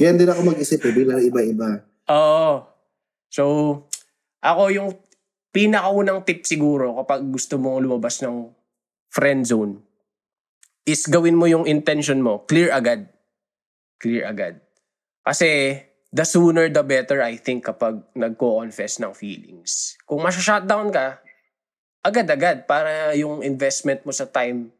Yan 0.00 0.16
din 0.16 0.32
ako 0.32 0.40
mag-isip 0.56 0.80
eh, 0.80 0.92
bilang 0.96 1.20
iba-iba. 1.20 1.84
Oo. 2.08 2.64
So, 3.28 3.44
ako 4.40 4.62
yung 4.72 4.88
pinakaunang 5.52 6.24
tip 6.24 6.48
siguro 6.48 6.96
kapag 7.04 7.28
gusto 7.28 7.60
mong 7.60 7.84
lumabas 7.84 8.24
ng 8.24 8.48
friend 9.12 9.44
zone 9.44 9.84
is 10.88 11.06
gawin 11.06 11.36
mo 11.36 11.44
yung 11.46 11.68
intention 11.68 12.24
mo. 12.24 12.42
Clear 12.48 12.72
agad. 12.72 13.06
Clear 14.00 14.26
agad. 14.26 14.58
Kasi 15.22 15.78
the 16.10 16.26
sooner 16.26 16.68
the 16.68 16.82
better 16.82 17.22
I 17.22 17.38
think 17.38 17.64
kapag 17.64 18.02
nagko-confess 18.12 18.98
ng 18.98 19.14
feelings. 19.14 19.96
Kung 20.04 20.20
masya-shutdown 20.20 20.90
ka, 20.90 21.22
agad-agad 22.02 22.66
para 22.66 23.14
yung 23.14 23.46
investment 23.46 24.02
mo 24.02 24.10
sa 24.10 24.26
time, 24.26 24.74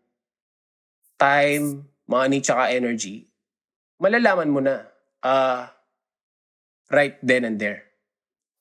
time, 1.15 1.87
money, 2.11 2.43
tsaka 2.43 2.75
energy, 2.75 3.31
malalaman 4.03 4.51
mo 4.51 4.59
na 4.59 4.83
ah 5.23 5.71
right 6.91 7.17
then 7.23 7.47
and 7.47 7.63
there. 7.63 7.87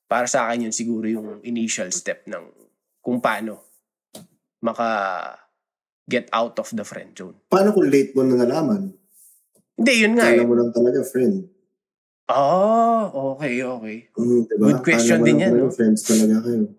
Para 0.05 0.30
sa 0.30 0.45
akin 0.45 0.70
yun 0.70 0.76
siguro 0.76 1.09
yung 1.09 1.41
initial 1.41 1.89
step 1.89 2.30
ng 2.30 2.45
kung 3.01 3.18
paano 3.18 3.57
maka 4.62 4.88
get 6.05 6.30
out 6.30 6.53
of 6.62 6.70
the 6.70 6.86
friend 6.86 7.18
zone. 7.18 7.34
Paano 7.49 7.74
kung 7.74 7.89
late 7.89 8.14
mo 8.14 8.22
na 8.22 8.45
nalaman? 8.45 8.93
Hindi, 9.74 9.93
yun 10.05 10.14
nga 10.14 10.30
eh. 10.30 10.38
Kala 10.38 10.45
mo 10.45 10.53
lang 10.53 10.70
talaga, 10.70 11.01
friend. 11.01 11.49
Oh, 12.30 13.34
okay, 13.36 13.66
okay. 13.66 13.97
Mm, 14.14 14.45
diba? 14.45 14.66
Good 14.70 14.82
question 14.86 15.20
Kala 15.20 15.28
din 15.28 15.41
yan, 15.41 15.51
no? 15.57 15.74
Friends 15.74 16.05
talaga 16.05 16.45
kayo. 16.45 16.70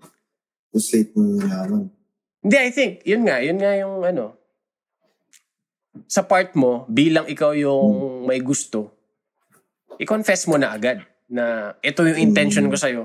Tapos 0.73 0.89
late 0.89 1.13
mo 1.13 1.21
na 1.21 1.45
nalaman. 1.45 1.93
Hindi, 2.41 2.57
I 2.59 2.71
think, 2.73 2.93
yun 3.05 3.23
nga, 3.23 3.37
yun 3.39 3.55
nga 3.55 3.73
yung 3.77 4.01
ano, 4.03 4.25
sa 6.09 6.25
part 6.25 6.57
mo, 6.57 6.89
bilang 6.89 7.29
ikaw 7.29 7.53
yung 7.53 8.25
may 8.25 8.41
gusto, 8.41 8.89
i-confess 10.01 10.49
mo 10.49 10.57
na 10.57 10.73
agad 10.73 11.05
na 11.29 11.77
ito 11.79 12.01
yung 12.03 12.17
intention 12.19 12.67
ko 12.67 12.75
sa'yo. 12.75 13.03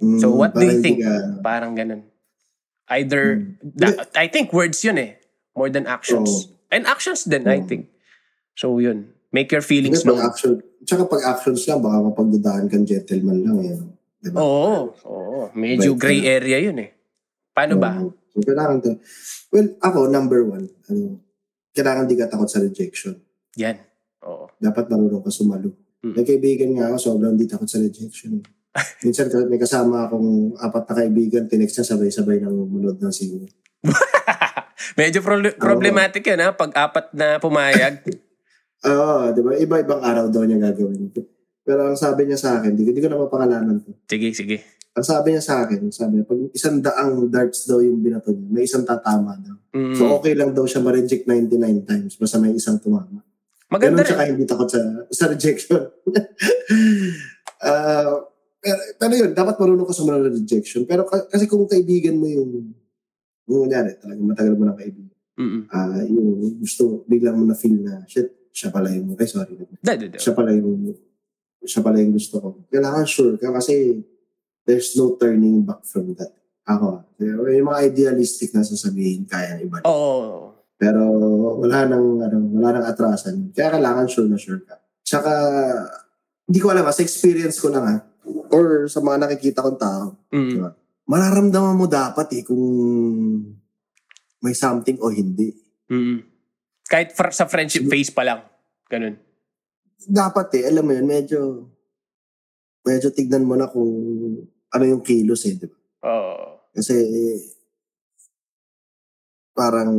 Mm, 0.00 0.18
So, 0.18 0.32
what 0.32 0.52
do 0.52 0.64
you 0.64 0.80
think? 0.80 1.04
ka- 1.04 1.38
Parang 1.40 1.76
ganun. 1.76 2.08
Either, 2.88 3.44
da- 3.62 4.08
I 4.14 4.26
think 4.26 4.50
words 4.50 4.80
yun 4.80 4.96
eh, 4.96 5.20
more 5.52 5.68
than 5.68 5.84
actions. 5.84 6.48
Oo. 6.48 6.56
And 6.72 6.88
actions 6.88 7.28
din, 7.28 7.44
I 7.44 7.60
Oo. 7.60 7.68
think. 7.68 7.92
So, 8.54 8.80
yun. 8.80 9.12
Make 9.28 9.48
your 9.48 9.64
feelings 9.64 10.04
known. 10.04 10.20
action, 10.20 10.60
tsaka 10.84 11.04
pag 11.04 11.24
actions 11.26 11.64
lang, 11.64 11.80
baka 11.80 12.00
mapagdadaan 12.02 12.68
kang 12.68 12.84
gentleman 12.84 13.38
lang 13.40 13.58
eh. 13.60 13.76
Diba? 14.22 14.38
Oo, 14.38 14.94
oo. 15.02 15.40
Medyo 15.52 15.98
Right. 15.98 16.00
gray 16.00 16.20
area 16.22 16.58
yun 16.62 16.78
eh. 16.78 16.94
Paano 17.50 17.74
ba? 17.76 17.98
Oo. 17.98 18.14
So, 18.32 18.40
kailangan 18.40 18.78
to. 18.80 18.90
Well, 19.50 19.76
ako, 19.82 20.08
number 20.08 20.40
one, 20.46 20.70
ano, 20.88 21.20
kailangan 21.74 22.06
di 22.06 22.16
ka 22.16 22.30
takot 22.30 22.48
sa 22.48 22.62
rejection. 22.62 23.18
Yan. 23.58 23.76
Oo. 24.24 24.48
Dapat 24.56 24.88
marunong 24.88 25.20
ka 25.20 25.28
sumalo. 25.28 25.74
Mm. 26.00 26.14
May 26.16 26.24
kaibigan 26.24 26.70
nga 26.72 26.84
ako, 26.88 26.96
sobrang 26.96 27.34
di 27.34 27.44
takot 27.44 27.66
sa 27.66 27.82
rejection. 27.82 28.40
Minsan 29.04 29.28
may 29.52 29.60
kasama 29.60 30.08
akong 30.08 30.56
apat 30.56 30.88
na 30.88 30.94
kaibigan, 30.96 31.44
tinext 31.44 31.76
niya 31.76 31.92
sabay-sabay 31.92 32.40
ng 32.40 32.56
munod 32.72 32.96
ng 32.96 33.12
singing. 33.12 33.44
Medyo 35.00 35.20
pro- 35.20 35.58
problematic 35.60 36.24
yan 36.24 36.40
ha, 36.40 36.56
pag 36.56 36.72
apat 36.72 37.12
na 37.12 37.36
pumayag. 37.36 38.00
Oo, 38.88 39.30
di 39.30 39.40
ba? 39.44 39.52
Iba-ibang 39.54 40.02
araw 40.02 40.26
daw 40.26 40.42
niya 40.42 40.72
gagawin. 40.72 41.12
Pero 41.62 41.80
ang 41.84 41.96
sabi 41.96 42.26
niya 42.26 42.36
sa 42.36 42.58
akin, 42.58 42.74
di, 42.74 42.82
ko- 42.82 43.06
na 43.06 43.18
mapangalanan 43.18 43.78
to. 43.78 43.94
sige, 44.04 44.34
sige. 44.34 44.56
Ang 44.92 45.06
sabi 45.06 45.32
niya 45.32 45.40
sa 45.40 45.64
akin, 45.64 45.88
sabi 45.88 46.18
niya, 46.18 46.26
pag 46.26 46.40
isang 46.52 46.78
daang 46.78 47.26
darts 47.26 47.64
daw 47.64 47.78
yung 47.78 47.98
binato 47.98 48.28
niya, 48.28 48.48
may 48.50 48.64
isang 48.64 48.82
tatama 48.82 49.38
daw. 49.38 49.56
Mm. 49.72 49.96
So 49.96 50.04
okay 50.14 50.34
lang 50.34 50.52
daw 50.52 50.66
siya 50.66 50.80
ma-reject 50.80 51.24
99 51.24 51.56
times 51.82 52.12
basta 52.14 52.36
may 52.36 52.52
isang 52.52 52.76
tumama. 52.76 53.24
Maganda 53.72 54.04
Ganun 54.04 54.08
siya 54.12 54.28
hindi 54.28 54.44
takot 54.44 54.68
sa, 54.68 54.80
sa 55.08 55.24
rejection. 55.26 55.80
Ah, 57.62 58.18
pero, 58.58 58.80
pero 58.98 59.12
yun, 59.14 59.30
dapat 59.32 59.54
marunong 59.54 59.86
ka 59.86 59.94
sumunod 59.94 60.22
ng 60.24 60.36
rejection. 60.36 60.82
Pero 60.82 61.06
ka- 61.06 61.30
kasi 61.30 61.46
kung 61.46 61.62
kaibigan 61.64 62.18
mo 62.18 62.26
yung, 62.26 62.74
yung 63.46 63.60
kunyari, 63.62 63.94
talagang 63.96 64.26
matagal 64.26 64.54
mo 64.54 64.66
ng 64.66 64.74
kaibigan, 64.76 65.14
Mm-mm. 65.38 65.62
ah 65.70 66.02
yung 66.02 66.28
gusto, 66.58 67.06
biglang 67.06 67.38
mo 67.38 67.46
na 67.46 67.54
feel 67.54 67.78
na, 67.78 68.02
shit, 68.04 68.50
siya 68.50 68.68
pala 68.68 68.90
yung, 68.90 69.14
ay 69.14 69.26
sorry, 69.26 69.54
Da, 69.78 69.94
da, 69.94 70.06
da. 70.06 70.18
siya 70.18 70.34
pala 70.34 70.50
yung, 70.52 70.90
siya 71.62 71.82
pala 71.82 72.02
yung 72.02 72.14
gusto 72.14 72.38
ko. 72.38 72.48
Kailangan 72.68 73.06
sure 73.06 73.34
ka 73.38 73.50
kasi 73.54 74.02
there's 74.66 74.94
no 74.94 75.14
turning 75.18 75.62
back 75.62 75.82
from 75.86 76.14
that. 76.18 76.30
Ako, 76.62 77.02
ah. 77.02 77.02
yung 77.50 77.66
mga 77.66 77.90
idealistic 77.90 78.54
na 78.54 78.62
sasabihin, 78.62 79.26
kaya 79.26 79.58
ng 79.58 79.66
iba. 79.66 79.82
Oo. 79.82 80.54
Pero 80.78 81.02
wala 81.58 81.86
nang, 81.90 82.22
ano, 82.22 82.36
wala 82.54 82.78
nang 82.78 82.86
atrasan. 82.86 83.50
Kaya 83.50 83.78
kailangan 83.78 84.06
sure 84.06 84.30
na 84.30 84.38
sure 84.38 84.62
ka. 84.62 84.78
Tsaka, 85.02 85.30
hindi 86.46 86.58
ko 86.62 86.70
alam, 86.70 86.86
ah, 86.86 86.94
sa 86.94 87.02
experience 87.02 87.58
ko 87.58 87.70
lang 87.70 87.86
ha, 87.86 87.96
or 88.54 88.86
sa 88.86 89.02
mga 89.02 89.26
nakikita 89.26 89.62
kong 89.62 89.78
tao, 89.78 90.04
Mm. 90.30 90.70
mararamdaman 91.06 91.74
mo 91.74 91.90
dapat 91.90 92.30
eh 92.38 92.42
kung 92.46 92.62
may 94.42 94.54
something 94.54 94.98
o 95.02 95.10
hindi. 95.10 95.50
Mm. 95.90 96.22
Kahit 96.86 97.14
fr- 97.14 97.34
sa 97.34 97.46
friendship 97.50 97.86
phase 97.90 98.10
pa 98.10 98.22
lang. 98.22 98.42
Ganun. 98.86 99.18
Dapat 100.08 100.46
eh, 100.60 100.64
alam 100.70 100.84
mo 100.86 100.92
yun, 100.94 101.06
medyo, 101.06 101.40
medyo 102.82 103.08
tignan 103.14 103.46
mo 103.46 103.54
na 103.54 103.70
kung 103.70 103.90
ano 104.72 104.84
yung 104.84 105.02
kilos 105.04 105.44
eh, 105.46 105.54
di 105.58 105.66
ba? 105.68 105.78
Oo. 106.08 106.66
Kasi, 106.72 106.96
parang, 109.52 109.92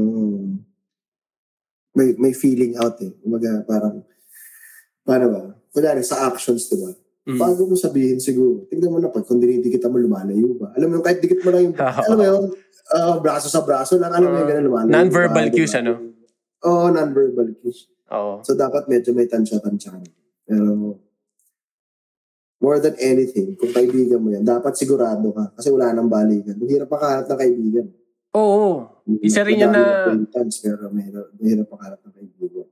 may, 1.93 2.17
may 2.17 2.33
feeling 2.33 2.73
out 2.81 2.97
eh. 2.99 3.13
Umaga, 3.21 3.61
parang, 3.63 4.01
paano 5.05 5.25
ba? 5.29 5.41
Kunyari, 5.73 6.01
sa 6.01 6.27
actions, 6.27 6.67
di 6.69 6.77
ba? 6.81 6.91
Mm. 7.23 7.39
Bago 7.39 7.71
mo 7.71 7.75
sabihin 7.79 8.19
siguro, 8.19 8.67
tignan 8.67 8.91
mo 8.91 8.99
na 8.99 9.07
pag 9.07 9.23
kung 9.23 9.39
dinidikit 9.39 9.87
mo 9.87 9.95
lumalayo 9.95 10.59
ba. 10.59 10.75
Alam 10.75 10.87
mo 10.91 10.93
yung 10.99 11.05
kahit 11.07 11.23
dikit 11.23 11.39
mo 11.39 11.55
lang 11.55 11.71
yung, 11.71 11.75
alam 12.07 12.17
mo 12.19 12.25
yung 12.27 12.45
ah, 12.91 13.15
braso 13.23 13.47
sa 13.47 13.63
braso 13.63 13.95
lang, 13.95 14.11
alam 14.11 14.27
mo 14.27 14.43
yung 14.43 14.49
ganun 14.51 14.67
lumalayo. 14.67 14.91
Non-verbal 14.91 15.47
ba, 15.47 15.55
cues, 15.55 15.71
diba? 15.71 15.79
ano? 15.79 16.12
Oo, 16.63 16.87
non-verbal 16.89 17.59
cues. 17.59 17.91
Oo. 18.11 18.39
So 18.41 18.53
dapat 18.53 18.87
medyo 18.87 19.11
may 19.11 19.27
tansya-tansya. 19.27 19.99
Pero 20.43 20.99
more 22.59 22.79
than 22.79 22.95
anything, 22.97 23.59
kung 23.59 23.75
kaibigan 23.75 24.23
mo 24.23 24.31
yan, 24.31 24.47
dapat 24.47 24.71
sigurado 24.73 25.35
ka. 25.35 25.51
Kasi 25.59 25.67
wala 25.67 25.91
nang 25.91 26.07
balikan. 26.07 26.55
Mahirap 26.55 26.87
makahanap 26.87 27.25
ng 27.27 27.39
kaibigan. 27.39 27.87
Oo. 28.33 28.87
Isa 29.19 29.43
rin 29.43 29.59
yun 29.59 29.75
na- 29.75 30.07
acquaintance, 30.07 30.63
pero 30.63 30.87
mahirap, 30.89 31.67
makahanap 31.67 31.99
ng 32.01 32.13
kaibigan. 32.15 32.67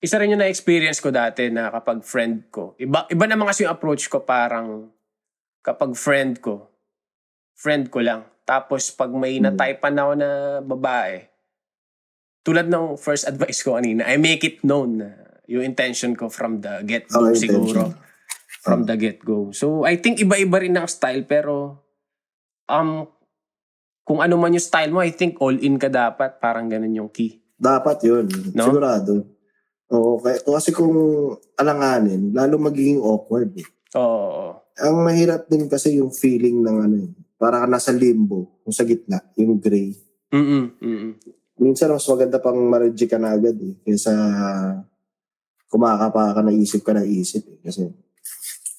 Isa 0.00 0.16
rin 0.16 0.32
yung 0.32 0.40
na-experience 0.40 1.00
ko 1.00 1.12
dati 1.12 1.48
na 1.52 1.68
kapag 1.68 2.00
friend 2.00 2.48
ko. 2.48 2.72
Iba, 2.76 3.04
iba 3.08 3.24
naman 3.24 3.48
kasi 3.48 3.64
yung 3.64 3.72
approach 3.72 4.08
ko 4.08 4.24
parang 4.24 4.88
kapag 5.60 5.92
friend 5.92 6.40
ko, 6.40 6.68
friend 7.52 7.88
ko 7.88 8.00
lang. 8.00 8.24
Tapos 8.46 8.88
pag 8.92 9.10
may 9.10 9.36
Hmm. 9.36 9.50
na-typean 9.50 9.96
ako 9.98 10.12
na 10.14 10.28
babae, 10.62 11.26
tulad 12.46 12.70
ng 12.70 12.94
first 12.94 13.26
advice 13.26 13.60
ko 13.60 13.74
kanina, 13.74 14.06
I 14.06 14.14
make 14.16 14.46
it 14.46 14.62
known 14.62 15.02
na 15.02 15.10
yung 15.50 15.66
intention 15.66 16.14
ko 16.14 16.30
from 16.30 16.62
the 16.62 16.86
get-go 16.86 17.26
Oh, 17.26 17.34
siguro. 17.34 17.90
intention. 17.90 18.04
From 18.62 18.82
the 18.82 18.94
get-go. 18.94 19.50
So, 19.50 19.82
I 19.82 19.98
think 19.98 20.18
iba-iba 20.18 20.58
rin 20.58 20.74
ng 20.74 20.86
style 20.86 21.22
pero 21.22 21.82
um 22.66 23.06
kung 24.02 24.22
ano 24.22 24.38
man 24.38 24.54
yung 24.54 24.62
style 24.62 24.90
mo, 24.90 25.02
I 25.02 25.10
think 25.10 25.38
all 25.38 25.54
in 25.54 25.78
ka 25.78 25.90
dapat. 25.90 26.38
Parang 26.38 26.70
ganun 26.70 26.94
yung 26.94 27.10
key. 27.10 27.42
Dapat 27.58 28.06
yun. 28.06 28.26
No? 28.54 28.70
Sigurado. 28.70 29.26
Oo, 29.90 30.18
kaya, 30.18 30.38
kasi 30.42 30.70
kung 30.70 30.94
alanganin, 31.54 32.30
lalo 32.30 32.58
magiging 32.58 33.02
awkward. 33.02 33.50
Eh. 33.54 33.66
Oo. 33.98 34.62
Ang 34.78 34.96
mahirap 35.02 35.46
din 35.46 35.66
kasi 35.66 35.98
yung 35.98 36.14
feeling 36.14 36.62
ng 36.62 36.76
ano 36.78 36.96
eh. 37.02 37.10
Para 37.34 37.62
ka 37.62 37.66
nasa 37.66 37.90
limbo, 37.90 38.62
yung 38.62 38.74
sa 38.74 38.86
gitna, 38.86 39.22
yung 39.34 39.58
gray. 39.58 39.90
Mm-mm. 40.30 40.64
Mm-mm. 40.78 41.12
Minsan 41.56 41.92
mas 41.92 42.04
maganda 42.04 42.36
pang 42.36 42.56
ma-reject 42.56 43.10
ka 43.10 43.18
na 43.18 43.32
agad 43.32 43.56
eh. 43.56 43.74
Kaysa 43.80 44.12
kumakapa 45.66 46.36
ka 46.36 46.40
na 46.44 46.52
isip 46.52 46.84
ka 46.84 46.92
na 46.94 47.02
isip 47.02 47.42
eh. 47.48 47.58
Kasi 47.64 47.82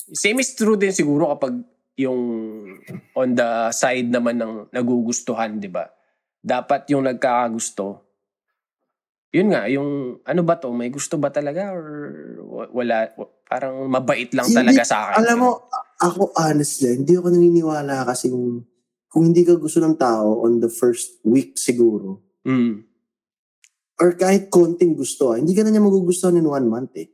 Same 0.07 0.39
is 0.39 0.55
true 0.55 0.79
din 0.79 0.95
siguro 0.95 1.27
kapag 1.35 1.59
yung 1.99 2.21
on 3.11 3.29
the 3.33 3.73
side 3.73 4.07
naman 4.07 4.39
ng 4.39 4.53
nagugustuhan, 4.71 5.59
di 5.59 5.67
ba? 5.67 5.83
Dapat 6.39 6.87
yung 6.93 7.03
nagkakagusto, 7.03 8.07
yun 9.35 9.51
nga, 9.51 9.67
yung 9.67 10.21
ano 10.23 10.41
ba 10.41 10.55
to, 10.55 10.71
may 10.71 10.87
gusto 10.87 11.19
ba 11.19 11.27
talaga 11.27 11.75
or 11.75 11.83
wa- 12.39 12.71
wala, 12.71 13.11
wa- 13.19 13.31
parang 13.43 13.83
mabait 13.91 14.31
lang 14.31 14.47
Hindi, 14.47 14.57
talaga 14.63 14.81
sa 14.87 14.97
akin. 15.11 15.27
alam 15.27 15.37
mo, 15.43 15.51
ako 15.99 16.31
honestly, 16.39 16.95
hindi 16.95 17.19
ako 17.19 17.27
naniniwala 17.35 18.07
kasi 18.07 18.31
kung 19.11 19.23
hindi 19.27 19.43
ka 19.43 19.59
gusto 19.59 19.83
ng 19.83 19.99
tao 19.99 20.47
on 20.47 20.63
the 20.63 20.71
first 20.71 21.19
week 21.27 21.59
siguro, 21.59 22.23
Mm. 22.47 22.87
or 23.97 24.13
kahit 24.13 24.53
konting 24.53 24.93
gusto, 24.93 25.33
ah, 25.33 25.37
hindi 25.41 25.57
ka 25.57 25.65
na 25.65 25.73
niya 25.73 25.81
magugustuhan 25.81 26.37
in 26.37 26.45
one 26.45 26.69
month 26.69 26.93
eh. 27.01 27.09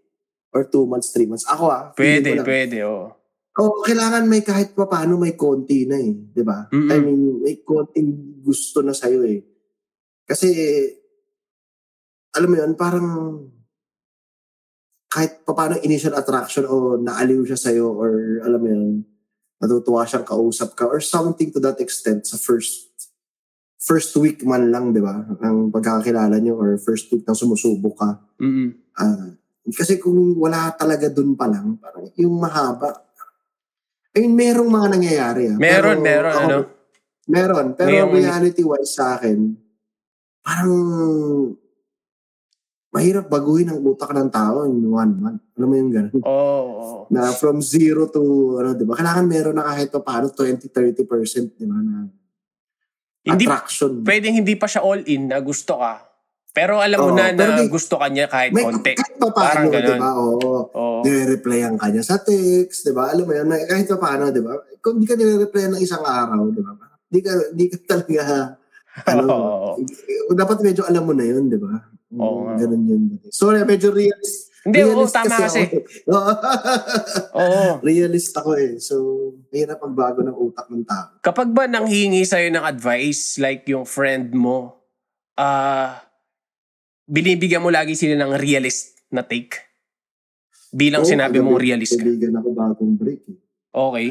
Or 0.54 0.68
two 0.70 0.86
months, 0.86 1.10
three 1.16 1.26
months. 1.26 1.48
Ako 1.48 1.66
ah. 1.72 1.84
Pwede, 1.96 2.38
lang. 2.38 2.46
pwede, 2.46 2.84
oo. 2.86 3.08
Oo, 3.54 3.86
kailangan 3.86 4.28
may 4.28 4.44
kahit 4.44 4.76
pa 4.76 4.86
paano 4.86 5.18
may 5.18 5.34
konti 5.34 5.88
na 5.88 5.98
eh. 5.98 6.14
Ba? 6.44 6.70
Mm-mm. 6.70 6.92
I 6.92 6.98
mean, 7.00 7.22
may 7.42 7.64
konting 7.64 8.42
gusto 8.44 8.84
na 8.84 8.92
sa'yo 8.92 9.24
eh. 9.26 9.42
Kasi, 10.28 10.50
alam 12.36 12.50
mo 12.52 12.56
yun, 12.60 12.74
parang 12.76 13.08
kahit 15.08 15.46
pa 15.46 15.54
paano 15.54 15.78
initial 15.86 16.18
attraction 16.18 16.66
o 16.66 16.98
naaliw 16.98 17.46
siya 17.46 17.58
sa'yo 17.58 17.94
or 17.94 18.42
alam 18.44 18.60
mo 18.60 18.68
yun, 18.68 18.86
natutuwa 19.62 20.04
siyang 20.04 20.28
kausap 20.28 20.76
ka 20.76 20.90
or 20.90 21.00
something 21.00 21.54
to 21.54 21.62
that 21.62 21.80
extent 21.80 22.28
sa 22.28 22.36
first 22.36 22.93
first 23.84 24.16
week 24.16 24.40
man 24.48 24.72
lang, 24.72 24.96
di 24.96 25.04
ba? 25.04 25.28
Ang 25.44 25.68
pagkakakilala 25.68 26.40
niyo 26.40 26.56
or 26.56 26.80
first 26.80 27.12
week 27.12 27.28
nang 27.28 27.36
sumusubok 27.36 27.96
ka. 28.00 28.10
Mm-mm. 28.40 28.96
Ah, 28.96 29.36
kasi 29.68 30.00
kung 30.00 30.16
wala 30.40 30.72
talaga 30.72 31.12
dun 31.12 31.36
pa 31.36 31.52
lang, 31.52 31.76
parang 31.78 32.08
yung 32.16 32.40
mahaba. 32.40 32.96
I 34.16 34.24
mean, 34.24 34.40
merong 34.40 34.70
mga 34.70 34.88
nangyayari. 34.90 35.44
Ah. 35.52 35.58
Meron, 35.60 36.00
Pero 36.00 36.06
meron, 36.06 36.32
ako- 36.32 36.42
ano? 36.42 36.58
Meron. 37.26 37.68
Pero 37.74 37.90
Ngayong- 37.90 38.14
reality-wise 38.14 38.92
sa 38.94 39.18
akin, 39.18 39.40
parang 40.40 40.74
mahirap 42.94 43.26
baguhin 43.26 43.68
ang 43.68 43.82
utak 43.82 44.14
ng 44.14 44.30
tao 44.30 44.64
in 44.64 44.86
one 44.86 45.14
month. 45.18 45.42
Alam 45.58 45.68
mo 45.68 45.76
yung 45.76 45.92
gano'n? 45.92 46.22
Oo, 46.22 46.62
oo. 46.70 47.00
Na 47.10 47.34
from 47.34 47.58
zero 47.58 48.06
to, 48.06 48.22
ano, 48.62 48.78
di 48.78 48.86
ba? 48.86 48.94
Kailangan 48.94 49.26
meron 49.26 49.58
na 49.58 49.66
kahit 49.66 49.90
pa 49.90 50.00
paano 50.00 50.30
20-30%, 50.30 51.58
di 51.58 51.66
ba? 51.66 51.78
Na 51.82 52.06
Hindi, 53.24 53.45
attraction. 53.47 54.03
pwedeng 54.03 54.36
hindi 54.36 54.53
pa 54.53 54.67
siya 54.67 54.84
all 54.84 54.99
in 55.05 55.32
na 55.32 55.39
gusto 55.39 55.80
ka. 55.80 56.03
Pero 56.51 56.78
alam 56.78 56.99
mo 56.99 57.09
Oo, 57.09 57.17
na 57.17 57.32
na 57.32 57.57
may- 57.57 57.71
gusto 57.71 57.95
ka 57.95 58.11
niya 58.11 58.28
kahit 58.28 58.51
May, 58.53 58.61
konti. 58.61 58.93
kahit 58.93 59.15
pa 59.17 59.28
paano, 59.32 59.71
di 59.71 59.93
ba? 59.95 60.09
Oo. 60.13 60.38
Oo. 60.69 60.99
nire-replyan 61.01 61.80
ka 61.80 61.88
niya 61.89 62.03
sa 62.03 62.19
text, 62.19 62.86
di 62.86 62.91
ba? 62.91 63.09
Alam 63.09 63.26
mo 63.26 63.34
yun, 63.34 63.47
na- 63.47 63.63
kahit 63.63 63.88
pa 63.88 63.97
paano, 63.97 64.30
di 64.30 64.38
ba? 64.38 64.53
Kung 64.78 64.99
di 64.99 65.07
ka 65.07 65.15
nire-replyan 65.15 65.74
ng 65.74 65.82
isang 65.82 66.03
araw, 66.03 66.51
di 66.51 66.61
ba? 66.61 66.76
Di 67.07 67.19
ka, 67.19 67.32
di 67.49 67.65
ka 67.67 67.78
talaga, 67.88 68.24
ano, 69.09 69.24
Oo. 69.26 69.69
dapat 70.30 70.59
medyo 70.61 70.84
alam 70.84 71.07
mo 71.07 71.15
na 71.15 71.26
yun, 71.26 71.47
di 71.47 71.57
ba? 71.57 71.74
Oo. 72.13 72.53
Ganun 72.53 72.84
yun. 72.86 73.01
Sorry, 73.32 73.63
medyo 73.63 73.89
realist. 73.89 74.43
Hindi, 74.64 74.80
oo, 74.82 75.03
tama 75.11 75.43
kasi. 75.43 75.68
ako. 75.68 75.76
Oo. 77.39 77.64
Realist 77.84 78.32
ako 78.32 78.55
eh. 78.55 78.80
So, 78.80 78.95
mahirap 79.51 79.84
magbago 79.84 80.24
ng 80.24 80.32
utak 80.32 80.72
ng 80.72 80.88
tao. 80.88 81.20
Kapag 81.20 81.51
ba 81.51 81.68
nanghingi 81.68 82.24
sa'yo 82.24 82.47
ng 82.47 82.64
advice, 82.64 83.36
like 83.38 83.68
yung 83.68 83.84
friend 83.84 84.32
mo, 84.32 84.80
ah, 85.36 85.99
binibigyan 87.03 87.59
mo 87.59 87.68
lagi 87.68 87.91
sila 87.93 88.16
ng 88.16 88.39
realist 88.39 89.03
na 89.11 89.20
take? 89.20 89.59
Bilang 90.72 91.03
Oo, 91.03 91.11
sinabi 91.11 91.43
mong 91.43 91.59
realist 91.59 91.99
ka. 91.99 92.01
Kaibigan 92.01 92.39
ako 92.39 92.49
bagong 92.55 92.95
break 92.95 93.22
eh. 93.28 93.38
Okay. 93.70 94.07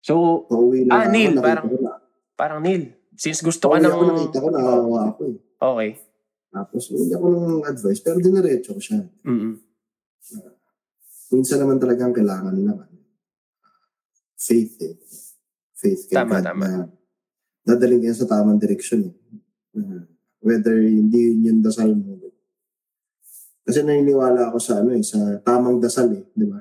So, 0.00 0.46
Pauwi 0.46 0.86
Ah, 0.86 1.08
na 1.08 1.10
Neil, 1.10 1.34
parang- 1.42 1.66
parang 2.38 2.60
Neil, 2.62 2.94
since 3.12 3.42
gusto 3.42 3.68
ka 3.68 3.82
ng... 3.82 3.90
ako, 3.90 4.02
nakita 4.06 4.36
ko, 4.38 4.48
nakawa 4.54 5.00
ako 5.10 5.20
eh. 5.26 5.36
Okay. 5.58 5.90
Tapos, 6.54 6.86
hindi 6.88 7.10
ako 7.10 7.26
ng 7.28 7.66
advice, 7.66 7.98
pero 7.98 8.16
diniretso 8.16 8.72
ko 8.72 8.80
siya. 8.80 9.02
Mm-mm. 9.26 9.58
minsan 11.28 11.58
naman 11.58 11.76
talagang 11.76 12.14
kailangan 12.14 12.54
naman 12.54 12.86
faith 14.38 14.76
eh. 14.78 14.94
Faith 15.74 16.06
kay 16.06 16.14
Tama, 16.14 16.38
God 16.38 16.46
tama. 16.46 16.64
na 16.64 16.78
dadaling 17.64 18.06
yan 18.06 18.14
sa 18.14 18.28
tamang 18.28 18.60
direksyon 18.60 19.08
eh. 19.08 19.14
Na 19.74 20.04
whether 20.38 20.76
hindi 20.78 21.32
yun 21.32 21.40
yung 21.42 21.60
dasal 21.64 21.90
mo. 21.90 22.20
Kasi 23.64 23.80
naniniwala 23.80 24.52
ako 24.52 24.58
sa 24.60 24.84
ano 24.84 24.92
eh, 24.92 25.00
sa 25.00 25.40
tamang 25.40 25.80
dasal 25.80 26.12
eh, 26.12 26.22
di 26.30 26.44
ba? 26.44 26.60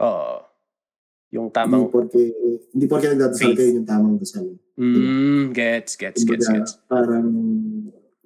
Oo. 0.00 0.38
Yung 1.30 1.50
Hindi 1.50 1.58
tamang... 1.58 1.90
porke, 1.90 2.22
hindi 2.70 2.86
porke 2.86 3.10
nagdadasal 3.10 3.50
Faith. 3.50 3.58
kayo 3.58 3.70
yung 3.74 3.88
tamang 3.90 4.16
dasal. 4.16 4.46
eh. 4.46 4.58
Mm, 4.78 5.50
gets, 5.50 5.98
gets, 5.98 6.22
gets, 6.22 6.46
Kumbaga, 6.46 6.62
gets. 6.62 6.72
parang 6.86 7.26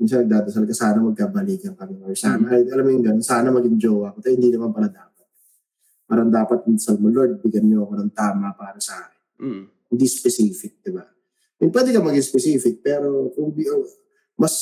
minsan 0.04 0.28
nagdadasal 0.28 0.68
ka, 0.68 0.76
sana 0.76 1.00
magkabalikan 1.00 1.72
kami. 1.72 1.96
Or 2.04 2.12
sana, 2.12 2.44
ay, 2.52 2.68
alam 2.68 2.84
mo 2.84 2.90
yung 2.92 3.04
gano'n, 3.08 3.24
sana 3.24 3.48
maging 3.48 3.80
jowa 3.80 4.12
ko. 4.12 4.20
Pero 4.20 4.36
hindi 4.36 4.52
naman 4.52 4.76
pala 4.76 4.92
dapat. 4.92 5.24
Parang 6.04 6.28
dapat 6.28 6.68
minsan 6.68 7.00
mo, 7.00 7.08
Lord, 7.08 7.40
bigyan 7.40 7.64
niyo 7.64 7.88
ako 7.88 8.04
ng 8.04 8.12
tama 8.12 8.52
para 8.52 8.76
sa 8.76 9.00
akin. 9.00 9.22
Mm. 9.40 9.64
Hindi 9.96 10.06
specific, 10.12 10.84
di 10.84 10.92
ba? 10.92 11.08
I 11.08 11.58
mean, 11.64 11.72
pwede 11.72 11.96
ka 11.96 12.04
maging 12.04 12.26
specific, 12.28 12.84
pero 12.84 13.32
kung 13.32 13.56
di, 13.56 13.64
oh, 13.72 13.88
mas 14.36 14.52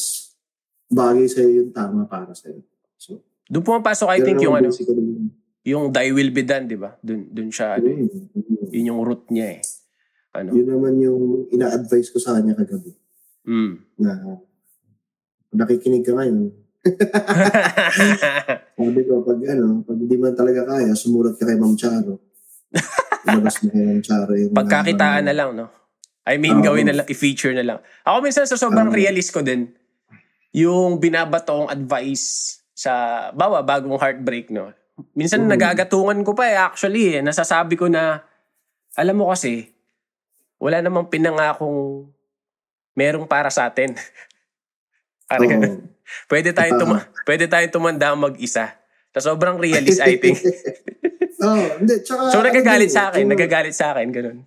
bagay 0.86 1.26
sa'yo 1.26 1.51
yung 1.66 1.70
tama 1.74 2.07
para 2.07 2.30
sa'yo. 2.30 2.62
So, 2.95 3.18
Doon 3.51 3.66
pumapasok, 3.66 4.07
I 4.14 4.22
yun 4.22 4.26
think, 4.30 4.38
yung 4.47 4.55
ano, 4.55 4.70
yun. 4.70 5.26
yung 5.66 5.84
thy 5.90 6.14
will 6.14 6.30
be 6.30 6.47
done, 6.47 6.70
di 6.70 6.78
ba? 6.78 6.95
Doon, 7.03 7.26
doon 7.34 7.51
siya, 7.51 7.82
ano. 7.82 7.90
Yun, 7.90 8.07
yun. 8.07 8.24
yun 8.70 8.88
yung 8.95 9.01
root 9.03 9.26
niya 9.34 9.59
eh. 9.59 9.62
Ano? 10.38 10.55
Yun 10.55 10.68
naman 10.70 10.95
yung 11.03 11.51
ina-advise 11.51 12.14
ko 12.14 12.22
sa 12.22 12.38
kanya 12.38 12.55
kagabi. 12.55 12.95
Mm. 13.43 13.82
Na 13.99 14.38
nakikinig 15.53 16.05
ka 16.05 16.16
ngayon, 16.16 16.50
Sabi 18.74 19.00
ko, 19.07 19.22
pag 19.22 19.38
ano, 19.46 19.86
pag 19.86 19.98
hindi 19.98 20.18
mo 20.18 20.26
talaga 20.34 20.66
kaya, 20.66 20.98
sumulat 20.98 21.38
ka 21.38 21.46
kay 21.46 21.55
Ma'am 21.55 21.78
Charo. 21.78 22.18
Ilabas 23.22 23.62
mo 23.62 23.70
kay 23.70 23.82
Ma'am 23.86 24.03
Charo 24.03 24.32
yung... 24.34 24.50
Pagkakitaan 24.50 25.30
na 25.30 25.34
lang, 25.34 25.55
no? 25.55 25.70
I 26.26 26.42
mean, 26.42 26.59
Oo. 26.59 26.66
gawin 26.66 26.90
na 26.90 27.03
lang, 27.03 27.07
i-feature 27.07 27.55
na 27.55 27.62
lang. 27.62 27.78
Ako 28.03 28.18
minsan 28.22 28.50
sa 28.50 28.59
sobrang 28.59 28.90
Oo. 28.90 28.98
realist 28.98 29.30
ko 29.30 29.46
din, 29.46 29.70
yung 30.50 30.98
binabatong 30.98 31.70
advice 31.70 32.59
sa, 32.74 33.30
bawa, 33.30 33.62
bagong 33.62 33.98
heartbreak, 33.98 34.50
no? 34.50 34.74
Minsan 35.14 35.46
Mm. 35.46 35.55
nagagatungan 35.55 36.18
ko 36.26 36.34
pa 36.34 36.50
eh, 36.50 36.59
actually, 36.59 37.14
eh. 37.14 37.22
Nasasabi 37.22 37.78
ko 37.78 37.86
na, 37.86 38.26
alam 38.98 39.14
mo 39.14 39.30
kasi, 39.30 39.70
wala 40.59 40.82
namang 40.82 41.07
pinangakong 41.07 42.11
merong 42.98 43.30
para 43.30 43.55
sa 43.55 43.70
atin. 43.70 43.94
Parang 45.34 45.50
ganun. 45.50 45.74
Pwede 46.30 46.50
tayong, 46.50 46.78
tuma- 46.78 47.06
pwede 47.24 47.44
tayong 47.46 47.72
tumanda 47.72 48.12
mag-isa. 48.12 48.74
Sa 49.10 49.20
sobrang 49.22 49.56
realist, 49.56 50.00
I 50.00 50.16
think. 50.16 50.36
Oo, 51.42 51.78
hindi. 51.78 51.94
Tsaka, 52.00 52.28
So, 52.28 52.38
ano 52.38 52.48
nagagalit 52.48 52.88
din, 52.88 52.94
sa 52.94 53.02
akin. 53.08 53.22
kung- 53.22 53.32
Nagagalit 53.32 53.74
sa 53.74 53.86
akin. 53.92 54.08
Ganun. 54.10 54.38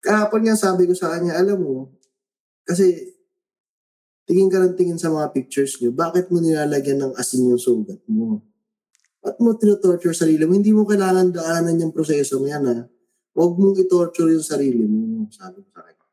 kahapon 0.00 0.40
nga 0.42 0.56
sabi 0.56 0.84
ko 0.84 0.94
sa 0.94 1.12
kanya, 1.12 1.36
alam 1.36 1.60
mo, 1.60 1.92
kasi 2.62 3.12
tingin 4.24 4.48
ka 4.48 4.56
ng 4.58 4.72
tingin 4.72 4.96
sa 4.96 5.10
mga 5.10 5.28
pictures 5.30 5.76
niyo, 5.76 5.92
bakit 5.92 6.30
mo 6.30 6.40
nilalagyan 6.40 6.96
ng 6.98 7.12
asin 7.14 7.44
yung 7.46 7.60
sugat 7.60 8.00
mo? 8.06 8.40
At 9.20 9.36
mo 9.36 9.52
tinotorture 9.52 10.16
sarili 10.16 10.40
mo? 10.42 10.56
Hindi 10.56 10.72
mo 10.72 10.88
kailangan 10.88 11.28
daanan 11.30 11.76
yung 11.78 11.92
proseso 11.92 12.40
mo 12.40 12.48
yan 12.48 12.64
ha. 12.64 12.88
Huwag 13.30 13.52
mong 13.54 13.76
i-torture 13.78 14.32
yung 14.32 14.40
sarili 14.40 14.80
mo. 14.82 15.28
Sabi 15.28 15.60
ko 15.60 15.68
sa 15.68 15.84
kanya. 15.84 16.04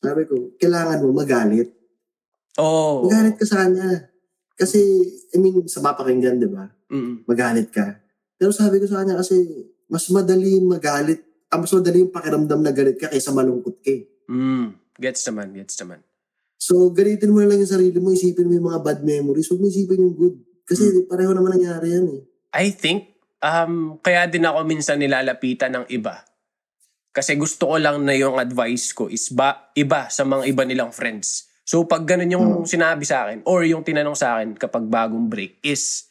Sabi 0.00 0.22
ko, 0.26 0.34
kailangan 0.58 0.98
mo 1.00 1.14
magalit. 1.14 1.70
Oo. 2.60 3.08
Magalit 3.08 3.36
ka 3.40 3.46
sa 3.48 3.64
kanya. 3.64 4.12
Kasi, 4.52 4.78
I 5.32 5.36
mean, 5.40 5.64
sa 5.70 5.80
mapakinggan, 5.80 6.36
di 6.36 6.48
ba? 6.50 6.68
Mm. 6.92 7.24
Magalit 7.24 7.72
ka. 7.72 7.96
Pero 8.36 8.52
sabi 8.52 8.82
ko 8.82 8.86
sa 8.90 9.00
kanya 9.00 9.16
kasi, 9.16 9.38
mas 9.88 10.04
madali 10.12 10.60
magalit, 10.60 11.48
ah, 11.48 11.60
mas 11.60 11.72
madali 11.72 12.04
yung 12.04 12.12
pakiramdam 12.12 12.60
na 12.60 12.72
galit 12.72 13.00
ka 13.00 13.08
kaysa 13.08 13.32
malungkot 13.32 13.80
ka 13.80 13.90
eh. 13.92 14.08
Mm. 14.28 14.76
Gets 15.00 15.22
naman, 15.32 15.56
gets 15.56 15.76
naman. 15.80 16.04
So, 16.60 16.94
galitin 16.94 17.34
mo 17.34 17.42
na 17.42 17.50
lang 17.50 17.58
yung 17.64 17.72
sarili 17.74 17.98
mo, 17.98 18.14
isipin 18.14 18.46
mo 18.46 18.54
yung 18.54 18.68
mga 18.70 18.80
bad 18.86 19.00
memories, 19.02 19.50
huwag 19.50 19.62
mo 19.64 19.66
isipin 19.66 20.04
yung 20.04 20.14
good. 20.14 20.36
Kasi 20.62 21.04
pareho 21.10 21.34
naman 21.34 21.58
nangyari 21.58 21.90
yan 21.90 22.06
eh. 22.06 22.20
I 22.54 22.70
think, 22.70 23.18
um, 23.42 23.98
kaya 23.98 24.30
din 24.30 24.46
ako 24.46 24.62
minsan 24.62 25.02
nilalapitan 25.02 25.74
ng 25.74 25.86
iba. 25.90 26.22
Kasi 27.12 27.36
gusto 27.36 27.68
ko 27.68 27.76
lang 27.76 28.06
na 28.06 28.16
yung 28.16 28.40
advice 28.40 28.94
ko 28.96 29.10
is 29.10 29.28
ba, 29.34 29.74
iba 29.76 30.08
sa 30.08 30.24
mga 30.24 30.48
iba 30.48 30.62
nilang 30.64 30.94
friends. 30.94 31.51
So 31.72 31.88
pag 31.88 32.04
ganun 32.04 32.28
yung 32.28 32.46
Hmm. 32.60 32.68
sinabi 32.68 33.08
sa 33.08 33.24
akin 33.24 33.48
or 33.48 33.64
yung 33.64 33.80
tinanong 33.80 34.12
sa 34.12 34.36
akin 34.36 34.52
kapag 34.60 34.84
bagong 34.92 35.24
break 35.24 35.56
is 35.64 36.04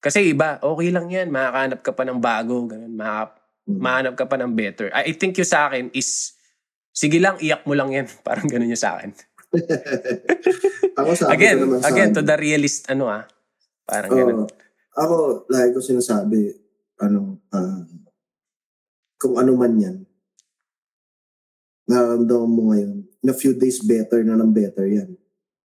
kasi 0.00 0.30
iba, 0.32 0.56
okay 0.62 0.88
lang 0.88 1.10
yan. 1.10 1.26
Makakahanap 1.28 1.80
ka 1.82 1.90
pa 1.90 2.06
ng 2.06 2.22
bago. 2.22 2.64
Ganun, 2.64 2.94
maka, 2.94 3.34
Mm. 3.66 3.80
mahanap 3.82 4.14
ka 4.14 4.24
pa 4.24 4.38
ng 4.38 4.54
better. 4.54 4.88
I 4.94 5.10
I 5.10 5.12
think 5.12 5.34
yung 5.36 5.50
sa 5.50 5.66
akin 5.68 5.90
is, 5.92 6.38
sige 6.94 7.18
lang, 7.18 7.34
iyak 7.42 7.66
mo 7.66 7.74
lang 7.74 7.90
yan. 7.92 8.06
Parang 8.26 8.46
ganun 8.46 8.70
yung 8.70 8.78
sa 8.78 8.94
akin. 8.96 9.10
Ako 11.02 11.10
sabi 11.12 11.34
again, 11.34 11.58
naman 11.60 11.82
sa 11.82 11.90
again, 11.90 12.14
to 12.14 12.22
the 12.22 12.36
realist, 12.38 12.86
ano 12.86 13.10
ah. 13.10 13.26
Parang 13.84 14.08
Oo. 14.08 14.16
ganun. 14.16 14.48
ako, 14.94 15.16
like 15.50 15.70
ko 15.70 15.82
sinasabi, 15.82 16.54
ano, 16.98 17.42
ah, 17.50 17.82
kung 19.14 19.34
ano 19.34 19.50
man 19.54 19.74
yan, 19.76 19.96
nararamdaman 21.88 22.50
mo 22.52 22.62
ngayon, 22.70 22.92
in 23.24 23.28
a 23.28 23.36
few 23.36 23.56
days 23.56 23.80
better 23.80 24.20
na 24.22 24.36
ng 24.36 24.52
better 24.52 24.84
yan. 24.86 25.16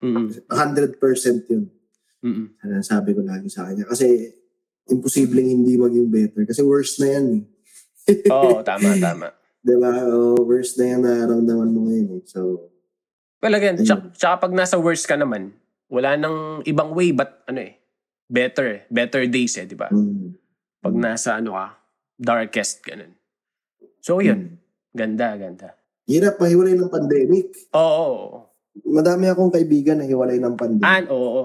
Mm-mm. 0.03 0.31
100% 0.49 0.99
yun. 1.51 1.66
Ano 2.62 2.81
sabi 2.81 3.12
ko 3.12 3.20
lagi 3.23 3.51
sa 3.51 3.66
kanya. 3.66 3.87
Kasi, 3.87 4.31
imposibleng 4.87 5.47
hindi 5.47 5.75
maging 5.75 6.09
better. 6.09 6.43
Kasi 6.47 6.62
worse 6.62 7.03
na 7.03 7.18
yan 7.18 7.27
eh. 7.39 7.43
Oo, 8.31 8.62
tama, 8.66 8.95
tama. 8.99 9.29
Diba? 9.62 9.91
Oh, 10.11 10.39
worse 10.43 10.75
na 10.79 10.85
yan 10.91 11.01
nararamdaman 11.03 11.70
mo 11.70 11.81
ngayon 11.91 12.18
eh. 12.18 12.23
So, 12.27 12.70
Well, 13.43 13.59
again, 13.59 13.83
tsaka, 13.83 14.14
tsaka 14.14 14.35
pag 14.47 14.55
nasa 14.55 14.79
worst 14.79 15.03
ka 15.03 15.18
naman, 15.18 15.51
wala 15.91 16.14
nang 16.14 16.62
ibang 16.62 16.95
way 16.95 17.11
but 17.11 17.43
ano 17.51 17.66
eh, 17.66 17.75
better 18.31 18.66
eh. 18.70 18.81
Better 18.87 19.27
days 19.27 19.59
eh, 19.59 19.66
di 19.66 19.75
ba? 19.75 19.91
mm, 19.91 20.39
Pag 20.79 20.95
nasa 20.95 21.43
ano 21.43 21.59
ka, 21.59 21.75
darkest, 22.14 22.87
ganun. 22.87 23.18
So, 23.99 24.23
yun. 24.23 24.62
Ganda, 24.95 25.35
ganda. 25.35 25.75
Hirap 26.07 26.39
mahiwalay 26.39 26.75
ng 26.75 26.91
pandemic. 26.91 27.55
Oo. 27.73 28.43
Madami 28.89 29.29
akong 29.31 29.53
kaibigan 29.53 30.01
na 30.01 30.07
hiwalay 30.09 30.41
ng 30.43 30.55
pandemic. 30.59 30.87
And, 30.87 31.07
oo, 31.13 31.19
oo. 31.19 31.45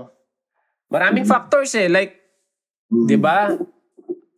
Maraming 0.88 1.28
Mm. 1.28 1.32
factors 1.32 1.76
eh. 1.76 1.92
Like, 1.92 2.16
Mm. 2.90 3.06
di 3.06 3.18
ba? 3.20 3.52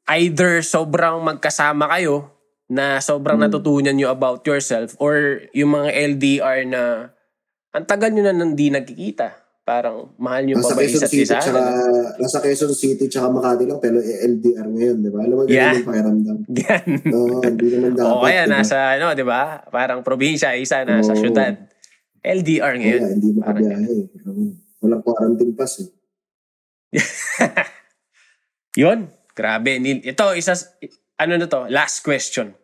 Either 0.10 0.66
sobrang 0.66 1.22
magkasama 1.22 1.86
kayo 1.94 2.34
na 2.66 2.98
sobrang 2.98 3.38
Mm. 3.38 3.46
natutunan 3.46 3.94
nyo 3.94 4.10
about 4.10 4.42
yourself 4.44 4.98
or 4.98 5.46
yung 5.54 5.78
mga 5.78 5.90
LDR 5.94 6.66
na 6.66 7.14
ang 7.70 7.86
tagal 7.86 8.10
nyo 8.10 8.26
na 8.26 8.34
hindi 8.34 8.74
nagkikita. 8.74 9.38
Parang 9.70 10.18
mahal 10.18 10.50
nyo 10.50 10.58
pa 10.58 10.74
ba 10.74 10.82
isa't 10.82 11.06
City, 11.14 11.30
isa? 11.30 11.38
tsaka, 11.38 11.62
nasa 12.18 12.42
Quezon 12.42 12.74
City, 12.74 13.06
tsaka 13.06 13.30
Makati 13.30 13.70
lang, 13.70 13.78
pero 13.78 14.02
LDR 14.02 14.66
ngayon, 14.66 14.98
di 14.98 15.10
ba? 15.14 15.22
Alam 15.22 15.36
mo, 15.38 15.44
Yeah. 15.46 15.78
yung 15.78 15.86
pakiramdam. 15.86 16.38
Yan. 16.66 16.86
Oo, 17.14 17.38
hindi 17.46 17.66
naman 17.78 17.92
dapat. 17.94 18.18
O 18.18 18.26
kaya 18.26 18.44
di 18.44 18.50
ba? 18.50 18.54
nasa, 18.58 18.78
ano, 18.98 19.08
di 19.14 19.22
ba? 19.22 19.62
Parang 19.70 20.02
probinsya, 20.02 20.58
isa 20.58 20.82
nasa 20.82 21.14
Oo. 21.14 21.22
syudad. 21.22 21.54
LDR 22.26 22.82
ngayon. 22.82 23.02
Kaya, 23.06 23.14
hindi 23.14 23.30
makabiyahe. 23.38 23.98
Oo. 24.26 24.44
Walang 24.82 25.02
quarantine 25.06 25.54
pass 25.54 25.86
eh. 25.86 25.90
Yun. 28.82 29.06
Grabe. 29.38 29.78
Ito, 30.02 30.34
isa, 30.34 30.58
ano 31.14 31.38
na 31.38 31.46
to? 31.46 31.70
Last 31.70 32.02
question. 32.02 32.58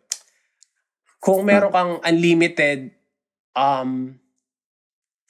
Kung 1.22 1.46
meron 1.46 1.70
kang 1.70 1.92
unlimited 2.02 2.98
um, 3.54 4.18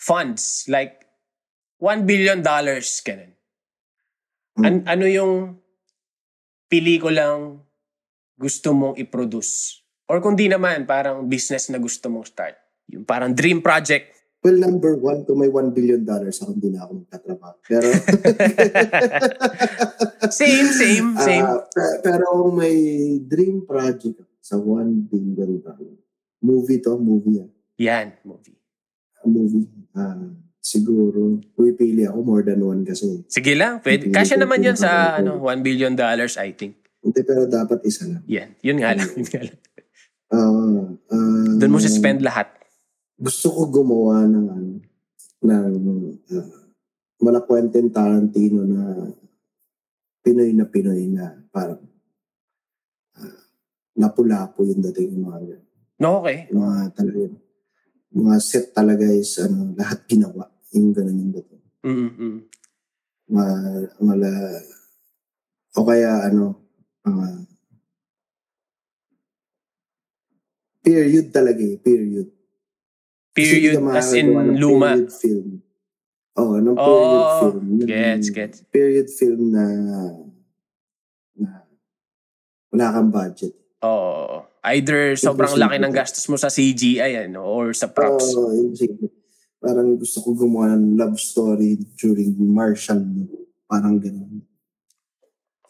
funds, 0.00 0.64
like 0.72 1.05
$1 1.78 2.04
billion, 2.04 2.40
ganun. 2.40 3.30
An- 4.56 4.84
ano 4.88 5.04
yung 5.04 5.32
pelikulang 6.66 7.60
gusto 8.34 8.72
mong 8.72 8.96
i-produce? 8.96 9.84
Or 10.08 10.22
kung 10.22 10.34
di 10.34 10.46
naman, 10.46 10.86
parang 10.86 11.26
business 11.26 11.68
na 11.68 11.76
gusto 11.76 12.08
mong 12.08 12.26
start. 12.26 12.56
Yung 12.88 13.04
parang 13.04 13.34
dream 13.34 13.60
project. 13.60 14.14
Well, 14.40 14.56
number 14.56 14.94
one, 14.94 15.26
kung 15.26 15.42
may 15.42 15.50
$1 15.50 15.74
billion 15.74 16.06
dollars, 16.06 16.38
ako 16.38 16.54
hindi 16.54 16.70
na 16.70 16.86
ako 16.86 16.92
magtatrabaho. 17.02 17.56
Pero, 17.66 17.88
Same, 20.30 20.68
same, 20.80 21.08
same. 21.18 21.42
ah, 21.44 21.66
pe- 21.66 21.98
pero 22.00 22.24
kung 22.30 22.54
may 22.54 22.76
dream 23.20 23.66
project 23.66 24.22
sa 24.38 24.54
$1 24.54 25.10
billion 25.10 25.34
dollar, 25.60 25.98
movie 26.38 26.78
to, 26.78 26.94
movie 26.94 27.42
ah. 27.42 27.50
Yan, 27.76 28.14
movie. 28.22 28.54
movie. 29.26 29.66
Ah, 29.92 30.14
siguro, 30.66 31.38
pipili 31.54 32.02
ako 32.02 32.18
more 32.26 32.42
than 32.42 32.58
one 32.66 32.82
kasi. 32.82 33.22
Sige 33.30 33.54
lang. 33.54 33.78
Pwede. 33.78 34.10
Hindi, 34.10 34.16
Kasya 34.18 34.42
naman 34.42 34.66
yun 34.66 34.74
sa 34.74 35.14
ano, 35.22 35.38
1 35.38 35.62
billion 35.62 35.94
dollars, 35.94 36.34
I 36.34 36.50
think. 36.50 36.74
Hindi, 37.06 37.22
pero 37.22 37.46
dapat 37.46 37.86
isa 37.86 38.10
lang. 38.10 38.26
Yan. 38.26 38.50
Yun 38.66 38.78
nga 38.82 38.90
lang. 38.98 39.06
Yun 39.18 39.28
nga 39.30 39.42
lang. 39.46 39.58
Ah, 40.26 40.82
ah, 41.14 41.54
Doon 41.62 41.70
mo 41.70 41.78
spend 41.78 42.26
lahat. 42.26 42.50
Gusto 43.14 43.54
ko 43.54 43.70
gumawa 43.70 44.26
ng 44.26 44.46
ano, 44.50 44.72
ng 45.46 45.74
uh, 46.34 46.58
mala 47.22 47.46
Quentin 47.46 47.94
Tarantino 47.94 48.66
na 48.66 49.06
Pinoy 50.26 50.50
na 50.50 50.66
Pinoy 50.66 51.06
na 51.06 51.30
parang 51.54 51.78
ah, 53.22 53.38
lapu-lapu 53.94 54.66
yung 54.66 54.82
dating 54.90 55.14
yung 55.14 55.30
mga. 55.30 55.62
No, 56.02 56.18
okay. 56.18 56.50
Yung 56.50 56.66
mga 56.66 56.90
talaga 56.90 57.18
yun. 57.22 57.34
Yung 58.18 58.24
mga 58.26 58.40
set 58.42 58.74
talaga 58.74 59.06
is 59.06 59.38
ano, 59.38 59.78
lahat 59.78 60.02
ginawa. 60.10 60.55
Yung 60.76 60.92
ganun 60.92 61.16
yung 61.16 61.32
dating. 61.32 61.62
Mm-mm. 61.86 62.34
Ma, 63.32 63.44
mala, 63.98 64.30
o 65.74 65.82
kaya 65.82 66.28
ano, 66.28 66.60
mga 67.02 67.26
period 70.84 71.26
talaga 71.34 71.58
eh, 71.58 71.80
period. 71.80 72.28
Period 73.34 73.82
as 73.92 74.14
in 74.14 74.30
luma. 74.56 74.94
Period 74.94 75.12
film. 75.12 75.48
Oo, 76.36 76.56
oh, 76.56 76.58
ng 76.60 76.76
period 76.76 77.24
Oh, 77.24 77.40
film. 77.40 77.64
Yung 77.80 77.88
gets, 77.88 78.28
gets. 78.30 78.58
Period 78.68 79.08
film 79.10 79.50
na, 79.50 79.64
na 81.34 81.48
wala 82.70 82.86
kang 82.92 83.10
budget. 83.10 83.52
Oh, 83.80 84.44
either 84.72 85.16
sobrang 85.16 85.52
Imposible. 85.52 85.64
laki 85.68 85.76
ng 85.80 85.92
gastos 85.92 86.26
mo 86.28 86.36
sa 86.36 86.48
CGI 86.48 87.28
ano, 87.28 87.44
or 87.44 87.72
sa 87.72 87.88
props. 87.88 88.36
Oo, 88.36 88.52
yun 88.52 88.72
sige. 88.76 89.08
Parang 89.66 89.98
gusto 89.98 90.22
ko 90.22 90.28
gumawa 90.32 90.78
ng 90.78 90.94
love 90.94 91.18
story 91.18 91.74
during 91.98 92.30
martial 92.38 93.02
law. 93.02 93.26
Parang 93.66 93.98
ganun. 93.98 94.46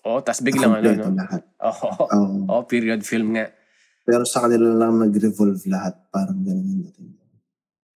Oh, 0.04 0.20
tas 0.20 0.38
biglang 0.38 0.70
ano, 0.70 0.86
no? 0.92 1.16
lahat. 1.16 1.42
Oh, 1.58 1.74
Oo. 2.06 2.28
oh, 2.46 2.62
period 2.68 3.02
film 3.02 3.34
nga. 3.34 3.50
pero 4.06 4.22
sa 4.22 4.46
kanila 4.46 4.70
lang 4.70 5.02
nag-revolve 5.02 5.64
lahat. 5.66 5.96
Parang 6.12 6.38
ganun 6.38 6.62
yung 6.62 6.82
dating. 6.86 7.10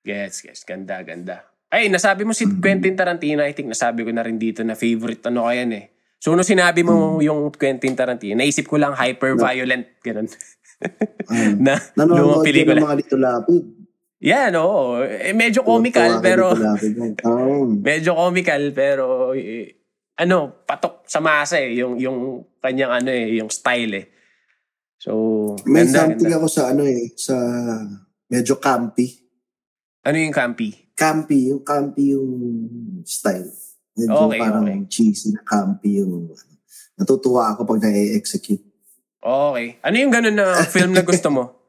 Gets, 0.02 0.42
gets. 0.42 0.62
Ganda, 0.64 0.98
ganda. 1.04 1.44
Ay, 1.70 1.86
nasabi 1.86 2.26
mo 2.26 2.34
si 2.34 2.50
Quentin 2.58 2.98
Tarantino. 2.98 3.46
I 3.46 3.54
think 3.54 3.70
nasabi 3.70 4.02
ko 4.02 4.10
na 4.10 4.26
rin 4.26 4.34
dito 4.34 4.66
na 4.66 4.74
favorite 4.74 5.22
ano 5.30 5.46
ka 5.46 5.54
yan 5.54 5.70
eh. 5.70 5.86
So, 6.18 6.34
nung 6.34 6.42
sinabi 6.42 6.82
mo 6.82 7.22
yung 7.22 7.54
Quentin 7.54 7.94
Tarantino, 7.94 8.42
naisip 8.42 8.66
ko 8.66 8.74
lang 8.74 8.96
hyper-violent. 8.96 10.00
Ganun. 10.02 10.26
Ah, 11.28 11.52
na 11.60 11.76
nanonood 11.92 12.24
lumang 12.24 12.40
ka 12.40 12.46
pelikula. 12.48 12.80
ng 12.80 12.86
mga 12.88 12.96
Lito 13.04 13.16
Lapid. 13.20 13.64
Yan, 14.20 14.52
oo. 14.60 15.00
Eh, 15.00 15.32
medyo 15.32 15.64
comical, 15.64 16.20
pero... 16.20 16.52
Medyo 17.88 18.12
comical, 18.12 18.62
pero... 18.76 19.32
eh, 19.32 19.80
ano, 20.20 20.60
patok 20.68 21.08
sa 21.08 21.24
masa 21.24 21.56
eh. 21.56 21.80
Yung, 21.80 21.96
yung 21.96 22.44
kanyang 22.60 22.92
ano 23.00 23.10
eh, 23.10 23.40
yung 23.40 23.48
style 23.48 23.92
eh. 23.96 24.06
So, 25.00 25.56
May 25.64 25.88
ganda, 25.88 26.04
something 26.04 26.28
ganda. 26.28 26.38
ako 26.44 26.46
sa 26.52 26.62
ano 26.76 26.82
eh, 26.84 27.08
sa 27.16 27.36
medyo 28.28 28.60
campy. 28.60 29.08
Ano 30.04 30.16
yung 30.20 30.36
campy? 30.36 30.92
Campy, 30.92 31.48
yung 31.48 31.64
campy 31.64 32.12
yung 32.12 32.28
style. 33.08 33.48
Medyo 33.96 34.28
Okay, 34.28 34.40
parang 34.44 34.68
okay. 34.68 34.78
cheesy 34.92 35.32
na 35.32 35.40
campy 35.40 36.04
yung 36.04 36.28
ano. 36.28 36.52
Natutuwa 37.00 37.56
ako 37.56 37.64
pag 37.64 37.88
na-execute. 37.88 38.60
Okay. 39.24 39.80
Ano 39.80 39.96
yung 39.96 40.12
ganun 40.12 40.36
na 40.36 40.60
film 40.76 40.92
na 40.92 41.00
gusto 41.00 41.32
mo? 41.32 41.59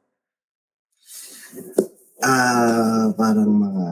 Ah, 2.21 3.09
parang 3.13 3.49
mga 3.49 3.85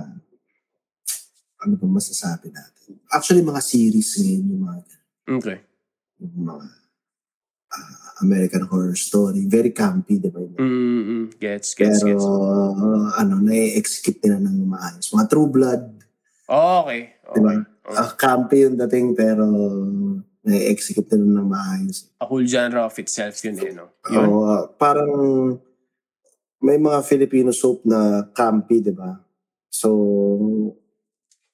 ano 1.59 1.73
ba 1.75 1.86
masasabi 1.89 2.53
natin? 2.53 3.01
Actually, 3.09 3.41
mga 3.41 3.61
series 3.61 4.15
ngayon 4.15 4.43
yung 4.47 4.63
mga 4.63 4.82
Okay. 5.30 5.57
yung 6.21 6.36
mga 6.45 6.65
ah, 7.69 7.95
American 8.21 8.63
Horror 8.65 8.95
Story. 8.95 9.45
Very 9.45 9.69
campy, 9.71 10.17
di 10.17 10.30
ba? 10.30 10.39
Mm-mm. 10.41 11.34
Gets, 11.38 11.73
gets, 11.73 12.01
Pero, 12.01 12.07
gets. 12.09 12.25
ano, 13.15 13.34
na-execute 13.39 14.19
nila 14.21 14.41
ng 14.41 14.57
maayos. 14.65 15.09
Mga 15.09 15.25
True 15.27 15.49
Blood, 15.49 15.84
Okay. 16.49 17.13
okay. 17.21 17.34
Diba? 17.38 17.51
Okay. 17.86 17.93
ah, 17.93 18.11
campy 18.17 18.65
yung 18.65 18.77
dating, 18.77 19.13
pero 19.13 19.45
na-execute 20.41 21.05
nila 21.13 21.41
ng 21.41 21.47
maayos. 21.47 22.09
A 22.17 22.25
whole 22.25 22.45
genre 22.45 22.86
of 22.86 22.97
itself 22.97 23.38
yun 23.45 23.57
eh, 23.61 23.69
no? 23.69 23.93
Yun. 24.09 24.25
Ah, 24.45 24.65
parang 24.67 25.11
may 26.60 26.76
mga 26.76 26.99
Filipino 27.03 27.51
soap 27.51 27.88
na 27.88 28.28
campy, 28.32 28.84
di 28.84 28.91
ba? 28.91 29.16
So, 29.72 29.89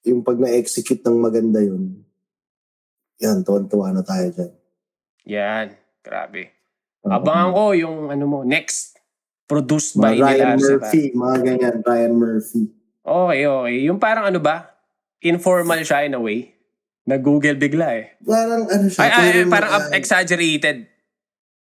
yung 0.02 0.22
pag 0.22 0.38
na-execute 0.38 1.02
ng 1.02 1.18
maganda 1.18 1.62
yun, 1.62 2.02
yan, 3.16 3.42
tuwan-tuwa 3.42 3.94
na 3.94 4.02
tayo 4.02 4.28
dyan. 4.28 4.52
Yan. 5.26 5.66
Grabe. 6.02 6.52
Abangan 7.02 7.50
ko 7.50 7.62
yung 7.72 8.10
ano 8.10 8.24
mo, 8.26 8.38
next. 8.42 8.98
Produced 9.46 9.94
by 9.94 10.18
Ryan 10.18 10.58
pa. 10.58 10.62
Murphy, 10.62 11.02
mga 11.14 11.36
ganyan, 11.42 11.76
Ryan 11.82 12.14
Murphy. 12.18 12.62
Okay, 13.06 13.40
okay. 13.46 13.76
Yung 13.86 13.98
parang 14.02 14.26
ano 14.26 14.42
ba? 14.42 14.74
Informal 15.22 15.86
siya 15.86 16.02
in 16.02 16.18
a 16.18 16.22
way. 16.22 16.50
Nag-google 17.06 17.54
bigla 17.54 17.86
eh. 17.94 18.18
Parang 18.26 18.66
ano 18.66 18.86
siya, 18.90 19.06
Ay, 19.06 19.10
ay, 19.14 19.46
parang 19.46 19.70
up- 19.70 19.94
exaggerated. 19.94 20.90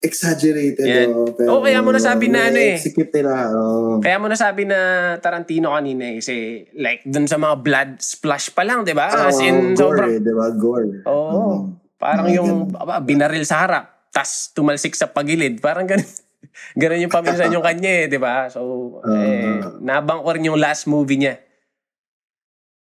Exaggerated. 0.01 0.81
Yan. 0.83 1.09
oh, 1.11 1.29
pero 1.31 1.49
Oo, 1.53 1.63
kaya 1.63 1.79
mo 1.79 1.93
nasabi 1.93 2.27
na 2.27 2.49
ano 2.49 2.57
eh. 2.57 2.75
na-execute 2.75 3.13
nila. 3.13 3.53
oo. 3.53 4.01
Kaya 4.01 4.17
mo 4.17 4.27
nasabi 4.27 4.65
na 4.65 4.79
Tarantino 5.17 5.71
kanina 5.71 6.09
eh. 6.09 6.17
Kasi 6.19 6.35
like 6.75 7.05
dun 7.05 7.25
sa 7.25 7.37
mga 7.37 7.57
blood 7.61 7.91
splash 8.01 8.49
pa 8.49 8.65
lang, 8.65 8.81
di 8.81 8.93
ba? 8.93 9.07
As 9.07 9.37
Oo, 9.37 9.45
in, 9.45 9.57
gore, 9.73 9.77
sobrang... 9.77 10.09
eh, 10.11 10.19
di 10.19 10.33
ba? 10.33 10.47
Gore. 10.51 10.89
Oo. 11.05 11.45
Parang 11.95 12.25
Mga 12.25 12.35
yung 12.35 12.51
ganun. 12.67 12.81
aba, 12.81 12.95
binaril 12.99 13.45
sa 13.45 13.61
harap, 13.61 13.85
tas 14.09 14.49
tumalsik 14.51 14.97
sa 14.97 15.05
pagilid. 15.07 15.61
Parang 15.61 15.85
ganun. 15.85 16.09
ganun 16.81 17.05
yung 17.05 17.13
paminsan 17.13 17.53
yung 17.53 17.63
kanya 17.63 17.93
eh, 17.93 18.07
di 18.09 18.17
ba? 18.17 18.49
So, 18.49 18.61
eh, 19.05 19.61
Ah. 19.61 19.77
nabang 19.79 20.25
ko 20.25 20.33
rin 20.33 20.43
yung 20.43 20.57
last 20.57 20.89
movie 20.89 21.21
niya. 21.21 21.37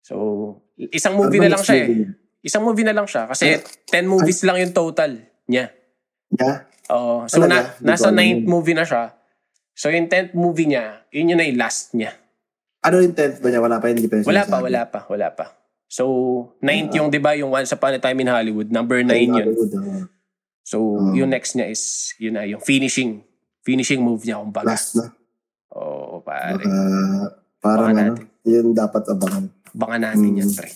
So, 0.00 0.16
isang 0.90 1.14
movie 1.14 1.38
Ano 1.38 1.46
na 1.46 1.52
lang 1.52 1.62
siya 1.62 1.76
eh. 1.78 2.08
Isang 2.42 2.64
movie 2.64 2.82
na 2.82 2.90
lang 2.90 3.04
siya. 3.04 3.28
Kasi 3.28 3.60
10 3.86 4.02
movies 4.02 4.42
lang 4.42 4.58
yung 4.58 4.72
total 4.72 5.14
niya. 5.46 5.70
Yeah? 6.32 6.66
Oo. 6.88 7.28
So, 7.28 7.38
Talaga? 7.38 7.78
na, 7.78 7.92
nasa 7.92 8.08
alam 8.08 8.18
9th 8.18 8.42
yun. 8.42 8.48
movie 8.48 8.74
na 8.74 8.82
siya. 8.82 9.04
So, 9.72 9.88
yung 9.88 10.08
10th 10.08 10.34
movie 10.34 10.68
niya, 10.68 11.06
yun 11.08 11.30
yun 11.30 11.38
na 11.38 11.46
yung 11.46 11.56
last 11.56 11.92
niya. 11.92 12.12
Ano 12.82 12.98
yung 12.98 13.14
tenth 13.14 13.38
ba 13.38 13.48
niya? 13.48 13.62
Wala 13.62 13.78
pa, 13.78 13.86
hindi 13.86 14.10
pa 14.10 14.18
yung 14.18 14.26
Wala 14.26 14.42
pa, 14.42 14.56
wala 14.58 14.80
pa, 14.84 15.00
wala 15.06 15.28
pa. 15.30 15.46
So, 15.86 16.04
9th 16.58 16.90
Ah. 16.90 16.96
yung, 16.98 17.08
di 17.08 17.20
ba, 17.20 17.32
yung 17.32 17.50
Once 17.50 17.70
Upon 17.70 17.94
a 17.94 18.00
Time 18.00 18.18
in 18.18 18.28
Hollywood. 18.28 18.68
Number 18.68 18.98
9 19.00 19.12
Ay, 19.12 19.28
yun. 19.28 19.46
Hollywood, 19.46 19.70
oo. 19.72 20.02
So, 20.62 20.76
Ah. 20.96 21.14
yung 21.14 21.30
next 21.30 21.54
niya 21.54 21.68
is, 21.68 21.82
yun 22.16 22.34
na, 22.34 22.42
yung 22.42 22.60
finishing. 22.60 23.22
Finishing 23.60 24.02
move 24.02 24.22
niya, 24.22 24.42
kumbaga. 24.42 24.66
Last 24.68 24.98
na. 24.98 25.14
Oo, 25.70 26.18
pare. 26.20 26.58
Baka, 26.58 26.74
parang 27.62 27.94
ano, 27.94 28.12
yun 28.42 28.74
dapat 28.74 29.06
abangan. 29.06 29.46
Baka 29.72 29.94
natin 29.96 30.28
Mm. 30.28 30.38
yan, 30.42 30.50
pre. 30.52 30.68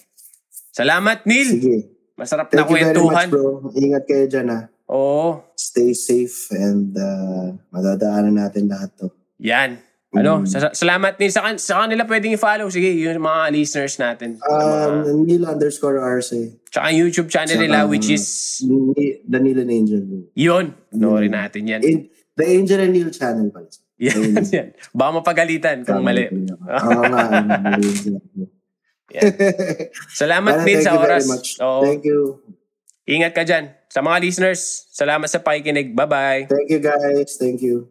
Salamat, 0.71 1.27
Neil! 1.27 1.49
Sige. 1.51 1.77
Masarap 2.15 2.49
na 2.49 2.55
Thank 2.55 2.71
you 2.71 2.77
very 2.77 2.85
kwentuhan. 2.87 3.13
much, 3.19 3.29
bro. 3.29 3.45
Ingat 3.75 4.05
kayo 4.07 4.25
dyan, 4.25 4.47
ha. 4.49 4.61
Oo, 4.87 5.43
Stay 5.53 5.91
safe 5.93 6.55
and 6.55 6.95
uh, 6.95 7.51
madadaanan 7.69 8.37
natin 8.37 8.67
lahat 8.67 8.91
to. 8.97 9.11
yan. 9.37 9.83
Ano, 10.17 10.41
Mm. 10.41 10.49
sa- 10.49 10.73
salamat, 10.73 11.21
Neil. 11.21 11.29
Sa, 11.29 11.45
kan- 11.45 11.61
sa 11.61 11.85
kanila 11.85 12.09
pwedeng 12.09 12.33
i-follow. 12.33 12.73
Sige, 12.73 12.89
yung 12.89 13.21
mga 13.21 13.53
listeners 13.53 14.01
natin. 14.01 14.41
Um, 14.41 15.05
Mga- 15.05 15.27
Neil 15.29 15.45
underscore 15.45 16.01
RC. 16.01 16.57
tsaka 16.71 16.89
YouTube 16.89 17.29
channel 17.29 17.53
Tsaka, 17.53 17.67
nila, 17.69 17.85
which 17.85 18.09
is, 18.09 18.25
Neil 18.65 19.59
and 19.59 19.69
Angel. 19.69 20.01
yun. 20.33 20.73
Panoorin 20.89 21.29
Mm. 21.29 21.37
natin 21.37 21.63
yan. 21.69 21.81
In, 21.85 21.99
the 22.33 22.47
Angel 22.47 22.81
and 22.81 22.93
Neil 22.95 23.11
channel 23.11 23.51
pala. 23.51 23.69
Yan, 23.99 24.41
yan. 24.47 24.69
Baka 24.93 25.11
mapagalitan 25.21 25.81
kung 25.83 26.01
mali. 26.01 26.29
Oo 26.29 27.01
nga. 27.03 27.25
Salamat, 30.13 30.61
thank 30.63 30.81
sa 30.81 30.97
oras. 30.97 31.25
Thank 31.57 32.05
you. 32.05 32.41
Ingat 33.07 33.33
ka 33.33 33.43
dyan. 33.43 33.73
Sa 33.97 34.05
mga 34.05 34.21
listeners, 34.21 34.93
salamat 34.93 35.25
sa 35.25 35.41
pakikinig. 35.41 35.97
Bye-bye. 35.97 36.53
Thank 36.53 36.69
you 36.69 36.85
guys. 36.85 37.41
Thank 37.41 37.65
you. 37.65 37.89